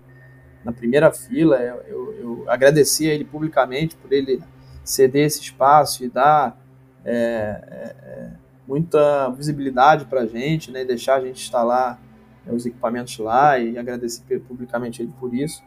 na 0.65 0.73
primeira 0.73 1.11
fila. 1.11 1.57
Eu, 1.57 1.83
eu, 1.89 2.15
eu 2.21 2.45
agradeci 2.49 3.09
a 3.09 3.15
ele 3.15 3.25
publicamente 3.25 3.97
por 3.97 4.13
ele 4.13 4.43
ceder 4.85 5.27
esse 5.27 5.41
espaço 5.41 6.05
e 6.05 6.09
dar 6.09 6.59
é, 7.05 7.13
é, 7.13 7.97
é, 8.03 8.31
muita 8.67 9.29
visibilidade 9.31 10.05
para 10.05 10.23
a 10.23 10.27
gente, 10.27 10.71
né, 10.71 10.83
e 10.83 10.85
deixar 10.85 11.17
a 11.17 11.21
gente 11.21 11.43
instalar 11.43 12.01
é, 12.47 12.53
os 12.53 12.67
equipamentos 12.67 13.17
lá 13.19 13.59
e 13.59 13.79
agradecer 13.79 14.41
publicamente 14.41 15.03
ele 15.03 15.13
por 15.19 15.35
isso. 15.35 15.63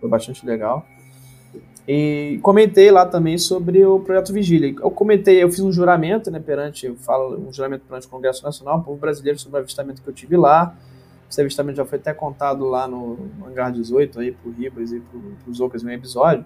Foi 0.00 0.08
bastante 0.08 0.44
legal. 0.44 0.86
E 1.88 2.40
comentei 2.42 2.90
lá 2.90 3.06
também 3.06 3.38
sobre 3.38 3.84
o 3.84 4.00
projeto 4.00 4.32
Vigília. 4.32 4.74
Eu 4.80 4.90
comentei, 4.90 5.42
eu 5.42 5.48
fiz 5.48 5.60
um 5.60 5.72
juramento, 5.72 6.30
né, 6.30 6.40
perante, 6.40 6.86
eu 6.86 6.96
falo 6.96 7.38
um 7.48 7.52
juramento 7.52 7.84
perante 7.86 8.06
o 8.06 8.10
Congresso 8.10 8.42
Nacional, 8.42 8.78
o 8.78 8.82
povo 8.82 8.98
brasileiro, 8.98 9.38
sobre 9.38 9.58
o 9.58 9.62
avistamento 9.62 10.02
que 10.02 10.08
eu 10.08 10.14
tive 10.14 10.36
lá. 10.36 10.74
Esse 11.28 11.40
avistamento 11.40 11.76
já 11.76 11.84
foi 11.84 11.98
até 11.98 12.14
contado 12.14 12.64
lá 12.66 12.86
no 12.86 13.18
Hangar 13.46 13.72
18, 13.72 14.20
aí 14.20 14.32
pro 14.32 14.50
Ribas 14.50 14.92
e 14.92 15.00
pro, 15.00 15.52
Zocas 15.52 15.82
em 15.82 15.86
um 15.86 15.90
episódio, 15.90 16.44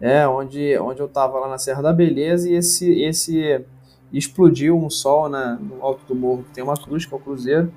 é, 0.00 0.26
onde, 0.26 0.78
onde 0.78 1.00
eu 1.00 1.08
tava 1.08 1.38
lá 1.38 1.48
na 1.48 1.58
Serra 1.58 1.82
da 1.82 1.92
Beleza 1.92 2.48
e 2.48 2.54
esse, 2.54 2.92
esse 3.02 3.64
explodiu 4.12 4.76
um 4.76 4.90
sol 4.90 5.28
na, 5.28 5.54
no 5.54 5.82
alto 5.82 6.04
do 6.06 6.14
morro, 6.14 6.44
tem 6.52 6.62
uma 6.62 6.76
cruz, 6.76 7.06
que 7.06 7.14
é 7.14 7.16
o 7.16 7.20
cruzeiro, 7.20 7.72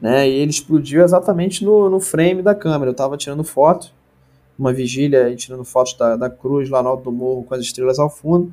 né, 0.00 0.28
e 0.28 0.32
ele 0.32 0.50
explodiu 0.50 1.02
exatamente 1.02 1.64
no, 1.64 1.88
no 1.88 2.00
frame 2.00 2.42
da 2.42 2.54
câmera. 2.54 2.90
Eu 2.90 2.94
tava 2.94 3.16
tirando 3.16 3.44
foto, 3.44 3.92
uma 4.58 4.72
vigília 4.72 5.30
e 5.30 5.36
tirando 5.36 5.64
fotos 5.64 5.94
da, 5.94 6.16
da 6.16 6.30
cruz 6.30 6.68
lá 6.68 6.82
no 6.82 6.88
alto 6.88 7.04
do 7.04 7.12
morro 7.12 7.44
com 7.44 7.54
as 7.54 7.60
estrelas 7.60 7.98
ao 7.98 8.10
fundo, 8.10 8.52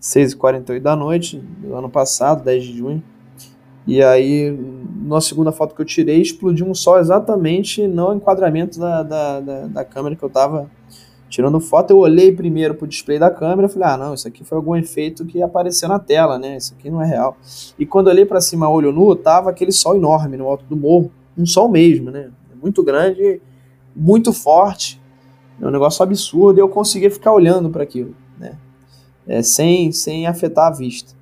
6h48 0.00 0.80
da 0.80 0.96
noite, 0.96 1.38
do 1.38 1.74
ano 1.74 1.90
passado, 1.90 2.42
10 2.44 2.64
de 2.64 2.78
junho. 2.78 3.02
E 3.90 4.04
aí, 4.04 4.56
na 5.02 5.20
segunda 5.20 5.50
foto 5.50 5.74
que 5.74 5.82
eu 5.82 5.84
tirei, 5.84 6.22
explodiu 6.22 6.64
um 6.64 6.72
sol 6.72 7.00
exatamente 7.00 7.88
no 7.88 8.14
enquadramento 8.14 8.78
da, 8.78 9.02
da, 9.02 9.40
da, 9.40 9.66
da 9.66 9.84
câmera 9.84 10.14
que 10.14 10.22
eu 10.22 10.30
tava 10.30 10.70
tirando 11.28 11.58
foto. 11.58 11.90
Eu 11.90 11.98
olhei 11.98 12.30
primeiro 12.30 12.76
pro 12.76 12.86
display 12.86 13.18
da 13.18 13.28
câmera 13.32 13.66
e 13.66 13.68
falei, 13.68 13.88
ah, 13.88 13.96
não, 13.96 14.14
isso 14.14 14.28
aqui 14.28 14.44
foi 14.44 14.56
algum 14.56 14.76
efeito 14.76 15.26
que 15.26 15.42
apareceu 15.42 15.88
na 15.88 15.98
tela, 15.98 16.38
né? 16.38 16.56
Isso 16.56 16.72
aqui 16.78 16.88
não 16.88 17.02
é 17.02 17.04
real. 17.04 17.36
E 17.76 17.84
quando 17.84 18.06
eu 18.06 18.12
olhei 18.12 18.24
para 18.24 18.40
cima, 18.40 18.70
olho 18.70 18.92
nu, 18.92 19.16
tava 19.16 19.50
aquele 19.50 19.72
sol 19.72 19.96
enorme 19.96 20.36
no 20.36 20.46
alto 20.46 20.64
do 20.66 20.76
morro. 20.76 21.10
Um 21.36 21.44
sol 21.44 21.68
mesmo, 21.68 22.12
né? 22.12 22.30
Muito 22.62 22.84
grande, 22.84 23.42
muito 23.94 24.32
forte. 24.32 25.02
É 25.60 25.66
um 25.66 25.70
negócio 25.72 26.00
absurdo 26.00 26.60
e 26.60 26.62
eu 26.62 26.68
conseguia 26.68 27.10
ficar 27.10 27.32
olhando 27.32 27.68
para 27.68 27.82
aquilo, 27.82 28.14
né? 28.38 28.56
É, 29.26 29.42
sem, 29.42 29.90
sem 29.90 30.28
afetar 30.28 30.68
a 30.68 30.70
vista. 30.70 31.18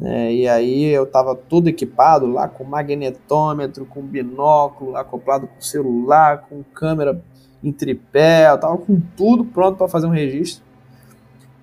É, 0.00 0.32
e 0.32 0.48
aí 0.48 0.84
eu 0.84 1.04
tava 1.06 1.34
todo 1.34 1.68
equipado 1.68 2.26
lá 2.26 2.46
com 2.46 2.62
magnetômetro, 2.62 3.84
com 3.84 4.00
binóculo, 4.00 4.96
acoplado 4.96 5.48
com 5.48 5.60
celular, 5.60 6.46
com 6.48 6.62
câmera 6.62 7.20
em 7.62 7.72
tripé, 7.72 8.48
eu 8.48 8.58
tava 8.58 8.78
com 8.78 9.00
tudo 9.16 9.44
pronto 9.44 9.76
para 9.76 9.88
fazer 9.88 10.06
um 10.06 10.10
registro. 10.10 10.62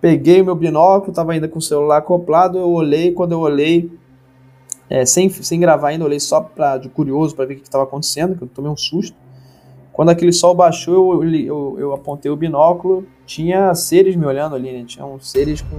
Peguei 0.01 0.41
o 0.41 0.45
meu 0.45 0.55
binóculo, 0.55 1.13
tava 1.13 1.31
ainda 1.31 1.47
com 1.47 1.59
o 1.59 1.61
celular 1.61 1.97
acoplado, 1.97 2.57
eu 2.57 2.69
olhei, 2.69 3.13
quando 3.13 3.31
eu 3.31 3.39
olhei, 3.39 3.89
é, 4.89 5.05
sem, 5.05 5.29
sem 5.29 5.59
gravar 5.59 5.89
ainda, 5.89 6.03
olhei 6.03 6.19
só 6.19 6.41
pra, 6.41 6.77
de 6.77 6.89
curioso 6.89 7.35
para 7.35 7.45
ver 7.45 7.53
o 7.53 7.57
que 7.57 7.63
estava 7.63 7.85
acontecendo, 7.85 8.35
que 8.35 8.43
eu 8.43 8.47
tomei 8.47 8.69
um 8.69 8.77
susto. 8.77 9.17
Quando 9.93 10.09
aquele 10.09 10.33
sol 10.33 10.53
baixou, 10.53 11.23
eu, 11.23 11.33
eu, 11.33 11.75
eu 11.79 11.93
apontei 11.93 12.29
o 12.29 12.35
binóculo, 12.35 13.07
tinha 13.25 13.73
seres 13.73 14.13
me 14.17 14.25
olhando 14.25 14.55
ali, 14.55 14.73
né? 14.73 14.83
Tinha 14.85 15.05
uns 15.05 15.31
seres 15.31 15.61
com 15.61 15.77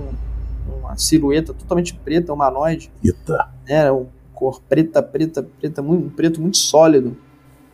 uma 0.86 0.96
silhueta 0.96 1.52
totalmente 1.52 1.94
preta, 1.94 2.32
humanoide. 2.32 2.90
Eita. 3.04 3.50
Era 3.66 3.92
um 3.92 4.06
cor 4.34 4.60
preta, 4.68 5.02
preta, 5.02 5.42
preta, 5.42 5.82
muito, 5.82 6.06
um 6.06 6.10
preto 6.10 6.40
muito 6.40 6.56
sólido. 6.56 7.16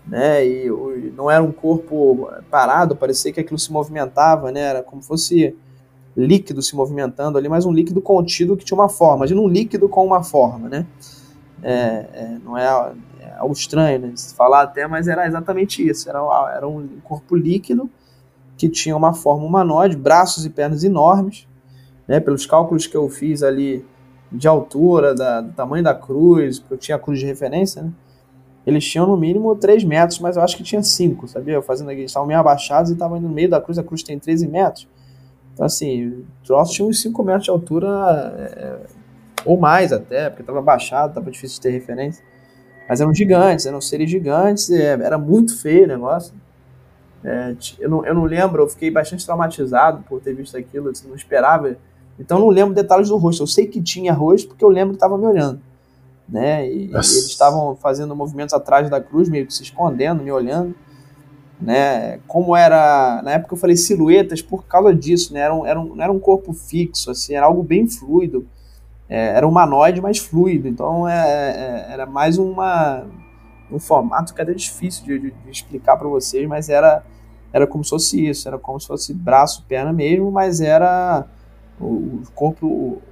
Né? 0.07 0.45
E, 0.47 0.67
e 0.67 1.15
não 1.17 1.31
era 1.31 1.43
um 1.43 1.53
corpo 1.53 2.29
parado, 2.51 2.97
parecia 2.97 3.33
que 3.33 3.41
aquilo 3.41 3.59
se 3.59 3.71
movimentava, 3.71 4.51
né? 4.51 4.61
Era 4.61 4.83
como 4.83 5.01
fosse 5.01 5.57
líquido 6.17 6.61
se 6.61 6.75
movimentando 6.75 7.39
ali, 7.39 7.49
mas 7.49 7.65
um 7.65 7.73
líquido 7.73 8.03
contido 8.03 8.57
que 8.57 8.65
tinha 8.65 8.77
uma 8.77 8.89
forma. 8.89 9.19
Imagina 9.19 9.41
um 9.41 9.49
líquido 9.49 9.89
com 9.89 10.05
uma 10.05 10.23
forma, 10.23 10.69
né? 10.69 10.87
É, 11.63 11.73
é, 12.13 12.39
não 12.45 12.59
é, 12.59 12.65
é, 13.21 13.35
algo 13.39 13.53
estranho, 13.53 14.01
né? 14.01 14.13
Se 14.17 14.35
falar 14.35 14.63
até, 14.63 14.87
mas 14.87 15.07
era 15.07 15.27
exatamente 15.27 15.87
isso. 15.87 16.09
Era, 16.09 16.19
era 16.55 16.69
um 16.69 16.87
corpo 17.05 17.37
líquido 17.37 17.89
que 18.57 18.69
tinha 18.69 18.97
uma 18.97 19.15
forma 19.15 19.45
humanoide, 19.45 19.97
braços 19.97 20.45
e 20.45 20.51
pernas 20.51 20.85
enormes, 20.85 21.47
né, 22.13 22.21
pelos 22.21 22.45
cálculos 22.45 22.87
que 22.87 22.95
eu 22.95 23.09
fiz 23.09 23.43
ali 23.43 23.83
de 24.31 24.47
altura, 24.47 25.15
da, 25.15 25.41
do 25.41 25.51
tamanho 25.55 25.83
da 25.83 25.95
cruz, 25.95 26.59
porque 26.59 26.75
eu 26.75 26.79
tinha 26.79 26.97
a 26.97 26.99
cruz 26.99 27.19
de 27.19 27.25
referência, 27.25 27.83
né, 27.83 27.91
eles 28.67 28.85
tinham 28.85 29.07
no 29.07 29.17
mínimo 29.17 29.57
3 29.57 29.83
metros, 29.83 30.19
mas 30.19 30.37
eu 30.37 30.43
acho 30.43 30.55
que 30.55 30.63
tinha 30.63 30.83
5, 30.83 31.27
sabia? 31.27 31.55
Eu 31.55 31.63
fazendo 31.63 31.89
aqui, 31.89 32.01
eles 32.01 32.11
estavam 32.11 32.27
meio 32.29 32.39
abaixados 32.39 32.91
e 32.91 32.93
estavam 32.93 33.17
indo 33.17 33.27
no 33.27 33.35
meio 33.35 33.49
da 33.49 33.63
cruz, 33.63 33.79
a 33.79 33.83
cruz 33.83 34.03
tem 34.03 34.19
13 34.19 34.47
metros. 34.47 34.87
Então, 35.55 35.65
assim, 35.65 36.09
o 36.09 36.27
troço 36.45 36.75
tinha 36.75 36.87
uns 36.87 37.01
5 37.01 37.23
metros 37.25 37.45
de 37.45 37.51
altura, 37.51 37.89
é, 37.89 38.77
ou 39.47 39.59
mais 39.59 39.91
até, 39.91 40.29
porque 40.29 40.43
estava 40.43 40.59
abaixado, 40.59 41.09
estava 41.09 41.31
difícil 41.31 41.57
de 41.57 41.63
ter 41.63 41.71
referência. 41.71 42.23
Mas 42.87 43.01
eram 43.01 43.15
gigantes, 43.15 43.65
eram 43.65 43.81
seres 43.81 44.11
gigantes, 44.11 44.71
é, 44.71 44.93
era 44.93 45.17
muito 45.17 45.59
feio 45.59 45.85
o 45.85 45.89
negócio. 45.89 46.35
É, 47.25 47.57
eu, 47.81 47.89
não, 47.89 48.05
eu 48.05 48.15
não 48.15 48.25
lembro, 48.25 48.63
eu 48.63 48.69
fiquei 48.69 48.91
bastante 48.91 49.25
traumatizado 49.25 50.05
por 50.07 50.21
ter 50.21 50.35
visto 50.35 50.59
aquilo, 50.59 50.91
assim, 50.91 51.09
não 51.09 51.17
esperava 51.17 51.75
Então 52.19 52.39
não 52.39 52.49
lembro 52.49 52.75
detalhes 52.75 53.09
do 53.09 53.17
rosto. 53.17 53.43
Eu 53.43 53.47
sei 53.47 53.67
que 53.67 53.83
tinha 53.83 54.13
rosto 54.13 54.49
porque 54.49 54.65
eu 54.65 54.69
lembro 54.69 54.91
que 54.91 54.97
estava 54.97 55.17
me 55.19 55.27
olhando. 55.27 55.61
Né? 56.29 56.67
E, 56.67 56.87
e 56.87 56.95
eles 56.95 57.27
estavam 57.29 57.77
fazendo 57.77 58.15
movimentos 58.15 58.55
atrás 58.55 58.89
da 58.89 59.01
cruz, 59.01 59.29
meio 59.29 59.47
que 59.47 59.55
se 59.55 59.63
escondendo, 59.63 60.23
me 60.23 60.31
olhando. 60.31 60.75
Né? 61.61 62.19
Como 62.27 62.57
era. 62.57 63.21
Na 63.23 63.33
época 63.33 63.55
eu 63.55 63.59
falei 63.59 63.77
silhuetas 63.77 64.43
por 64.43 64.65
causa 64.65 64.95
disso, 64.95 65.33
né? 65.33 65.41
Era 65.41 65.55
um, 65.55 65.67
era 65.67 65.81
um, 65.81 65.95
não 65.95 66.03
era 66.03 66.13
um 66.13 66.19
corpo 66.19 66.53
fixo, 66.53 67.11
assim, 67.11 67.35
era 67.35 67.47
algo 67.47 67.63
bem 67.63 67.87
fluido. 67.87 68.47
É, 69.09 69.37
era 69.37 69.47
um 69.47 69.51
humanoide 69.51 70.01
mais 70.01 70.19
fluido. 70.19 70.67
Então 70.67 71.09
é, 71.09 71.87
é, 71.89 71.93
era 71.93 72.07
mais 72.07 72.39
uma, 72.39 73.05
um 73.71 73.79
formato 73.79 74.35
que 74.35 74.41
era 74.41 74.55
difícil 74.55 75.05
de, 75.05 75.19
de, 75.19 75.31
de 75.31 75.51
explicar 75.51 75.97
para 75.97 76.09
vocês, 76.09 76.49
mas 76.49 76.69
era, 76.69 77.05
era 77.53 77.67
como 77.67 77.85
se 77.85 77.91
fosse 77.91 78.29
isso, 78.29 78.49
era 78.49 78.59
como 78.59 78.81
se 78.81 78.87
fosse 78.87 79.15
braço, 79.15 79.65
perna 79.69 79.93
mesmo, 79.93 80.31
mas 80.31 80.61
era 80.61 81.27
o, 81.81 82.23
corpo, 82.35 82.67
o, 82.67 83.03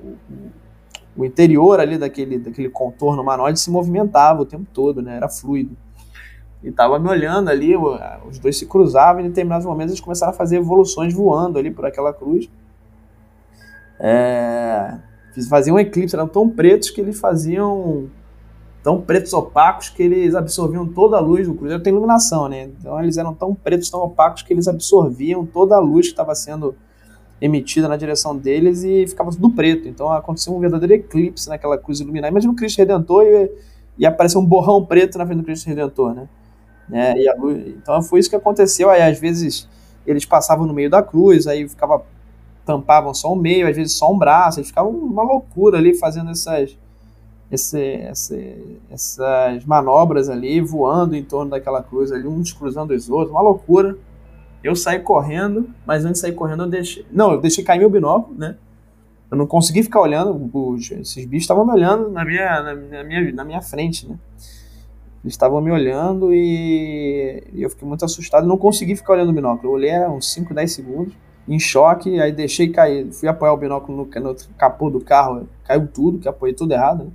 o, 1.17 1.25
interior 1.25 1.81
ali 1.81 1.99
daquele, 1.99 2.39
daquele 2.39 2.69
contorno 2.69 3.23
humanoide 3.23 3.59
se 3.59 3.71
movimentava 3.71 4.43
o 4.43 4.47
tempo 4.47 4.67
todo, 4.73 5.03
né? 5.03 5.17
Era 5.17 5.29
fluido. 5.29 5.77
E 6.63 6.71
tava 6.71 6.99
me 6.99 7.09
olhando 7.09 7.49
ali, 7.49 7.75
os 8.29 8.39
dois 8.39 8.59
se 8.59 8.67
cruzavam 8.67 9.23
e 9.23 9.25
em 9.25 9.29
determinados 9.29 9.67
momentos 9.67 9.93
eles 9.93 10.01
começaram 10.01 10.33
a 10.33 10.37
fazer 10.37 10.57
evoluções 10.57 11.15
voando 11.15 11.59
ali 11.59 11.71
por 11.71 11.87
aquela 11.87 12.13
cruz. 12.13 12.51
É, 13.99 14.99
faziam 15.49 15.77
um 15.77 15.79
eclipse, 15.79 16.15
eram 16.15 16.29
tão 16.29 16.49
pretos 16.49 16.91
que 16.91 17.01
eles 17.01 17.19
faziam 17.19 18.09
tão 18.83 19.01
pretos 19.01 19.33
opacos 19.33 19.89
que 19.89 20.03
eles 20.03 20.35
absorviam 20.35 20.87
toda 20.87 21.17
a 21.17 21.21
luz. 21.21 21.49
O 21.49 21.55
cruzeiro 21.55 21.83
tem 21.83 21.93
iluminação, 21.93 22.49
né? 22.49 22.65
Então 22.65 23.01
eles 23.03 23.17
eram 23.17 23.35
tão 23.35 23.55
pretos, 23.55 23.91
tão 23.91 24.01
opacos 24.01 24.43
que 24.43 24.53
eles 24.53 24.69
absorviam 24.69 25.45
toda 25.47 25.77
a 25.77 25.79
luz 25.79 26.07
que 26.07 26.13
estava 26.13 26.35
sendo 26.35 26.75
emitida 27.41 27.89
na 27.89 27.97
direção 27.97 28.37
deles 28.37 28.85
e 28.85 29.07
ficava 29.07 29.31
tudo 29.31 29.51
preto. 29.51 29.89
Então 29.89 30.11
aconteceu 30.13 30.55
um 30.55 30.61
verdadeiro 30.61 30.95
eclipse 30.95 31.49
naquela 31.49 31.79
cruz 31.79 32.01
iluminada. 32.01 32.31
Imagina 32.31 32.53
o 32.53 32.57
Cristo 32.57 32.79
Redentor 32.79 33.25
e, 33.25 33.51
e 33.99 34.07
apareceu 34.07 34.41
um 34.41 34.47
borrão 34.47 34.85
preto 34.85 35.17
na 35.17 35.27
frente 35.27 35.39
do 35.39 35.45
Cristo 35.45 35.67
Redentor, 35.67 36.15
né? 36.15 36.29
É, 36.93 37.17
e 37.17 37.33
luz, 37.39 37.67
então 37.69 38.03
foi 38.03 38.21
isso 38.21 38.29
que 38.29 38.37
aconteceu. 38.37 38.91
Aí 38.91 39.03
às 39.03 39.19
vezes 39.19 39.69
eles 40.07 40.25
passavam 40.25 40.67
no 40.67 40.75
meio 40.75 40.91
da 40.91 41.03
cruz, 41.03 41.47
aí 41.47 41.69
ficava 41.69 42.03
tampavam 42.65 43.15
só 43.15 43.33
o 43.33 43.37
meio, 43.37 43.67
às 43.67 43.75
vezes 43.75 43.95
só 43.95 44.13
um 44.13 44.19
braço, 44.19 44.61
eles 44.61 44.69
ficavam 44.69 44.93
uma 44.93 45.23
loucura 45.23 45.79
ali 45.79 45.95
fazendo 45.95 46.31
essas 46.31 46.77
esse, 47.51 47.81
esse, 47.81 48.79
essas 48.91 49.65
manobras 49.65 50.29
ali, 50.29 50.61
voando 50.61 51.17
em 51.17 51.25
torno 51.25 51.51
daquela 51.51 51.83
cruz 51.83 52.13
ali, 52.13 52.27
uns 52.27 52.53
cruzando 52.53 52.93
os 52.93 53.11
outros, 53.11 53.31
uma 53.31 53.41
loucura. 53.41 53.99
Eu 54.63 54.77
saí 54.77 55.01
correndo, 55.01 55.71
mas 55.87 56.05
antes 56.05 56.21
de 56.21 56.27
sair 56.27 56.35
correndo 56.35 56.65
eu 56.65 56.69
deixei. 56.69 57.05
Não, 57.11 57.33
eu 57.33 57.41
deixei 57.41 57.65
cair 57.65 57.79
meu 57.79 57.91
binóculo, 57.91 58.39
né? 58.39 58.57
Eu 59.31 59.37
não 59.39 59.47
consegui 59.47 59.83
ficar 59.83 60.01
olhando, 60.01 60.51
os, 60.53 60.91
esses 60.91 61.25
bichos 61.25 61.45
estavam 61.45 61.65
me 61.65 61.73
olhando 61.73 62.11
na 62.11 62.25
minha, 62.25 62.63
na, 62.63 62.75
na, 62.75 63.05
minha, 63.05 63.33
na 63.33 63.45
minha 63.45 63.63
frente, 63.63 64.09
né? 64.09 64.19
Eles 65.23 65.35
estavam 65.35 65.61
me 65.61 65.71
olhando 65.71 66.33
e, 66.33 67.45
e, 67.53 67.63
eu 67.63 67.71
fiquei 67.71 67.87
muito 67.87 68.05
assustado. 68.05 68.47
Não 68.47 68.57
consegui 68.57 68.97
ficar 68.97 69.13
olhando 69.13 69.31
o 69.31 69.35
binóculo. 69.35 69.69
Eu 69.69 69.77
olhei 69.77 69.99
uns 70.09 70.33
5, 70.33 70.53
10 70.53 70.73
segundos, 70.73 71.15
em 71.47 71.59
choque, 71.59 72.19
aí 72.21 72.33
deixei 72.33 72.71
cair. 72.71 73.13
Fui 73.13 73.29
apoiar 73.29 73.53
o 73.53 73.57
binóculo 73.57 73.99
no, 73.99 74.05
no 74.05 74.37
capô 74.57 74.91
do 74.91 75.01
carro, 75.01 75.47
caiu 75.65 75.87
tudo, 75.87 76.19
que 76.19 76.29
apoiei 76.29 76.55
tudo 76.55 76.73
errado. 76.73 77.05
Né? 77.05 77.11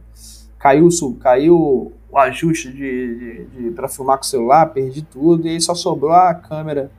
Caiu, 0.59 0.87
caiu 1.19 1.91
o 2.09 2.17
ajuste 2.17 2.71
de, 2.71 3.17
de, 3.17 3.45
de 3.45 3.71
para 3.71 3.89
filmar 3.89 4.17
com 4.17 4.23
o 4.23 4.27
celular, 4.27 4.67
perdi 4.67 5.01
tudo, 5.01 5.47
e 5.47 5.49
aí 5.49 5.61
só 5.61 5.75
sobrou 5.75 6.13
a 6.13 6.33
câmera 6.33 6.91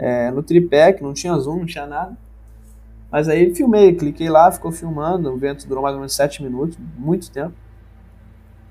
é, 0.00 0.30
no 0.30 0.42
tripé, 0.42 0.94
que 0.94 1.02
não 1.02 1.12
tinha 1.12 1.36
zoom, 1.36 1.58
não 1.58 1.66
tinha 1.66 1.86
nada. 1.86 2.16
Mas 3.12 3.28
aí 3.28 3.54
filmei, 3.54 3.94
cliquei 3.94 4.30
lá, 4.30 4.50
ficou 4.50 4.72
filmando, 4.72 5.30
o 5.30 5.36
vento 5.36 5.68
durou 5.68 5.82
mais 5.82 5.94
ou 5.94 6.00
menos 6.00 6.14
7 6.14 6.42
minutos, 6.42 6.78
muito 6.96 7.30
tempo. 7.30 7.52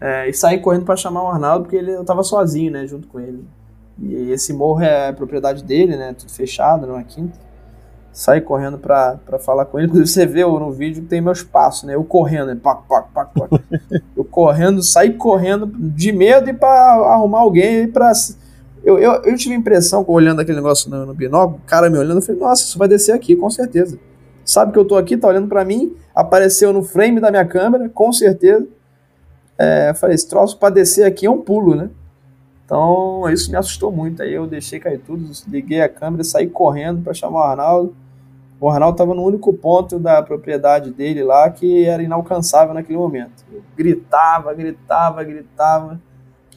É, 0.02 0.28
e 0.28 0.34
saí 0.34 0.60
correndo 0.60 0.86
para 0.86 0.96
chamar 0.96 1.24
o 1.24 1.28
Arnaldo, 1.28 1.66
porque 1.66 1.76
ele, 1.76 1.92
eu 1.92 2.04
tava 2.04 2.24
sozinho, 2.24 2.72
né, 2.72 2.88
junto 2.88 3.08
com 3.08 3.20
ele. 3.20 3.46
E 4.02 4.32
esse 4.32 4.54
morro 4.54 4.82
é 4.82 5.12
propriedade 5.12 5.64
dele, 5.64 5.96
né, 5.96 6.16
tudo 6.18 6.32
fechado, 6.32 6.88
numa 6.88 7.04
quinta. 7.04 7.38
Saí 8.12 8.42
correndo 8.42 8.80
para 8.80 9.20
falar 9.40 9.66
com 9.66 9.78
ele. 9.78 9.88
Inclusive, 9.88 10.10
você 10.10 10.26
vê 10.26 10.44
no 10.44 10.72
vídeo 10.72 11.04
que 11.04 11.10
tem 11.10 11.22
meus 11.22 11.44
passos, 11.44 11.84
né? 11.84 11.94
Eu 11.94 12.04
correndo, 12.04 12.48
né? 12.48 12.56
pac, 12.56 12.82
pac, 12.90 13.08
pac, 13.14 13.32
pac. 13.34 13.64
eu 14.18 14.26
correndo, 14.26 14.82
saí 14.82 15.14
correndo 15.14 15.68
de 15.68 16.12
medo 16.12 16.50
e 16.50 16.54
para 16.54 16.96
arrumar 17.14 17.42
alguém 17.42 17.88
para 17.88 18.12
eu, 18.90 18.98
eu, 18.98 19.12
eu 19.24 19.38
tive 19.38 19.54
a 19.54 19.58
impressão, 19.58 20.04
olhando 20.08 20.42
aquele 20.42 20.58
negócio 20.58 20.90
no, 20.90 21.06
no 21.06 21.14
binóculo, 21.14 21.62
o 21.64 21.68
cara 21.68 21.90
me 21.90 21.98
olhando, 21.98 22.18
eu 22.18 22.22
falei, 22.24 22.42
nossa, 22.42 22.64
isso 22.64 22.78
vai 22.80 22.88
descer 22.88 23.12
aqui, 23.12 23.36
com 23.36 23.50
certeza. 23.50 24.00
Sabe 24.44 24.72
que 24.72 24.80
eu 24.80 24.86
tô 24.86 24.96
aqui, 24.96 25.16
tá 25.16 25.28
olhando 25.28 25.48
para 25.48 25.64
mim, 25.64 25.96
apareceu 26.16 26.74
no 26.74 26.82
frame 26.82 27.20
da 27.20 27.30
minha 27.30 27.46
câmera, 27.46 27.88
com 27.88 28.12
certeza. 28.12 28.68
É, 29.60 29.94
falei, 29.94 30.16
esse 30.16 30.28
troço 30.28 30.58
pra 30.58 30.72
descer 30.72 31.06
aqui 31.06 31.28
é 31.28 31.30
um 31.30 31.40
pulo, 31.40 31.76
né? 31.76 31.90
Então, 32.66 33.30
isso 33.30 33.52
me 33.52 33.58
assustou 33.58 33.92
muito. 33.92 34.24
Aí 34.24 34.34
eu 34.34 34.48
deixei 34.48 34.80
cair 34.80 35.00
tudo, 35.00 35.30
liguei 35.48 35.82
a 35.82 35.90
câmera, 35.90 36.24
saí 36.24 36.48
correndo 36.48 37.04
para 37.04 37.14
chamar 37.14 37.40
o 37.40 37.44
Arnaldo. 37.44 37.96
O 38.60 38.70
Arnaldo 38.70 38.96
estava 38.96 39.14
no 39.14 39.24
único 39.24 39.54
ponto 39.54 40.00
da 40.00 40.22
propriedade 40.24 40.92
dele 40.92 41.24
lá 41.24 41.50
que 41.50 41.86
era 41.86 42.02
inalcançável 42.02 42.74
naquele 42.74 42.98
momento. 42.98 43.44
Eu 43.52 43.62
gritava, 43.78 44.54
gritava, 44.54 45.24
gritava 45.24 46.00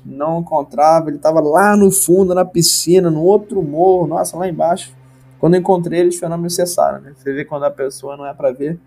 não 0.04 0.40
encontrava, 0.40 1.08
ele 1.08 1.16
estava 1.16 1.40
lá 1.40 1.76
no 1.76 1.90
fundo, 1.90 2.34
na 2.34 2.44
piscina, 2.44 3.10
no 3.10 3.22
outro 3.22 3.62
morro, 3.62 4.06
nossa, 4.06 4.36
lá 4.36 4.48
embaixo. 4.48 4.94
Quando 5.38 5.56
encontrei 5.56 6.00
ele, 6.00 6.08
os 6.08 6.16
fenômenos 6.16 6.54
cessaram, 6.54 7.00
né? 7.00 7.14
Você 7.16 7.32
vê 7.32 7.44
quando 7.44 7.64
a 7.64 7.70
pessoa 7.70 8.16
não 8.16 8.26
é 8.26 8.32
para 8.32 8.52
ver. 8.52 8.78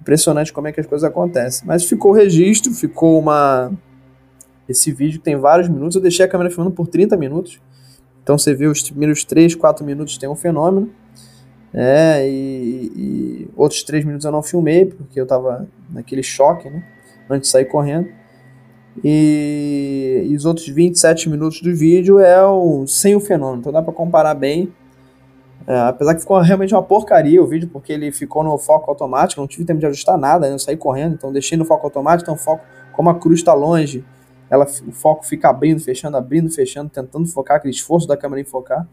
Impressionante 0.00 0.52
como 0.52 0.68
é 0.68 0.72
que 0.72 0.80
as 0.80 0.86
coisas 0.86 1.08
acontecem. 1.08 1.66
Mas 1.66 1.84
ficou 1.84 2.12
o 2.12 2.14
registro, 2.14 2.72
ficou 2.72 3.18
uma. 3.18 3.70
Esse 4.66 4.90
vídeo 4.90 5.20
tem 5.20 5.36
vários 5.36 5.68
minutos. 5.68 5.96
Eu 5.96 6.02
deixei 6.02 6.24
a 6.24 6.28
câmera 6.28 6.50
filmando 6.50 6.74
por 6.74 6.86
30 6.86 7.16
minutos. 7.16 7.60
Então 8.22 8.38
você 8.38 8.54
vê 8.54 8.66
os 8.66 8.82
primeiros 8.82 9.22
3, 9.24 9.54
4 9.54 9.84
minutos 9.84 10.16
tem 10.16 10.28
um 10.28 10.34
fenômeno. 10.34 10.90
É, 11.74 12.26
e, 12.26 12.92
e 12.96 13.50
outros 13.54 13.82
3 13.82 14.04
minutos 14.04 14.24
eu 14.24 14.32
não 14.32 14.42
filmei, 14.42 14.86
porque 14.86 15.20
eu 15.20 15.24
estava 15.24 15.68
naquele 15.90 16.22
choque, 16.22 16.70
né? 16.70 16.82
Antes 17.28 17.48
de 17.48 17.52
sair 17.52 17.66
correndo. 17.66 18.08
E, 19.02 20.26
e, 20.28 20.36
os 20.36 20.44
outros 20.44 20.68
27 20.68 21.28
minutos 21.28 21.60
do 21.60 21.74
vídeo 21.74 22.20
é 22.20 22.44
o, 22.46 22.86
sem 22.86 23.16
o 23.16 23.20
fenômeno, 23.20 23.60
então 23.60 23.72
dá 23.72 23.82
para 23.82 23.92
comparar 23.92 24.34
bem. 24.34 24.72
É, 25.66 25.78
apesar 25.80 26.14
que 26.14 26.20
ficou 26.20 26.38
realmente 26.40 26.74
uma 26.74 26.82
porcaria 26.82 27.42
o 27.42 27.46
vídeo, 27.46 27.68
porque 27.72 27.92
ele 27.92 28.12
ficou 28.12 28.44
no 28.44 28.56
foco 28.58 28.90
automático, 28.90 29.40
não 29.40 29.48
tive 29.48 29.64
tempo 29.64 29.80
de 29.80 29.86
ajustar 29.86 30.18
nada, 30.18 30.46
né? 30.46 30.54
eu 30.54 30.58
saí 30.58 30.76
correndo, 30.76 31.14
então 31.14 31.32
deixei 31.32 31.56
no 31.56 31.64
foco 31.64 31.86
automático, 31.86 32.30
então 32.30 32.36
foco, 32.36 32.62
como 32.92 33.08
a 33.08 33.14
cruz 33.18 33.40
está 33.40 33.54
longe, 33.54 34.04
ela, 34.50 34.66
o 34.86 34.92
foco 34.92 35.26
fica 35.26 35.48
abrindo, 35.48 35.80
fechando, 35.80 36.16
abrindo, 36.16 36.50
fechando, 36.50 36.90
tentando 36.90 37.26
focar, 37.26 37.56
aquele 37.56 37.72
esforço 37.72 38.06
da 38.06 38.16
câmera 38.16 38.42
em 38.42 38.44
focar. 38.44 38.86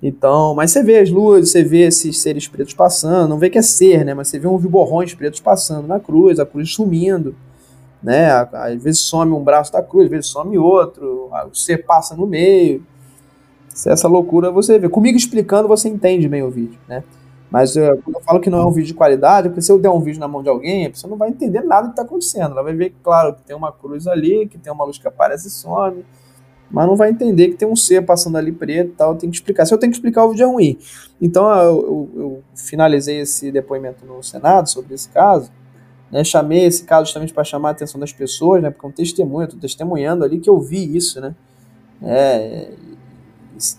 Então, 0.00 0.54
mas 0.54 0.70
você 0.70 0.82
vê 0.82 0.98
as 0.98 1.10
luzes, 1.10 1.50
você 1.50 1.64
vê 1.64 1.80
esses 1.86 2.20
seres 2.20 2.46
pretos 2.46 2.74
passando, 2.74 3.30
não 3.30 3.38
vê 3.38 3.50
que 3.50 3.58
é 3.58 3.62
ser, 3.62 4.04
né? 4.04 4.14
Mas 4.14 4.28
você 4.28 4.38
vê 4.38 4.46
um 4.46 4.56
viborrões 4.56 5.12
pretos 5.14 5.40
passando 5.40 5.88
na 5.88 5.98
cruz, 5.98 6.38
a 6.38 6.46
cruz 6.46 6.72
sumindo 6.72 7.34
né? 8.02 8.30
Às 8.52 8.82
vezes 8.82 9.00
some 9.00 9.32
um 9.32 9.42
braço 9.42 9.72
da 9.72 9.82
cruz, 9.82 10.04
às 10.04 10.10
vezes 10.10 10.26
some 10.26 10.56
outro, 10.58 11.30
ser 11.52 11.84
passa 11.84 12.16
no 12.16 12.26
meio. 12.26 12.84
Se 13.68 13.90
essa 13.90 14.08
loucura 14.08 14.50
você 14.50 14.78
vê. 14.78 14.88
Comigo 14.88 15.16
explicando, 15.16 15.68
você 15.68 15.88
entende 15.88 16.28
bem 16.28 16.42
o 16.42 16.50
vídeo, 16.50 16.78
né? 16.88 17.04
Mas 17.50 17.76
eu, 17.76 17.96
quando 18.02 18.16
eu 18.16 18.22
falo 18.22 18.40
que 18.40 18.50
não 18.50 18.58
é 18.58 18.66
um 18.66 18.70
vídeo 18.70 18.88
de 18.88 18.94
qualidade, 18.94 19.48
porque 19.48 19.62
se 19.62 19.72
eu 19.72 19.78
der 19.78 19.88
um 19.88 20.00
vídeo 20.00 20.20
na 20.20 20.28
mão 20.28 20.42
de 20.42 20.48
alguém, 20.48 20.86
a 20.86 20.90
pessoa 20.90 21.10
não 21.10 21.16
vai 21.16 21.30
entender 21.30 21.62
nada 21.62 21.82
do 21.82 21.86
que 21.88 21.92
está 21.92 22.02
acontecendo. 22.02 22.52
Ela 22.52 22.62
vai 22.62 22.74
ver, 22.74 22.94
claro, 23.02 23.34
que 23.34 23.42
tem 23.42 23.56
uma 23.56 23.72
cruz 23.72 24.06
ali, 24.06 24.46
que 24.46 24.58
tem 24.58 24.72
uma 24.72 24.84
luz 24.84 24.98
que 24.98 25.08
aparece 25.08 25.48
e 25.48 25.50
some, 25.50 26.04
mas 26.70 26.86
não 26.86 26.94
vai 26.94 27.10
entender 27.10 27.48
que 27.48 27.56
tem 27.56 27.66
um 27.66 27.76
ser 27.76 28.04
passando 28.04 28.36
ali 28.36 28.52
preto 28.52 28.90
e 28.90 28.94
tal. 28.94 29.14
Tem 29.14 29.30
que 29.30 29.36
explicar. 29.36 29.64
Se 29.64 29.72
eu 29.72 29.78
tenho 29.78 29.90
que 29.90 29.96
explicar, 29.96 30.24
o 30.24 30.30
vídeo 30.30 30.44
é 30.44 30.46
ruim. 30.46 30.78
Então 31.20 31.48
eu, 31.50 32.10
eu, 32.14 32.20
eu 32.20 32.42
finalizei 32.54 33.20
esse 33.20 33.50
depoimento 33.50 34.04
no 34.04 34.22
Senado 34.22 34.68
sobre 34.68 34.94
esse 34.94 35.08
caso. 35.08 35.50
Né, 36.10 36.24
chamei 36.24 36.64
esse 36.64 36.84
caso 36.84 37.06
justamente 37.06 37.34
para 37.34 37.44
chamar 37.44 37.68
a 37.68 37.72
atenção 37.72 38.00
das 38.00 38.12
pessoas, 38.12 38.62
né, 38.62 38.70
porque 38.70 38.86
é 38.86 38.88
um 38.88 38.92
testemunho, 38.92 39.44
estou 39.44 39.60
testemunhando 39.60 40.24
ali 40.24 40.40
que 40.40 40.48
eu 40.48 40.58
vi 40.58 40.96
isso, 40.96 41.20
né? 41.20 41.34
É, 42.02 42.72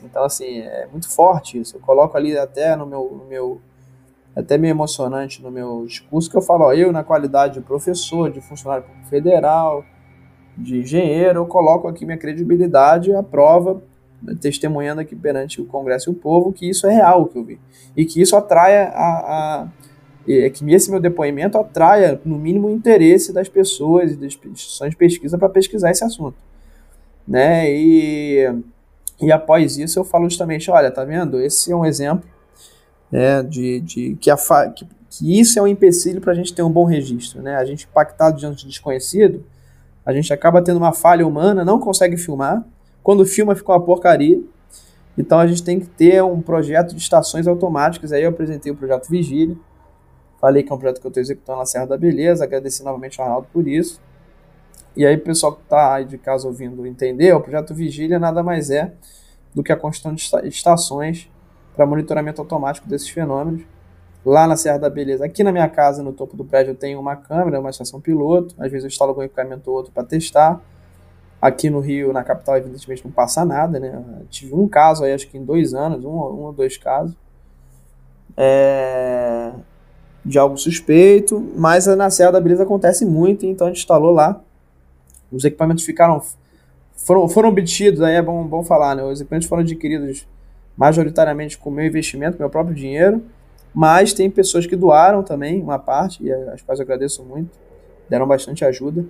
então, 0.04 0.24
assim, 0.24 0.60
é 0.60 0.88
muito 0.92 1.10
forte 1.10 1.60
isso. 1.60 1.78
Eu 1.78 1.82
coloco 1.82 2.18
ali 2.18 2.38
até 2.38 2.76
no 2.76 2.86
meu, 2.86 3.18
no 3.18 3.26
meu 3.26 3.62
até 4.36 4.58
meio 4.58 4.72
emocionante 4.72 5.42
no 5.42 5.52
meu 5.52 5.86
discurso, 5.86 6.30
que 6.30 6.38
eu 6.38 6.42
falo, 6.42 6.66
ó, 6.66 6.74
eu 6.74 6.92
na 6.92 7.04
qualidade 7.04 7.56
de 7.56 7.62
professor, 7.62 8.32
de 8.32 8.40
funcionário 8.40 8.86
federal, 9.10 9.84
de 10.58 10.80
engenheiro, 10.80 11.40
eu 11.40 11.46
coloco 11.46 11.88
aqui 11.88 12.06
minha 12.06 12.18
credibilidade 12.18 13.14
à 13.14 13.24
prova, 13.24 13.82
testemunhando 14.42 15.02
aqui 15.02 15.16
perante 15.16 15.62
o 15.62 15.66
Congresso 15.66 16.10
e 16.10 16.14
o 16.14 16.16
povo 16.16 16.52
que 16.52 16.70
isso 16.70 16.86
é 16.86 16.94
real 16.94 17.26
que 17.26 17.38
eu 17.38 17.44
vi. 17.44 17.60
E 17.96 18.06
que 18.06 18.22
isso 18.22 18.36
atraia 18.36 18.90
a, 18.94 19.62
a 19.64 19.68
é 20.32 20.50
que 20.50 20.64
esse 20.72 20.92
meu 20.92 21.00
depoimento 21.00 21.58
atraia, 21.58 22.20
no 22.24 22.38
mínimo, 22.38 22.68
o 22.68 22.72
interesse 22.72 23.34
das 23.34 23.50
pessoas 23.50 24.12
e 24.12 24.16
das 24.16 24.26
instituições 24.26 24.92
de 24.92 24.98
pesquisa 24.98 25.38
para 25.38 25.50
pesquisar 25.50 25.92
esse 25.92 26.04
assunto. 26.04 26.36
Né? 27.28 27.72
E, 27.72 28.46
e 29.22 29.32
após 29.32 29.78
isso 29.78 30.00
eu 30.00 30.04
falo 30.04 30.30
justamente, 30.30 30.70
olha, 30.70 30.92
tá 30.92 31.04
vendo? 31.04 31.40
Esse 31.40 31.72
é 31.72 31.76
um 31.76 31.86
exemplo 31.86 32.28
né, 33.12 33.42
de, 33.44 33.80
de 33.82 34.16
que, 34.20 34.30
a, 34.30 34.38
que 34.70 34.86
que 35.10 35.40
isso 35.40 35.58
é 35.58 35.62
um 35.62 35.68
empecilho 35.68 36.22
para 36.22 36.32
a 36.32 36.36
gente 36.36 36.54
ter 36.54 36.62
um 36.62 36.72
bom 36.72 36.86
registro. 36.86 37.42
Né? 37.42 37.56
A 37.56 37.66
gente 37.66 37.88
impactado 37.90 38.38
diante 38.38 38.64
de 38.64 38.70
desconhecido, 38.70 39.44
a 40.06 40.14
gente 40.14 40.32
acaba 40.32 40.62
tendo 40.62 40.78
uma 40.78 40.94
falha 40.94 41.26
humana, 41.26 41.66
não 41.66 41.80
consegue 41.80 42.16
filmar. 42.16 42.64
Quando 43.02 43.26
filma, 43.26 43.56
fica 43.56 43.72
uma 43.72 43.82
porcaria. 43.82 44.40
Então 45.18 45.40
a 45.40 45.48
gente 45.48 45.64
tem 45.64 45.80
que 45.80 45.88
ter 45.88 46.24
um 46.24 46.42
projeto 46.42 46.94
de 46.94 47.02
estações 47.02 47.48
automáticas. 47.48 48.12
Aí 48.12 48.24
eu 48.24 48.30
apresentei 48.30 48.72
o 48.72 48.76
projeto 48.76 49.10
Vigília. 49.10 49.58
Falei 50.40 50.64
que 50.64 50.72
é 50.72 50.76
um 50.76 50.78
projeto 50.78 51.02
que 51.02 51.08
eu 51.08 51.10
estou 51.10 51.22
executando 51.22 51.60
na 51.60 51.66
Serra 51.66 51.86
da 51.86 51.98
Beleza. 51.98 52.44
Agradeci 52.44 52.84
novamente 52.84 53.20
ao 53.20 53.26
Arnaldo 53.26 53.48
por 53.52 53.68
isso. 53.68 54.02
E 54.96 55.06
aí, 55.06 55.18
pessoal 55.18 55.54
que 55.54 55.62
está 55.62 55.96
aí 55.96 56.06
de 56.06 56.18
casa 56.18 56.48
ouvindo 56.48 56.86
entender, 56.86 57.34
o 57.34 57.42
projeto 57.42 57.74
Vigília 57.74 58.18
nada 58.20 58.42
mais 58.42 58.70
é 58.70 58.94
do 59.54 59.64
que 59.64 59.72
a 59.72 59.76
construção 59.76 60.14
de 60.14 60.48
estações 60.48 61.30
para 61.76 61.86
monitoramento 61.86 62.42
automático 62.42 62.88
desses 62.88 63.10
fenômenos. 63.10 63.64
Lá 64.26 64.46
na 64.46 64.58
Serra 64.58 64.78
da 64.78 64.90
Beleza, 64.90 65.26
aqui 65.26 65.44
na 65.44 65.52
minha 65.52 65.70
casa, 65.70 66.04
no 66.04 66.12
topo 66.12 66.36
do 66.36 66.44
prédio, 66.44 66.72
eu 66.72 66.76
tenho 66.76 67.00
uma 67.00 67.16
câmera, 67.16 67.60
uma 67.60 67.70
estação 67.70 68.02
piloto. 68.02 68.54
Às 68.60 68.70
vezes 68.70 68.84
eu 68.84 68.88
instalo 68.90 69.12
algum 69.12 69.24
equipamento 69.24 69.70
ou 69.70 69.78
outro 69.78 69.92
para 69.92 70.04
testar. 70.04 70.60
Aqui 71.42 71.70
no 71.70 71.80
Rio, 71.80 72.12
na 72.12 72.22
capital, 72.22 72.58
evidentemente 72.58 73.06
não 73.06 73.12
passa 73.12 73.46
nada, 73.46 73.80
né? 73.80 74.04
Tive 74.30 74.54
um 74.54 74.68
caso 74.68 75.06
aí, 75.06 75.14
acho 75.14 75.30
que 75.30 75.38
em 75.38 75.46
dois 75.46 75.74
anos, 75.74 76.04
um, 76.04 76.10
um 76.10 76.42
ou 76.44 76.52
dois 76.52 76.78
casos. 76.78 77.16
É... 78.36 79.54
De 80.30 80.38
algo 80.38 80.58
suspeito, 80.58 81.44
mas 81.56 81.88
na 81.88 82.12
Serra 82.12 82.34
da 82.34 82.40
Beleza 82.40 82.62
acontece 82.62 83.04
muito, 83.04 83.48
então 83.48 83.66
a 83.66 83.70
gente 83.72 83.80
instalou 83.80 84.12
lá. 84.12 84.40
Os 85.32 85.44
equipamentos 85.44 85.84
ficaram. 85.84 86.22
Foram, 86.96 87.28
foram 87.28 87.50
obtidos, 87.50 88.00
aí 88.02 88.14
é 88.14 88.22
bom, 88.22 88.46
bom 88.46 88.64
falar, 88.64 88.96
né? 88.96 89.04
Os 89.04 89.20
equipamentos 89.20 89.48
foram 89.48 89.64
adquiridos 89.64 90.28
majoritariamente 90.78 91.58
com 91.58 91.72
meu 91.72 91.84
investimento, 91.84 92.38
com 92.38 92.44
meu 92.44 92.50
próprio 92.50 92.76
dinheiro, 92.76 93.24
mas 93.74 94.14
tem 94.14 94.30
pessoas 94.30 94.68
que 94.68 94.76
doaram 94.76 95.24
também 95.24 95.62
uma 95.64 95.80
parte, 95.80 96.24
e 96.24 96.32
as 96.32 96.62
quais 96.62 96.80
eu 96.80 96.84
agradeço 96.84 97.24
muito, 97.24 97.50
deram 98.08 98.28
bastante 98.28 98.64
ajuda. 98.64 99.04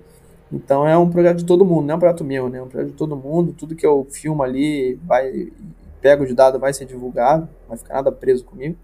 Então 0.50 0.88
é 0.88 0.96
um 0.96 1.10
projeto 1.10 1.36
de 1.36 1.44
todo 1.44 1.66
mundo, 1.66 1.86
não 1.86 1.92
é 1.92 1.96
um 1.96 2.00
projeto 2.00 2.24
meu, 2.24 2.48
né? 2.48 2.58
É 2.58 2.62
um 2.62 2.68
projeto 2.68 2.92
de 2.92 2.96
todo 2.96 3.14
mundo. 3.14 3.52
Tudo 3.52 3.74
que 3.74 3.86
eu 3.86 4.06
filmo 4.10 4.42
ali, 4.42 4.98
vai, 5.04 5.52
pego 6.00 6.24
de 6.24 6.32
dado, 6.32 6.58
vai 6.58 6.72
ser 6.72 6.86
divulgado, 6.86 7.42
não 7.42 7.68
vai 7.68 7.76
ficar 7.76 7.94
nada 7.96 8.10
preso 8.10 8.42
comigo. 8.42 8.74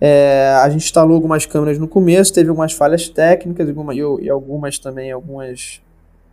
É, 0.00 0.50
a 0.62 0.68
gente 0.68 0.84
instalou 0.84 1.14
algumas 1.14 1.46
câmeras 1.46 1.78
no 1.78 1.88
começo, 1.88 2.32
teve 2.32 2.50
algumas 2.50 2.72
falhas 2.72 3.08
técnicas 3.08 3.68
alguma, 3.68 3.94
e, 3.94 4.28
algumas 4.28 4.78
também, 4.78 5.10
algumas, 5.10 5.80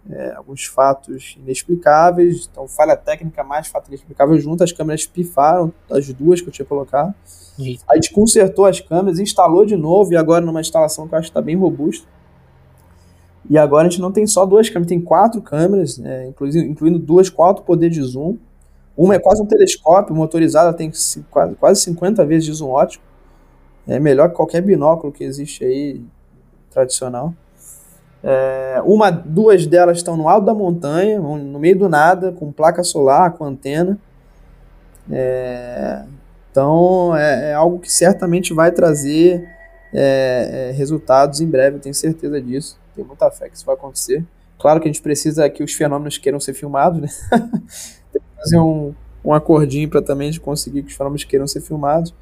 é, 0.09 0.33
alguns 0.33 0.65
fatos 0.65 1.37
inexplicáveis. 1.41 2.49
Então, 2.51 2.67
falha 2.67 2.97
técnica 2.97 3.43
mais 3.43 3.67
fato 3.67 3.87
inexplicável 3.87 4.37
junto, 4.37 4.63
as 4.63 4.71
câmeras 4.71 5.05
pifaram, 5.05 5.71
as 5.89 6.11
duas 6.13 6.41
que 6.41 6.49
eu 6.49 6.51
tinha 6.51 6.65
colocado. 6.65 7.13
Eita. 7.57 7.83
A 7.89 7.95
gente 7.95 8.11
consertou 8.11 8.65
as 8.65 8.81
câmeras, 8.81 9.19
instalou 9.19 9.65
de 9.65 9.77
novo, 9.77 10.11
e 10.11 10.17
agora 10.17 10.45
numa 10.45 10.59
instalação 10.59 11.07
que 11.07 11.13
eu 11.13 11.19
acho 11.19 11.27
que 11.27 11.31
está 11.31 11.41
bem 11.41 11.55
robusta. 11.55 12.05
E 13.49 13.57
agora 13.57 13.87
a 13.87 13.89
gente 13.89 14.01
não 14.01 14.11
tem 14.11 14.25
só 14.25 14.45
duas 14.45 14.69
câmeras, 14.69 14.87
tem 14.89 15.01
quatro 15.01 15.41
câmeras, 15.41 15.97
né, 15.97 16.27
incluindo, 16.27 16.57
incluindo 16.59 16.99
duas 16.99 17.29
com 17.29 17.43
alto 17.43 17.61
poder 17.61 17.89
de 17.89 18.01
zoom. 18.01 18.37
Uma 18.95 19.15
é 19.15 19.19
quase 19.19 19.41
um 19.41 19.45
telescópio 19.45 20.15
motorizado, 20.15 20.75
tem 20.75 20.91
quase, 21.29 21.55
quase 21.55 21.81
50 21.81 22.25
vezes 22.25 22.45
de 22.45 22.53
zoom 22.53 22.69
ótico. 22.69 23.03
É 23.87 23.99
melhor 23.99 24.29
que 24.29 24.35
qualquer 24.35 24.61
binóculo 24.61 25.11
que 25.11 25.23
existe 25.23 25.63
aí 25.63 26.01
tradicional. 26.71 27.33
É, 28.23 28.81
uma, 28.85 29.11
duas 29.11 29.67
delas 29.67 29.97
estão 29.97 30.15
no 30.15 30.29
alto 30.29 30.45
da 30.45 30.53
montanha, 30.53 31.19
no 31.19 31.59
meio 31.59 31.77
do 31.77 31.89
nada, 31.89 32.31
com 32.31 32.51
placa 32.51 32.83
solar, 32.83 33.33
com 33.33 33.43
antena. 33.43 33.97
É, 35.11 36.03
então 36.49 37.15
é, 37.15 37.51
é, 37.51 37.53
algo 37.53 37.79
que 37.79 37.91
certamente 37.91 38.53
vai 38.53 38.71
trazer 38.71 39.45
é, 39.93 40.69
é, 40.69 40.71
resultados 40.71 41.41
em 41.41 41.47
breve, 41.47 41.79
tenho 41.79 41.93
certeza 41.93 42.41
disso. 42.41 42.79
Tenho 42.95 43.07
muita 43.07 43.29
fé 43.29 43.49
que 43.49 43.57
isso 43.57 43.65
vai 43.65 43.75
acontecer. 43.75 44.23
Claro 44.57 44.79
que 44.79 44.87
a 44.87 44.91
gente 44.91 45.01
precisa 45.01 45.49
que 45.49 45.63
os 45.63 45.73
fenômenos 45.73 46.17
queiram 46.17 46.39
ser 46.39 46.53
filmados, 46.53 47.01
né? 47.01 47.09
Tem 48.13 48.21
que 48.21 48.37
fazer 48.37 48.59
um, 48.59 48.93
um 49.25 49.33
acordinho 49.33 49.89
para 49.89 50.01
também 50.01 50.31
de 50.31 50.39
conseguir 50.39 50.83
que 50.83 50.91
os 50.91 50.95
fenômenos 50.95 51.25
queiram 51.25 51.47
ser 51.47 51.59
filmados. 51.59 52.13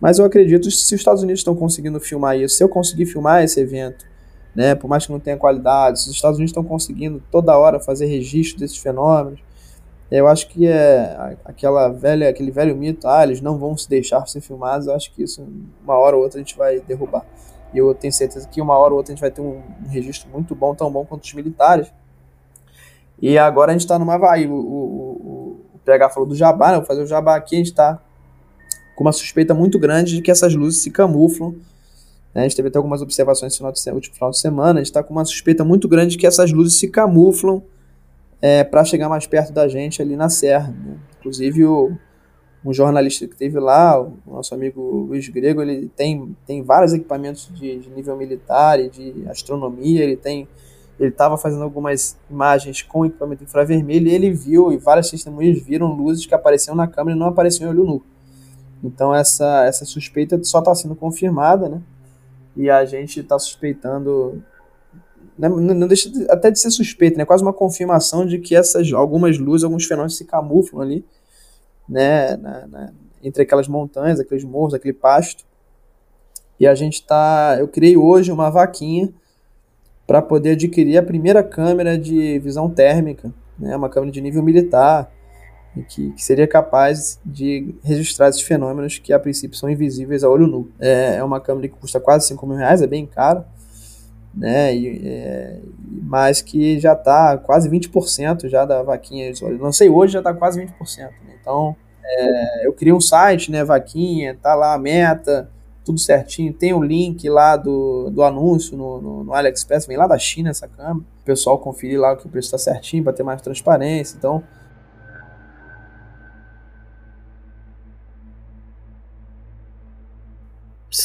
Mas 0.00 0.18
eu 0.18 0.24
acredito 0.24 0.68
que 0.68 0.74
se 0.74 0.94
os 0.94 1.00
Estados 1.00 1.22
Unidos 1.22 1.40
estão 1.40 1.54
conseguindo 1.54 1.98
filmar 2.00 2.36
isso, 2.36 2.56
se 2.56 2.64
eu 2.64 2.68
conseguir 2.68 3.06
filmar 3.06 3.42
esse 3.42 3.60
evento, 3.60 4.04
né, 4.54 4.74
por 4.74 4.88
mais 4.88 5.06
que 5.06 5.12
não 5.12 5.18
tenha 5.18 5.36
qualidade, 5.36 6.00
se 6.00 6.08
os 6.08 6.14
Estados 6.14 6.38
Unidos 6.38 6.50
estão 6.50 6.64
conseguindo 6.64 7.22
toda 7.30 7.56
hora 7.58 7.80
fazer 7.80 8.06
registro 8.06 8.60
desses 8.60 8.78
fenômenos, 8.78 9.40
eu 10.10 10.28
acho 10.28 10.48
que 10.48 10.66
é 10.66 11.36
aquela 11.44 11.88
velha, 11.88 12.28
aquele 12.28 12.50
velho 12.50 12.76
mito, 12.76 13.08
ah, 13.08 13.24
eles 13.24 13.40
não 13.40 13.58
vão 13.58 13.76
se 13.76 13.88
deixar 13.88 14.26
ser 14.28 14.40
filmados, 14.40 14.86
eu 14.86 14.94
acho 14.94 15.12
que 15.12 15.22
isso 15.22 15.44
uma 15.82 15.96
hora 15.96 16.16
ou 16.16 16.22
outra 16.22 16.38
a 16.38 16.42
gente 16.42 16.56
vai 16.56 16.78
derrubar. 16.80 17.24
E 17.72 17.78
eu 17.78 17.92
tenho 17.94 18.12
certeza 18.12 18.46
que 18.48 18.60
uma 18.60 18.78
hora 18.78 18.92
ou 18.92 18.98
outra 18.98 19.12
a 19.12 19.14
gente 19.14 19.20
vai 19.20 19.30
ter 19.30 19.40
um, 19.40 19.60
registro 19.88 20.30
muito 20.30 20.54
bom, 20.54 20.74
tão 20.74 20.90
bom 20.92 21.04
quanto 21.04 21.24
os 21.24 21.34
militares. 21.34 21.92
E 23.20 23.36
agora 23.36 23.72
a 23.72 23.74
gente 23.74 23.82
está 23.82 23.98
numa 23.98 24.16
vai. 24.16 24.46
O, 24.46 24.52
o, 24.52 24.56
o, 24.56 25.60
o 25.74 25.78
PH 25.84 26.10
falou 26.10 26.28
do 26.28 26.36
jabá, 26.36 26.70
né? 26.70 26.76
vou 26.76 26.86
fazer 26.86 27.02
o 27.02 27.06
jabá 27.06 27.34
aqui, 27.34 27.56
a 27.56 27.58
gente 27.58 27.70
está 27.70 28.00
com 28.94 29.04
uma 29.04 29.12
suspeita 29.12 29.54
muito 29.54 29.78
grande 29.78 30.16
de 30.16 30.22
que 30.22 30.30
essas 30.30 30.54
luzes 30.54 30.82
se 30.82 30.90
camuflam. 30.90 31.54
Né? 32.34 32.40
A 32.40 32.42
gente 32.42 32.56
teve 32.56 32.68
até 32.68 32.78
algumas 32.78 33.02
observações 33.02 33.58
no 33.58 33.66
último 33.94 34.14
final 34.14 34.30
de 34.30 34.38
semana, 34.38 34.80
a 34.80 34.82
gente 34.82 34.90
está 34.90 35.02
com 35.02 35.12
uma 35.12 35.24
suspeita 35.24 35.64
muito 35.64 35.88
grande 35.88 36.12
de 36.12 36.18
que 36.18 36.26
essas 36.26 36.52
luzes 36.52 36.78
se 36.78 36.88
camuflam 36.88 37.62
é, 38.40 38.64
para 38.64 38.84
chegar 38.84 39.08
mais 39.08 39.26
perto 39.26 39.52
da 39.52 39.68
gente 39.68 40.02
ali 40.02 40.16
na 40.16 40.28
serra. 40.28 40.68
Né? 40.72 40.96
Inclusive 41.18 41.64
o 41.64 41.96
um 42.64 42.72
jornalista 42.72 43.28
que 43.28 43.36
teve 43.36 43.60
lá, 43.60 44.00
o 44.00 44.16
nosso 44.26 44.54
amigo 44.54 44.80
Luiz 44.80 45.28
Grego, 45.28 45.60
ele 45.60 45.90
tem, 45.94 46.34
tem 46.46 46.62
vários 46.62 46.94
equipamentos 46.94 47.50
de, 47.52 47.78
de 47.78 47.90
nível 47.90 48.16
militar 48.16 48.80
e 48.80 48.88
de 48.88 49.28
astronomia, 49.28 50.02
ele 50.02 50.16
tem 50.16 50.48
ele 50.98 51.08
estava 51.08 51.36
fazendo 51.36 51.64
algumas 51.64 52.16
imagens 52.30 52.82
com 52.82 53.04
equipamento 53.04 53.42
infravermelho 53.42 54.06
e 54.06 54.14
ele 54.14 54.30
viu, 54.30 54.72
e 54.72 54.76
várias 54.76 55.10
testemunhas 55.10 55.60
viram 55.60 55.92
luzes 55.92 56.24
que 56.24 56.34
apareciam 56.34 56.76
na 56.76 56.86
câmera 56.86 57.16
e 57.16 57.18
não 57.18 57.26
apareciam 57.26 57.66
em 57.66 57.70
olho 57.70 57.84
nu. 57.84 58.02
Então 58.82 59.14
essa, 59.14 59.64
essa 59.64 59.84
suspeita 59.84 60.42
só 60.42 60.58
está 60.58 60.74
sendo 60.74 60.94
confirmada, 60.94 61.68
né? 61.68 61.80
E 62.56 62.70
a 62.70 62.84
gente 62.84 63.20
está 63.20 63.38
suspeitando, 63.38 64.42
né, 65.36 65.48
não, 65.48 65.58
não 65.58 65.88
deixa 65.88 66.08
de, 66.08 66.30
até 66.30 66.50
de 66.50 66.58
ser 66.58 66.70
suspeita, 66.70 67.16
né? 67.18 67.24
Quase 67.24 67.42
uma 67.42 67.52
confirmação 67.52 68.26
de 68.26 68.38
que 68.38 68.54
essas 68.54 68.92
algumas 68.92 69.38
luzes, 69.38 69.64
alguns 69.64 69.84
fenômenos 69.84 70.16
se 70.16 70.24
camuflam 70.24 70.82
ali 70.82 71.04
né, 71.88 72.36
na, 72.36 72.66
na, 72.66 72.92
entre 73.22 73.42
aquelas 73.42 73.68
montanhas, 73.68 74.20
aqueles 74.20 74.44
morros, 74.44 74.74
aquele 74.74 74.94
pasto. 74.94 75.44
E 76.58 76.66
a 76.66 76.74
gente 76.74 77.04
tá, 77.04 77.56
eu 77.58 77.68
criei 77.68 77.96
hoje 77.96 78.30
uma 78.30 78.50
vaquinha 78.50 79.12
para 80.06 80.22
poder 80.22 80.52
adquirir 80.52 80.98
a 80.98 81.02
primeira 81.02 81.42
câmera 81.42 81.98
de 81.98 82.38
visão 82.38 82.70
térmica, 82.70 83.32
né, 83.58 83.76
uma 83.76 83.88
câmera 83.88 84.12
de 84.12 84.20
nível 84.20 84.42
militar, 84.42 85.10
que, 85.82 86.12
que, 86.12 86.22
seria 86.22 86.46
capaz 86.46 87.18
de 87.24 87.74
registrar 87.82 88.28
esses 88.28 88.42
fenômenos 88.42 88.98
que 88.98 89.12
a 89.12 89.18
princípio 89.18 89.56
são 89.56 89.68
invisíveis 89.68 90.22
a 90.22 90.28
olho 90.28 90.46
nu. 90.46 90.70
É, 90.78 91.16
é 91.16 91.24
uma 91.24 91.40
câmera 91.40 91.68
que 91.68 91.74
custa 91.74 91.98
quase 91.98 92.28
5 92.28 92.46
mil 92.46 92.56
reais, 92.56 92.80
é 92.80 92.86
bem 92.86 93.06
caro, 93.06 93.44
né, 94.34 94.74
e, 94.74 95.02
é, 95.06 95.60
mas 96.02 96.40
que 96.40 96.78
já 96.78 96.92
está 96.92 97.38
quase 97.38 97.68
20% 97.68 98.48
já 98.48 98.64
da 98.64 98.82
vaquinha. 98.82 99.32
Não 99.58 99.72
sei, 99.72 99.88
hoje 99.88 100.12
já 100.12 100.20
está 100.20 100.32
quase 100.32 100.60
20%. 100.60 100.70
Né? 100.98 101.10
Então, 101.40 101.76
é, 102.04 102.66
eu 102.66 102.72
criei 102.72 102.92
um 102.92 103.00
site, 103.00 103.50
né, 103.50 103.64
Vaquinha, 103.64 104.36
tá 104.40 104.54
lá 104.54 104.74
a 104.74 104.78
meta, 104.78 105.50
tudo 105.84 105.98
certinho. 105.98 106.52
Tem 106.52 106.72
o 106.72 106.82
link 106.82 107.28
lá 107.28 107.56
do, 107.56 108.10
do 108.10 108.22
anúncio 108.22 108.76
no, 108.76 109.00
no, 109.00 109.24
no 109.24 109.34
AliExpress, 109.34 109.86
vem 109.86 109.96
lá 109.96 110.06
da 110.06 110.18
China 110.18 110.50
essa 110.50 110.68
câmera. 110.68 110.98
O 110.98 111.24
pessoal 111.24 111.58
conferir 111.58 112.00
lá 112.00 112.16
que 112.16 112.26
o 112.26 112.30
preço 112.30 112.54
está 112.54 112.58
certinho 112.58 113.04
para 113.04 113.12
ter 113.12 113.22
mais 113.22 113.40
transparência. 113.40 114.16
Então, 114.16 114.42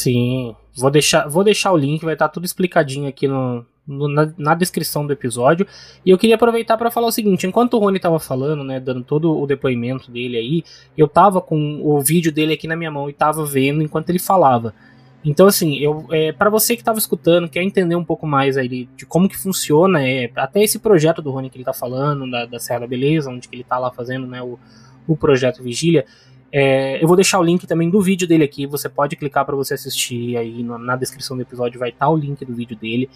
Sim, 0.00 0.56
vou 0.74 0.90
deixar, 0.90 1.28
vou 1.28 1.44
deixar 1.44 1.72
o 1.72 1.76
link, 1.76 2.02
vai 2.02 2.14
estar 2.14 2.28
tá 2.28 2.32
tudo 2.32 2.46
explicadinho 2.46 3.06
aqui 3.06 3.28
no, 3.28 3.66
no, 3.86 4.08
na, 4.08 4.32
na, 4.38 4.54
descrição 4.54 5.06
do 5.06 5.12
episódio. 5.12 5.66
E 6.06 6.10
eu 6.10 6.16
queria 6.16 6.36
aproveitar 6.36 6.78
para 6.78 6.90
falar 6.90 7.08
o 7.08 7.12
seguinte: 7.12 7.46
enquanto 7.46 7.74
o 7.74 7.78
Rony 7.78 8.00
tava 8.00 8.18
falando, 8.18 8.64
né, 8.64 8.80
dando 8.80 9.04
todo 9.04 9.38
o 9.38 9.46
depoimento 9.46 10.10
dele 10.10 10.38
aí, 10.38 10.64
eu 10.96 11.06
tava 11.06 11.42
com 11.42 11.82
o 11.84 12.00
vídeo 12.00 12.32
dele 12.32 12.54
aqui 12.54 12.66
na 12.66 12.76
minha 12.76 12.90
mão 12.90 13.10
e 13.10 13.12
tava 13.12 13.44
vendo 13.44 13.82
enquanto 13.82 14.08
ele 14.08 14.18
falava. 14.18 14.74
Então, 15.22 15.46
assim, 15.46 15.76
eu 15.76 16.06
é, 16.10 16.32
para 16.32 16.48
você 16.48 16.74
que 16.74 16.80
estava 16.80 16.98
escutando, 16.98 17.46
quer 17.46 17.62
entender 17.62 17.94
um 17.94 18.04
pouco 18.04 18.26
mais 18.26 18.56
aí 18.56 18.88
de 18.96 19.04
como 19.04 19.28
que 19.28 19.36
funciona, 19.36 20.02
é, 20.02 20.30
até 20.34 20.62
esse 20.62 20.78
projeto 20.78 21.20
do 21.20 21.30
Rony 21.30 21.50
que 21.50 21.58
ele 21.58 21.64
tá 21.64 21.74
falando, 21.74 22.30
da, 22.30 22.46
da 22.46 22.58
Serra 22.58 22.80
da 22.80 22.86
Beleza, 22.86 23.28
onde 23.28 23.50
ele 23.52 23.64
tá 23.64 23.78
lá 23.78 23.90
fazendo 23.90 24.26
né, 24.26 24.40
o, 24.40 24.58
o 25.06 25.14
projeto 25.14 25.62
Vigília, 25.62 26.06
é, 26.52 27.02
eu 27.02 27.06
vou 27.06 27.16
deixar 27.16 27.38
o 27.38 27.42
link 27.42 27.66
também 27.66 27.88
do 27.88 28.00
vídeo 28.00 28.26
dele 28.26 28.44
aqui, 28.44 28.66
você 28.66 28.88
pode 28.88 29.16
clicar 29.16 29.44
para 29.44 29.54
você 29.54 29.74
assistir 29.74 30.36
aí 30.36 30.62
no, 30.62 30.78
na 30.78 30.96
descrição 30.96 31.36
do 31.36 31.42
episódio 31.42 31.78
vai 31.78 31.90
estar 31.90 32.06
tá 32.06 32.10
o 32.10 32.16
link 32.16 32.44
do 32.44 32.54
vídeo 32.54 32.76
dele 32.76 33.08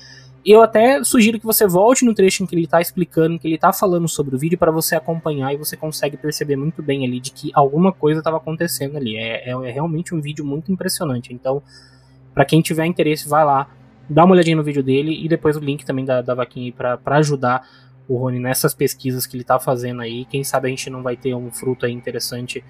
eu 0.45 0.63
até 0.63 1.03
sugiro 1.03 1.41
que 1.41 1.47
você 1.47 1.67
volte 1.67 2.05
no 2.05 2.13
trecho 2.13 2.43
em 2.43 2.47
que 2.47 2.55
ele 2.55 2.65
está 2.65 2.79
explicando, 2.79 3.39
que 3.39 3.49
ele 3.49 3.55
está 3.55 3.73
falando 3.73 4.07
sobre 4.07 4.37
o 4.37 4.39
vídeo, 4.39 4.59
para 4.59 4.71
você 4.71 4.95
acompanhar 4.95 5.55
e 5.55 5.57
você 5.57 5.75
consegue 5.75 6.19
perceber 6.19 6.55
muito 6.55 6.83
bem 6.83 7.05
ali 7.05 7.19
de 7.19 7.31
que 7.31 7.51
alguma 7.55 7.93
coisa 7.93 8.21
estava 8.21 8.37
acontecendo 8.37 8.97
ali. 8.99 9.17
É, 9.17 9.49
é, 9.49 9.53
é, 9.53 9.71
realmente 9.71 10.15
um 10.15 10.21
vídeo 10.21 10.45
muito 10.45 10.71
impressionante. 10.71 11.33
Então, 11.33 11.63
Para 12.35 12.45
quem 12.45 12.61
tiver 12.61 12.85
interesse, 12.85 13.29
vai 13.29 13.45
lá, 13.45 13.71
dá 14.11 14.25
uma 14.25 14.33
olhadinha 14.35 14.57
no 14.57 14.63
vídeo 14.63 14.83
dele 14.83 15.25
e 15.25 15.29
depois 15.29 15.57
o 15.57 15.61
link 15.61 15.85
também 15.85 16.05
da, 16.05 16.21
da 16.21 16.35
vaquinha 16.35 16.71
para 16.73 17.17
ajudar 17.17 17.67
o 18.07 18.19
Rony 18.19 18.39
nessas 18.39 18.75
pesquisas 18.75 19.25
que 19.25 19.37
ele 19.37 19.45
tá 19.45 19.59
fazendo 19.59 20.03
aí. 20.03 20.27
Quem 20.27 20.45
sabe 20.45 20.67
a 20.67 20.71
gente 20.71 20.91
não 20.91 21.03
vai 21.03 21.17
ter 21.17 21.33
um 21.35 21.51
fruto 21.51 21.87
aí 21.87 21.93
interessante 21.93 22.63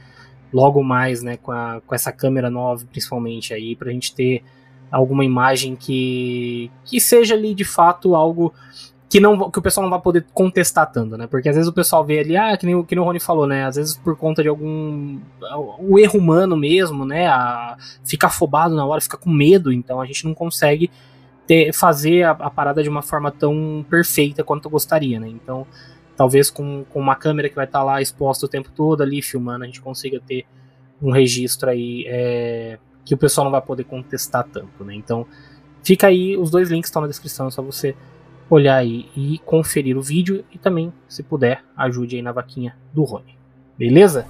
logo 0.55 0.85
mais, 0.85 1.21
né, 1.21 1.37
com, 1.37 1.51
a, 1.51 1.83
com 1.85 1.95
essa 1.95 2.13
câmera 2.13 2.49
nova, 2.49 2.85
principalmente 2.87 3.53
aí, 3.53 3.75
pra 3.75 3.91
gente 3.91 4.15
ter 4.15 4.45
alguma 4.89 5.25
imagem 5.25 5.75
que, 5.75 6.71
que 6.85 7.01
seja 7.01 7.35
ali 7.35 7.53
de 7.53 7.65
fato 7.65 8.15
algo 8.15 8.55
que 9.09 9.19
não 9.19 9.51
que 9.51 9.59
o 9.59 9.63
pessoal 9.63 9.83
não 9.83 9.91
vai 9.91 10.01
poder 10.01 10.25
contestar 10.33 10.91
tanto, 10.91 11.17
né? 11.17 11.27
Porque 11.27 11.49
às 11.49 11.57
vezes 11.57 11.69
o 11.69 11.73
pessoal 11.73 12.05
vê 12.05 12.21
ali, 12.21 12.37
ah, 12.37 12.57
que 12.57 12.67
nem, 12.67 12.83
que 12.85 12.95
nem 12.95 13.03
o 13.03 13.05
Rony 13.05 13.21
falou, 13.21 13.47
né? 13.47 13.65
Às 13.65 13.77
vezes 13.77 13.97
por 13.97 14.17
conta 14.17 14.43
de 14.43 14.49
algum 14.49 15.19
o 15.81 15.99
erro 15.99 16.19
humano 16.19 16.57
mesmo, 16.57 17.05
né? 17.05 17.27
A, 17.27 17.77
fica 18.05 18.29
afobado 18.29 18.77
na 18.77 18.87
hora, 18.87 19.01
fica 19.01 19.17
com 19.17 19.31
medo, 19.31 19.73
então 19.73 20.01
a 20.01 20.07
gente 20.07 20.25
não 20.25 20.35
consegue 20.35 20.91
ter, 21.47 21.73
fazer 21.73 22.23
a, 22.23 22.31
a 22.31 22.51
parada 22.51 22.83
de 22.83 22.89
uma 22.89 23.03
forma 23.03 23.31
tão 23.31 23.85
perfeita 23.91 24.45
quanto 24.45 24.67
eu 24.67 24.71
gostaria, 24.71 25.19
né? 25.19 25.29
Então, 25.29 25.67
talvez 26.17 26.51
com, 26.51 26.85
com 26.91 27.01
uma 27.01 27.15
câmera 27.15 27.49
que 27.49 27.55
vai 27.55 27.65
estar 27.65 27.81
tá 27.81 27.85
lá 27.85 28.03
exposta 28.03 28.47
o 28.47 28.49
tempo 28.49 28.71
todo 28.75 29.03
ali 29.03 29.23
filmando, 29.23 29.65
a 29.65 29.67
gente 29.67 29.81
consiga 29.81 30.21
ter 30.21 30.47
um 31.03 31.11
registro 31.11 31.71
aí 31.71 32.05
é, 32.07 32.79
que 33.05 33.15
o 33.15 33.19
pessoal 33.19 33.45
não 33.45 33.53
vai 33.53 33.61
poder 33.61 33.85
contestar 33.85 34.45
tanto, 34.45 34.85
né? 34.85 34.95
Então, 34.95 35.27
fica 35.83 36.07
aí, 36.07 36.37
os 36.37 36.51
dois 36.51 36.71
links 36.71 36.89
estão 36.89 37.03
na 37.03 37.09
descrição, 37.09 37.49
é 37.49 37.51
só 37.51 37.63
você 37.63 37.95
olhar 38.49 38.77
aí 38.77 39.09
e 39.17 39.39
conferir 39.45 39.97
o 39.97 40.03
vídeo 40.03 40.45
e 40.53 40.59
também, 40.59 40.93
se 41.09 41.23
puder, 41.23 41.63
ajude 41.77 42.17
aí 42.17 42.23
na 42.23 42.33
vaquinha 42.33 42.77
do 42.93 43.03
Rony. 43.05 43.37
Beleza? 43.77 44.27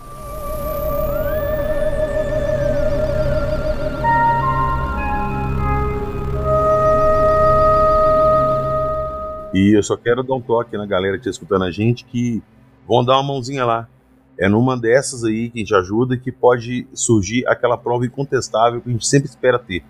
E 9.55 9.77
eu 9.77 9.83
só 9.85 9.97
quero 9.97 10.25
dar 10.25 10.35
um 10.35 10.41
toque 10.41 10.77
na 10.77 10.85
galera 10.85 11.17
que 11.17 11.21
está 11.21 11.31
escutando 11.31 11.63
a 11.63 11.71
gente 11.71 12.05
que 12.05 12.43
vão 12.89 13.05
dar 13.05 13.15
uma 13.15 13.23
mãozinha 13.23 13.65
lá. 13.65 13.89
É 14.37 14.49
numa 14.49 14.77
dessas 14.77 15.23
aí 15.23 15.49
que 15.49 15.59
a 15.59 15.61
gente 15.61 15.75
ajuda 15.77 16.17
que 16.17 16.33
pode 16.33 16.89
surgir 16.93 17.47
aquela 17.47 17.79
prova 17.79 18.05
incontestável 18.05 18.81
que 18.81 18.89
a 18.89 18.93
gente 18.93 19.07
sempre 19.07 19.29
espera 19.29 19.57
ter. 19.57 19.85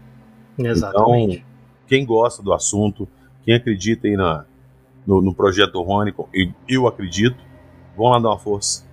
Exatamente. 0.58 1.36
Então, 1.36 1.46
quem 1.86 2.04
gosta 2.04 2.42
do 2.42 2.52
assunto, 2.52 3.08
quem 3.42 3.54
acredita 3.54 4.06
aí 4.06 4.16
na, 4.18 4.44
no, 5.06 5.22
no 5.22 5.34
projeto 5.34 5.80
Rony, 5.80 6.12
eu, 6.34 6.52
eu 6.68 6.86
acredito, 6.86 7.38
vão 7.96 8.10
lá 8.10 8.18
dar 8.18 8.28
uma 8.28 8.38
força. 8.38 8.83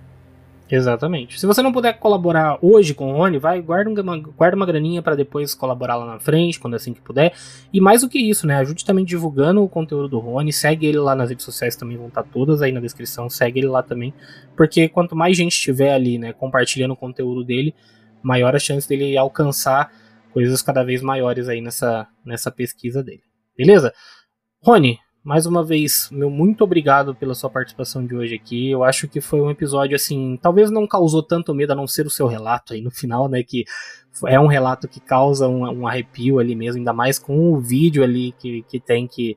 Exatamente. 0.74 1.38
Se 1.38 1.46
você 1.46 1.60
não 1.60 1.70
puder 1.70 1.98
colaborar 1.98 2.58
hoje 2.62 2.94
com 2.94 3.12
o 3.12 3.16
Rony, 3.18 3.36
vai, 3.36 3.60
guarda 3.60 4.00
uma, 4.00 4.16
guarda 4.16 4.56
uma 4.56 4.64
graninha 4.64 5.02
para 5.02 5.14
depois 5.14 5.54
colaborar 5.54 5.96
lá 5.96 6.06
na 6.06 6.18
frente, 6.18 6.58
quando 6.58 6.72
assim 6.72 6.94
que 6.94 7.00
puder. 7.02 7.34
E 7.70 7.78
mais 7.78 8.00
do 8.00 8.08
que 8.08 8.18
isso, 8.18 8.46
né? 8.46 8.56
Ajude 8.56 8.82
também 8.82 9.04
divulgando 9.04 9.62
o 9.62 9.68
conteúdo 9.68 10.08
do 10.08 10.18
Rony. 10.18 10.50
Segue 10.50 10.86
ele 10.86 10.96
lá 10.96 11.14
nas 11.14 11.28
redes 11.28 11.44
sociais 11.44 11.76
também, 11.76 11.98
vão 11.98 12.08
estar 12.08 12.22
todas 12.22 12.62
aí 12.62 12.72
na 12.72 12.80
descrição. 12.80 13.28
Segue 13.28 13.60
ele 13.60 13.66
lá 13.66 13.82
também. 13.82 14.14
Porque 14.56 14.88
quanto 14.88 15.14
mais 15.14 15.36
gente 15.36 15.52
estiver 15.52 15.92
ali, 15.92 16.16
né, 16.16 16.32
compartilhando 16.32 16.92
o 16.92 16.96
conteúdo 16.96 17.44
dele, 17.44 17.74
maior 18.22 18.56
a 18.56 18.58
chance 18.58 18.88
dele 18.88 19.14
alcançar 19.14 19.92
coisas 20.32 20.62
cada 20.62 20.82
vez 20.82 21.02
maiores 21.02 21.50
aí 21.50 21.60
nessa, 21.60 22.08
nessa 22.24 22.50
pesquisa 22.50 23.02
dele. 23.02 23.20
Beleza? 23.54 23.92
Rony, 24.62 24.98
mais 25.24 25.46
uma 25.46 25.62
vez, 25.62 26.08
meu 26.10 26.28
muito 26.28 26.64
obrigado 26.64 27.14
pela 27.14 27.34
sua 27.34 27.48
participação 27.48 28.04
de 28.04 28.14
hoje 28.14 28.34
aqui. 28.34 28.70
Eu 28.70 28.82
acho 28.82 29.06
que 29.06 29.20
foi 29.20 29.40
um 29.40 29.50
episódio 29.50 29.94
assim, 29.94 30.36
talvez 30.42 30.70
não 30.70 30.86
causou 30.86 31.22
tanto 31.22 31.54
medo 31.54 31.72
a 31.72 31.76
não 31.76 31.86
ser 31.86 32.06
o 32.06 32.10
seu 32.10 32.26
relato 32.26 32.72
aí 32.72 32.80
no 32.80 32.90
final, 32.90 33.28
né, 33.28 33.42
que 33.42 33.64
é 34.26 34.38
um 34.40 34.48
relato 34.48 34.88
que 34.88 34.98
causa 35.00 35.46
um, 35.46 35.82
um 35.82 35.86
arrepio 35.86 36.40
ali 36.40 36.56
mesmo, 36.56 36.78
ainda 36.78 36.92
mais 36.92 37.20
com 37.20 37.52
o 37.52 37.60
vídeo 37.60 38.02
ali 38.02 38.32
que, 38.38 38.62
que 38.68 38.80
tem 38.80 39.06
que 39.06 39.36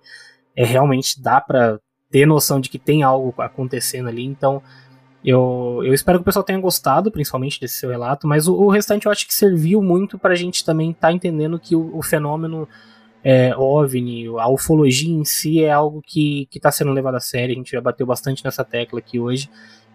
é 0.56 0.66
realmente 0.66 1.22
dá 1.22 1.40
para 1.40 1.80
ter 2.10 2.26
noção 2.26 2.60
de 2.60 2.70
que 2.70 2.80
tem 2.80 3.04
algo 3.04 3.34
acontecendo 3.40 4.10
ali. 4.10 4.24
Então, 4.24 4.64
eu, 5.24 5.82
eu 5.84 5.94
espero 5.94 6.18
que 6.18 6.22
o 6.22 6.26
pessoal 6.26 6.46
tenha 6.46 6.60
gostado, 6.60 7.12
principalmente 7.12 7.60
desse 7.60 7.76
seu 7.76 7.90
relato, 7.90 8.28
mas 8.28 8.48
o, 8.48 8.56
o 8.56 8.70
restante 8.70 9.06
eu 9.06 9.12
acho 9.12 9.28
que 9.28 9.34
serviu 9.34 9.82
muito 9.82 10.18
para 10.18 10.34
a 10.34 10.36
gente 10.36 10.64
também 10.64 10.92
estar 10.92 11.10
tá 11.10 11.14
entendendo 11.14 11.60
que 11.60 11.76
o, 11.76 11.96
o 11.96 12.02
fenômeno 12.02 12.68
é, 13.28 13.58
OVNI, 13.58 14.28
a 14.38 14.48
ufologia 14.48 15.12
em 15.12 15.26
si 15.26 15.64
é 15.64 15.72
algo 15.72 16.00
que 16.00 16.48
está 16.54 16.70
sendo 16.70 16.92
levado 16.92 17.16
a 17.16 17.20
sério, 17.20 17.54
a 17.54 17.58
gente 17.58 17.72
já 17.72 17.82
bateu 17.82 18.06
bastante 18.06 18.46
nessa 18.46 18.64
tecla 18.64 19.00
aqui 19.00 19.20
hoje, 19.20 19.50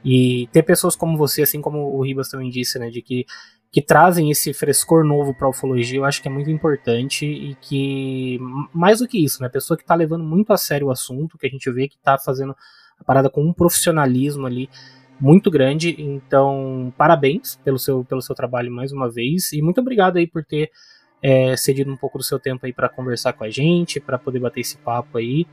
e 0.04 0.48
ter 0.50 0.64
pessoas 0.64 0.96
como 0.96 1.16
você, 1.16 1.42
assim 1.42 1.60
como 1.60 1.96
o 1.96 2.02
Ribas 2.02 2.28
também 2.28 2.50
disse, 2.50 2.76
né, 2.76 2.90
de 2.90 3.00
que, 3.00 3.24
que 3.70 3.80
trazem 3.80 4.32
esse 4.32 4.52
frescor 4.52 5.04
novo 5.04 5.32
para 5.32 5.46
a 5.46 5.50
ufologia, 5.50 6.00
eu 6.00 6.04
acho 6.04 6.20
que 6.20 6.26
é 6.26 6.30
muito 6.30 6.50
importante 6.50 7.24
e 7.24 7.54
que, 7.60 8.40
mais 8.74 8.98
do 8.98 9.06
que 9.06 9.24
isso, 9.24 9.40
né, 9.40 9.48
pessoa 9.48 9.76
que 9.76 9.84
está 9.84 9.94
levando 9.94 10.24
muito 10.24 10.52
a 10.52 10.56
sério 10.56 10.88
o 10.88 10.90
assunto, 10.90 11.38
que 11.38 11.46
a 11.46 11.50
gente 11.50 11.70
vê 11.70 11.86
que 11.86 11.94
está 11.94 12.18
fazendo 12.18 12.56
a 12.98 13.04
parada 13.04 13.30
com 13.30 13.44
um 13.44 13.52
profissionalismo 13.52 14.44
ali 14.44 14.68
muito 15.20 15.52
grande, 15.52 15.94
então 16.02 16.92
parabéns 16.98 17.60
pelo 17.62 17.78
seu, 17.78 18.04
pelo 18.04 18.22
seu 18.22 18.34
trabalho 18.34 18.72
mais 18.72 18.90
uma 18.90 19.08
vez, 19.08 19.52
e 19.52 19.62
muito 19.62 19.80
obrigado 19.80 20.16
aí 20.16 20.26
por 20.26 20.44
ter 20.44 20.68
é, 21.22 21.56
cedido 21.56 21.90
um 21.90 21.96
pouco 21.96 22.18
do 22.18 22.24
seu 22.24 22.38
tempo 22.38 22.66
aí 22.66 22.72
para 22.72 22.88
conversar 22.88 23.32
com 23.32 23.44
a 23.44 23.50
gente, 23.50 24.00
para 24.00 24.18
poder 24.18 24.38
bater 24.38 24.60
esse 24.60 24.76
papo 24.78 25.18
aí. 25.18 25.46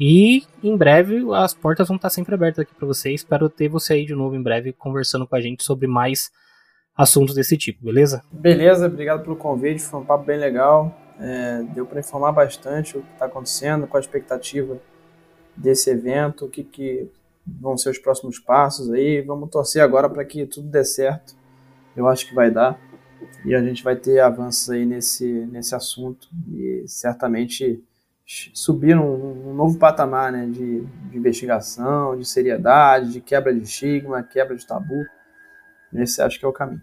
E 0.00 0.42
em 0.62 0.76
breve 0.76 1.22
as 1.34 1.54
portas 1.54 1.86
vão 1.86 1.96
estar 1.96 2.10
sempre 2.10 2.34
abertas 2.34 2.60
aqui 2.60 2.74
para 2.74 2.86
você. 2.86 3.12
Espero 3.12 3.48
ter 3.48 3.68
você 3.68 3.94
aí 3.94 4.06
de 4.06 4.14
novo 4.14 4.34
em 4.34 4.42
breve 4.42 4.72
conversando 4.72 5.26
com 5.26 5.36
a 5.36 5.40
gente 5.40 5.62
sobre 5.62 5.86
mais 5.86 6.30
assuntos 6.96 7.34
desse 7.34 7.56
tipo, 7.56 7.84
beleza? 7.84 8.22
Beleza, 8.30 8.86
obrigado 8.86 9.22
pelo 9.22 9.36
convite, 9.36 9.80
foi 9.80 10.00
um 10.00 10.04
papo 10.04 10.24
bem 10.24 10.38
legal. 10.38 10.98
É, 11.18 11.62
deu 11.74 11.86
para 11.86 12.00
informar 12.00 12.32
bastante 12.32 12.98
o 12.98 13.02
que 13.02 13.12
está 13.12 13.26
acontecendo, 13.26 13.86
qual 13.86 13.98
a 13.98 14.00
expectativa 14.00 14.76
desse 15.56 15.90
evento, 15.90 16.46
o 16.46 16.48
que, 16.48 16.64
que 16.64 17.08
vão 17.46 17.76
ser 17.76 17.90
os 17.90 17.98
próximos 17.98 18.38
passos 18.38 18.90
aí. 18.92 19.20
Vamos 19.22 19.50
torcer 19.50 19.82
agora 19.82 20.08
para 20.08 20.24
que 20.24 20.46
tudo 20.46 20.68
dê 20.68 20.84
certo. 20.84 21.34
Eu 21.96 22.08
acho 22.08 22.26
que 22.26 22.34
vai 22.34 22.50
dar 22.50 22.78
e 23.44 23.54
a 23.54 23.62
gente 23.62 23.82
vai 23.82 23.96
ter 23.96 24.20
avanços 24.20 24.70
aí 24.70 24.84
nesse, 24.84 25.26
nesse 25.46 25.74
assunto 25.74 26.28
e 26.52 26.84
certamente 26.86 27.82
subir 28.54 28.94
num, 28.94 29.34
num 29.34 29.54
novo 29.54 29.78
patamar 29.78 30.32
né, 30.32 30.46
de, 30.46 30.80
de, 30.80 31.18
investigação, 31.18 32.16
de 32.16 32.24
seriedade, 32.24 33.12
de 33.12 33.20
quebra 33.20 33.52
de 33.52 33.62
estigma, 33.62 34.22
quebra 34.22 34.56
de 34.56 34.66
tabu. 34.66 35.04
Esse 35.94 36.22
acho 36.22 36.38
que 36.38 36.44
é 36.44 36.48
o 36.48 36.52
caminho. 36.52 36.82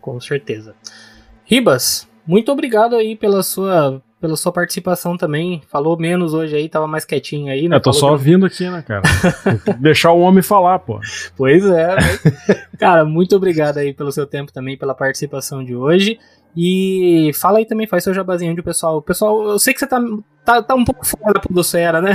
Com 0.00 0.20
certeza. 0.20 0.74
Ribas, 1.44 2.08
muito 2.26 2.52
obrigado 2.52 2.96
aí 2.96 3.16
pela 3.16 3.42
sua 3.42 4.02
pela 4.26 4.36
sua 4.36 4.50
participação 4.50 5.16
também. 5.16 5.62
Falou 5.70 5.96
menos 5.96 6.34
hoje 6.34 6.56
aí, 6.56 6.68
tava 6.68 6.88
mais 6.88 7.04
quietinho 7.04 7.50
aí, 7.50 7.68
né? 7.68 7.76
Eu 7.76 7.80
tô 7.80 7.92
Falou 7.92 8.10
só 8.10 8.18
que... 8.18 8.24
vindo 8.24 8.44
aqui, 8.44 8.68
né, 8.68 8.82
cara? 8.82 9.02
Deixar 9.78 10.10
o 10.10 10.20
homem 10.20 10.42
falar, 10.42 10.80
pô. 10.80 10.98
Pois 11.36 11.64
é. 11.64 11.94
Né? 11.94 12.02
cara, 12.76 13.04
muito 13.04 13.36
obrigado 13.36 13.78
aí 13.78 13.94
pelo 13.94 14.10
seu 14.10 14.26
tempo 14.26 14.52
também, 14.52 14.76
pela 14.76 14.94
participação 14.94 15.64
de 15.64 15.76
hoje. 15.76 16.18
E 16.56 17.30
fala 17.34 17.58
aí 17.58 17.66
também, 17.66 17.86
faz 17.86 18.02
seu 18.02 18.14
jabazinho 18.14 18.56
de 18.56 18.62
pessoal. 18.62 19.00
Pessoal, 19.00 19.50
eu 19.50 19.58
sei 19.58 19.72
que 19.72 19.78
você 19.78 19.86
tá, 19.86 20.00
tá, 20.44 20.62
tá 20.62 20.74
um 20.74 20.84
pouco 20.84 21.06
fora 21.06 21.34
da 21.34 21.40
podosfera, 21.40 22.00
né? 22.00 22.14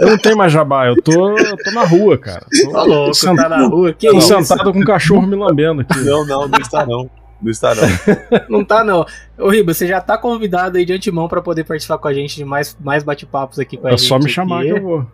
Eu 0.00 0.08
não 0.08 0.18
tenho 0.18 0.36
mais 0.36 0.50
jabá, 0.50 0.86
eu 0.86 1.00
tô, 1.00 1.38
eu 1.38 1.56
tô 1.58 1.70
na 1.72 1.84
rua, 1.84 2.18
cara. 2.18 2.46
Tô, 2.64 2.72
tá 2.72 2.82
louco, 2.82 3.14
sent... 3.14 3.36
tá 3.36 3.48
na 3.48 3.66
rua. 3.66 3.92
Que 3.92 4.08
tô 4.08 4.18
isso? 4.18 4.28
sentado 4.28 4.72
com 4.72 4.80
um 4.80 4.84
cachorro 4.84 5.26
me 5.26 5.36
lambendo 5.36 5.82
aqui. 5.82 5.98
Não, 6.00 6.26
não, 6.26 6.48
não 6.48 6.58
está 6.58 6.86
não. 6.86 7.08
Não 7.40 7.50
está, 7.50 7.74
não. 7.74 7.82
não 8.48 8.64
tá, 8.64 8.82
não. 8.82 9.06
Ô, 9.38 9.50
Riba, 9.50 9.74
você 9.74 9.86
já 9.86 10.00
tá 10.00 10.16
convidado 10.16 10.78
aí 10.78 10.84
de 10.84 10.92
antemão 10.92 11.28
para 11.28 11.42
poder 11.42 11.64
participar 11.64 11.98
com 11.98 12.08
a 12.08 12.14
gente 12.14 12.36
de 12.36 12.44
mais, 12.44 12.76
mais 12.80 13.02
bate-papos 13.02 13.58
aqui 13.58 13.76
com 13.76 13.86
a 13.86 13.90
é 13.90 13.96
gente. 13.96 14.06
É 14.06 14.08
só 14.08 14.18
me 14.18 14.28
chamar 14.28 14.62
que 14.62 14.70
eu 14.70 14.82
vou. 14.82 15.06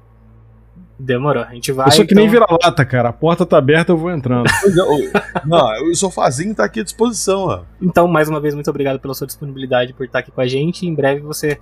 Demorou, 0.98 1.42
a 1.42 1.52
gente 1.52 1.72
vai. 1.72 1.88
Eu 1.88 1.92
sou 1.92 2.06
que 2.06 2.12
então... 2.12 2.22
nem 2.22 2.30
vira-lata, 2.30 2.84
cara. 2.84 3.08
A 3.08 3.12
porta 3.12 3.44
tá 3.44 3.58
aberta, 3.58 3.90
eu 3.90 3.96
vou 3.96 4.10
entrando. 4.10 4.46
não, 5.44 5.90
o 5.90 5.94
sofazinho 5.96 6.54
tá 6.54 6.64
aqui 6.64 6.80
à 6.80 6.84
disposição, 6.84 7.46
ó. 7.46 7.60
Então, 7.80 8.06
mais 8.06 8.28
uma 8.28 8.40
vez, 8.40 8.54
muito 8.54 8.70
obrigado 8.70 9.00
pela 9.00 9.12
sua 9.12 9.26
disponibilidade 9.26 9.92
por 9.94 10.06
estar 10.06 10.20
aqui 10.20 10.30
com 10.30 10.40
a 10.40 10.46
gente. 10.46 10.86
Em 10.86 10.94
breve 10.94 11.20
você 11.20 11.58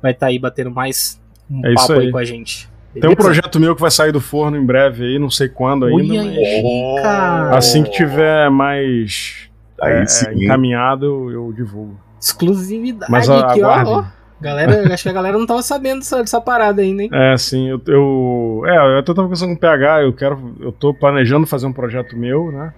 vai 0.00 0.12
estar 0.12 0.26
tá 0.26 0.30
aí 0.30 0.38
batendo 0.38 0.70
mais 0.70 1.20
um 1.50 1.66
é 1.66 1.74
papo 1.74 1.92
aí. 1.94 2.06
aí 2.06 2.12
com 2.12 2.18
a 2.18 2.24
gente. 2.24 2.68
Tem 3.00 3.10
um 3.10 3.16
projeto 3.16 3.58
meu 3.58 3.74
que 3.74 3.80
vai 3.80 3.90
sair 3.90 4.12
do 4.12 4.20
forno 4.20 4.56
em 4.56 4.64
breve 4.64 5.04
aí, 5.04 5.18
não 5.18 5.30
sei 5.30 5.48
quando 5.48 5.86
ainda. 5.86 6.00
Ui, 6.00 6.16
mas... 6.16 6.36
aí, 6.36 7.56
assim 7.56 7.82
que 7.82 7.90
tiver 7.90 8.48
mais 8.48 9.50
Aí 9.84 10.02
é, 10.02 10.06
sim. 10.06 10.44
encaminhado, 10.44 11.30
eu 11.30 11.52
divulgo. 11.52 11.98
Exclusividade 12.20 13.10
Mas, 13.10 13.28
aqui, 13.28 13.62
aguarde. 13.62 13.90
ó. 13.90 14.04
Galera, 14.40 14.92
acho 14.92 15.02
que 15.02 15.08
a 15.08 15.12
galera 15.12 15.38
não 15.38 15.46
tava 15.46 15.62
sabendo 15.62 16.00
dessa, 16.00 16.18
dessa 16.18 16.40
parada 16.40 16.82
ainda, 16.82 17.02
hein? 17.02 17.10
É, 17.12 17.36
sim, 17.36 17.68
eu, 17.68 17.80
eu. 17.86 18.62
É, 18.66 18.76
eu 18.76 18.98
até 18.98 19.14
tava 19.14 19.28
pensando 19.28 19.50
com 19.50 19.54
o 19.54 19.58
PH, 19.58 20.02
eu 20.02 20.12
quero. 20.12 20.56
Eu 20.60 20.72
tô 20.72 20.92
planejando 20.92 21.46
fazer 21.46 21.66
um 21.66 21.72
projeto 21.72 22.16
meu, 22.16 22.50
né? 22.52 22.72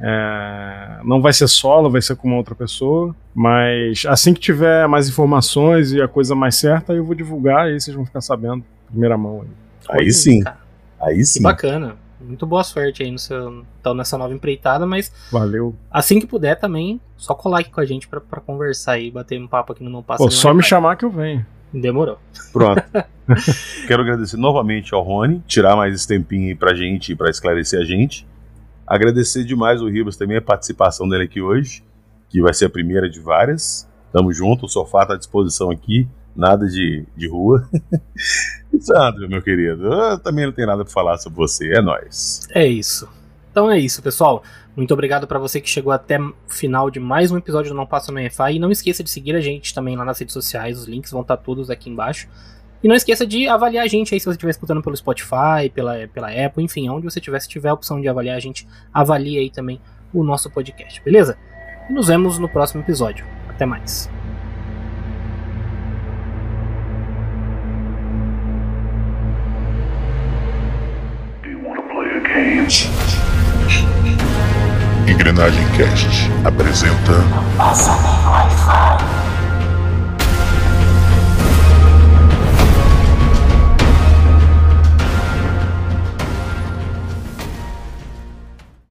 É, 0.00 0.98
não 1.04 1.22
vai 1.22 1.32
ser 1.32 1.46
solo, 1.46 1.88
vai 1.88 2.02
ser 2.02 2.16
com 2.16 2.26
uma 2.26 2.36
outra 2.36 2.54
pessoa. 2.54 3.14
Mas 3.34 4.02
assim 4.06 4.34
que 4.34 4.40
tiver 4.40 4.86
mais 4.88 5.08
informações 5.08 5.92
e 5.92 6.02
a 6.02 6.08
coisa 6.08 6.34
mais 6.34 6.56
certa, 6.56 6.92
eu 6.92 7.04
vou 7.04 7.14
divulgar 7.14 7.68
e 7.68 7.74
aí 7.74 7.80
vocês 7.80 7.94
vão 7.94 8.04
ficar 8.04 8.20
sabendo, 8.20 8.64
primeira 8.90 9.16
mão. 9.16 9.44
Aí, 9.88 10.00
aí 10.00 10.12
sim. 10.12 10.42
Aí 11.00 11.24
sim. 11.24 11.38
Que 11.38 11.44
bacana. 11.44 11.96
Muito 12.32 12.46
boa 12.46 12.64
sorte 12.64 13.02
aí 13.02 13.10
no 13.10 13.18
seu, 13.18 13.62
então, 13.78 13.92
nessa 13.92 14.16
nova 14.16 14.32
empreitada, 14.32 14.86
mas 14.86 15.12
Valeu. 15.30 15.76
assim 15.90 16.18
que 16.18 16.26
puder 16.26 16.58
também, 16.58 16.98
só 17.14 17.34
colar 17.34 17.60
aqui 17.60 17.70
com 17.70 17.78
a 17.78 17.84
gente 17.84 18.08
pra, 18.08 18.22
pra 18.22 18.40
conversar 18.40 18.98
e 18.98 19.10
bater 19.10 19.38
um 19.38 19.46
papo 19.46 19.74
aqui 19.74 19.84
no 19.84 19.90
Não 19.90 20.02
Passa 20.02 20.24
Pô, 20.24 20.30
só 20.30 20.54
me 20.54 20.62
chamar 20.62 20.96
que 20.96 21.04
eu 21.04 21.10
venho. 21.10 21.44
Demorou. 21.70 22.18
Pronto. 22.50 22.82
Quero 23.86 24.00
agradecer 24.00 24.38
novamente 24.38 24.94
ao 24.94 25.02
Rony, 25.02 25.42
tirar 25.46 25.76
mais 25.76 25.94
esse 25.94 26.08
tempinho 26.08 26.48
aí 26.48 26.54
pra 26.54 26.74
gente, 26.74 27.14
pra 27.14 27.28
esclarecer 27.28 27.78
a 27.78 27.84
gente. 27.84 28.26
Agradecer 28.86 29.44
demais 29.44 29.82
o 29.82 29.88
Ribas 29.90 30.16
também, 30.16 30.38
a 30.38 30.42
participação 30.42 31.06
dele 31.06 31.24
aqui 31.24 31.42
hoje, 31.42 31.84
que 32.30 32.40
vai 32.40 32.54
ser 32.54 32.64
a 32.64 32.70
primeira 32.70 33.10
de 33.10 33.20
várias. 33.20 33.86
Tamo 34.10 34.32
junto, 34.32 34.64
o 34.64 34.68
sofá 34.70 35.04
tá 35.04 35.12
à 35.12 35.18
disposição 35.18 35.70
aqui, 35.70 36.08
nada 36.34 36.66
de, 36.66 37.04
de 37.16 37.28
rua. 37.28 37.68
Sandro, 38.80 39.28
meu 39.28 39.42
querido, 39.42 39.86
eu 39.86 40.18
também 40.18 40.46
não 40.46 40.52
tenho 40.52 40.68
nada 40.68 40.84
pra 40.84 40.92
falar 40.92 41.18
sobre 41.18 41.36
você, 41.36 41.72
é 41.74 41.80
nóis. 41.80 42.48
É 42.54 42.66
isso. 42.66 43.08
Então 43.50 43.70
é 43.70 43.78
isso, 43.78 44.02
pessoal. 44.02 44.42
Muito 44.74 44.92
obrigado 44.94 45.26
pra 45.26 45.38
você 45.38 45.60
que 45.60 45.68
chegou 45.68 45.92
até 45.92 46.18
o 46.18 46.34
final 46.48 46.90
de 46.90 46.98
mais 46.98 47.30
um 47.30 47.36
episódio 47.36 47.70
do 47.70 47.76
Não 47.76 47.86
Passa 47.86 48.10
no 48.10 48.18
EFI. 48.18 48.54
E 48.54 48.58
não 48.58 48.70
esqueça 48.70 49.04
de 49.04 49.10
seguir 49.10 49.36
a 49.36 49.40
gente 49.40 49.74
também 49.74 49.94
lá 49.94 50.04
nas 50.04 50.18
redes 50.18 50.32
sociais. 50.32 50.78
Os 50.78 50.86
links 50.86 51.10
vão 51.10 51.20
estar 51.20 51.36
todos 51.36 51.68
aqui 51.68 51.90
embaixo. 51.90 52.26
E 52.82 52.88
não 52.88 52.96
esqueça 52.96 53.26
de 53.26 53.46
avaliar 53.46 53.84
a 53.84 53.88
gente 53.88 54.12
aí 54.12 54.18
se 54.18 54.24
você 54.24 54.32
estiver 54.32 54.50
escutando 54.50 54.82
pelo 54.82 54.96
Spotify, 54.96 55.70
pela, 55.72 56.08
pela 56.08 56.28
Apple, 56.28 56.64
enfim, 56.64 56.88
onde 56.88 57.04
você 57.04 57.20
estiver, 57.20 57.40
se 57.40 57.48
tiver 57.48 57.68
a 57.68 57.74
opção 57.74 58.00
de 58.00 58.08
avaliar 58.08 58.36
a 58.36 58.40
gente, 58.40 58.66
avalie 58.92 59.38
aí 59.38 59.50
também 59.50 59.80
o 60.12 60.24
nosso 60.24 60.50
podcast, 60.50 61.00
beleza? 61.04 61.36
E 61.88 61.92
nos 61.92 62.08
vemos 62.08 62.38
no 62.38 62.48
próximo 62.48 62.82
episódio. 62.82 63.24
Até 63.48 63.64
mais. 63.64 64.10
Game? 72.22 72.66
Engrenagem 75.06 75.64
Cast 75.76 76.30
apresenta 76.44 77.24
Passa 77.56 77.92
nem 78.02 78.26
Wi-Fi. 78.26 79.31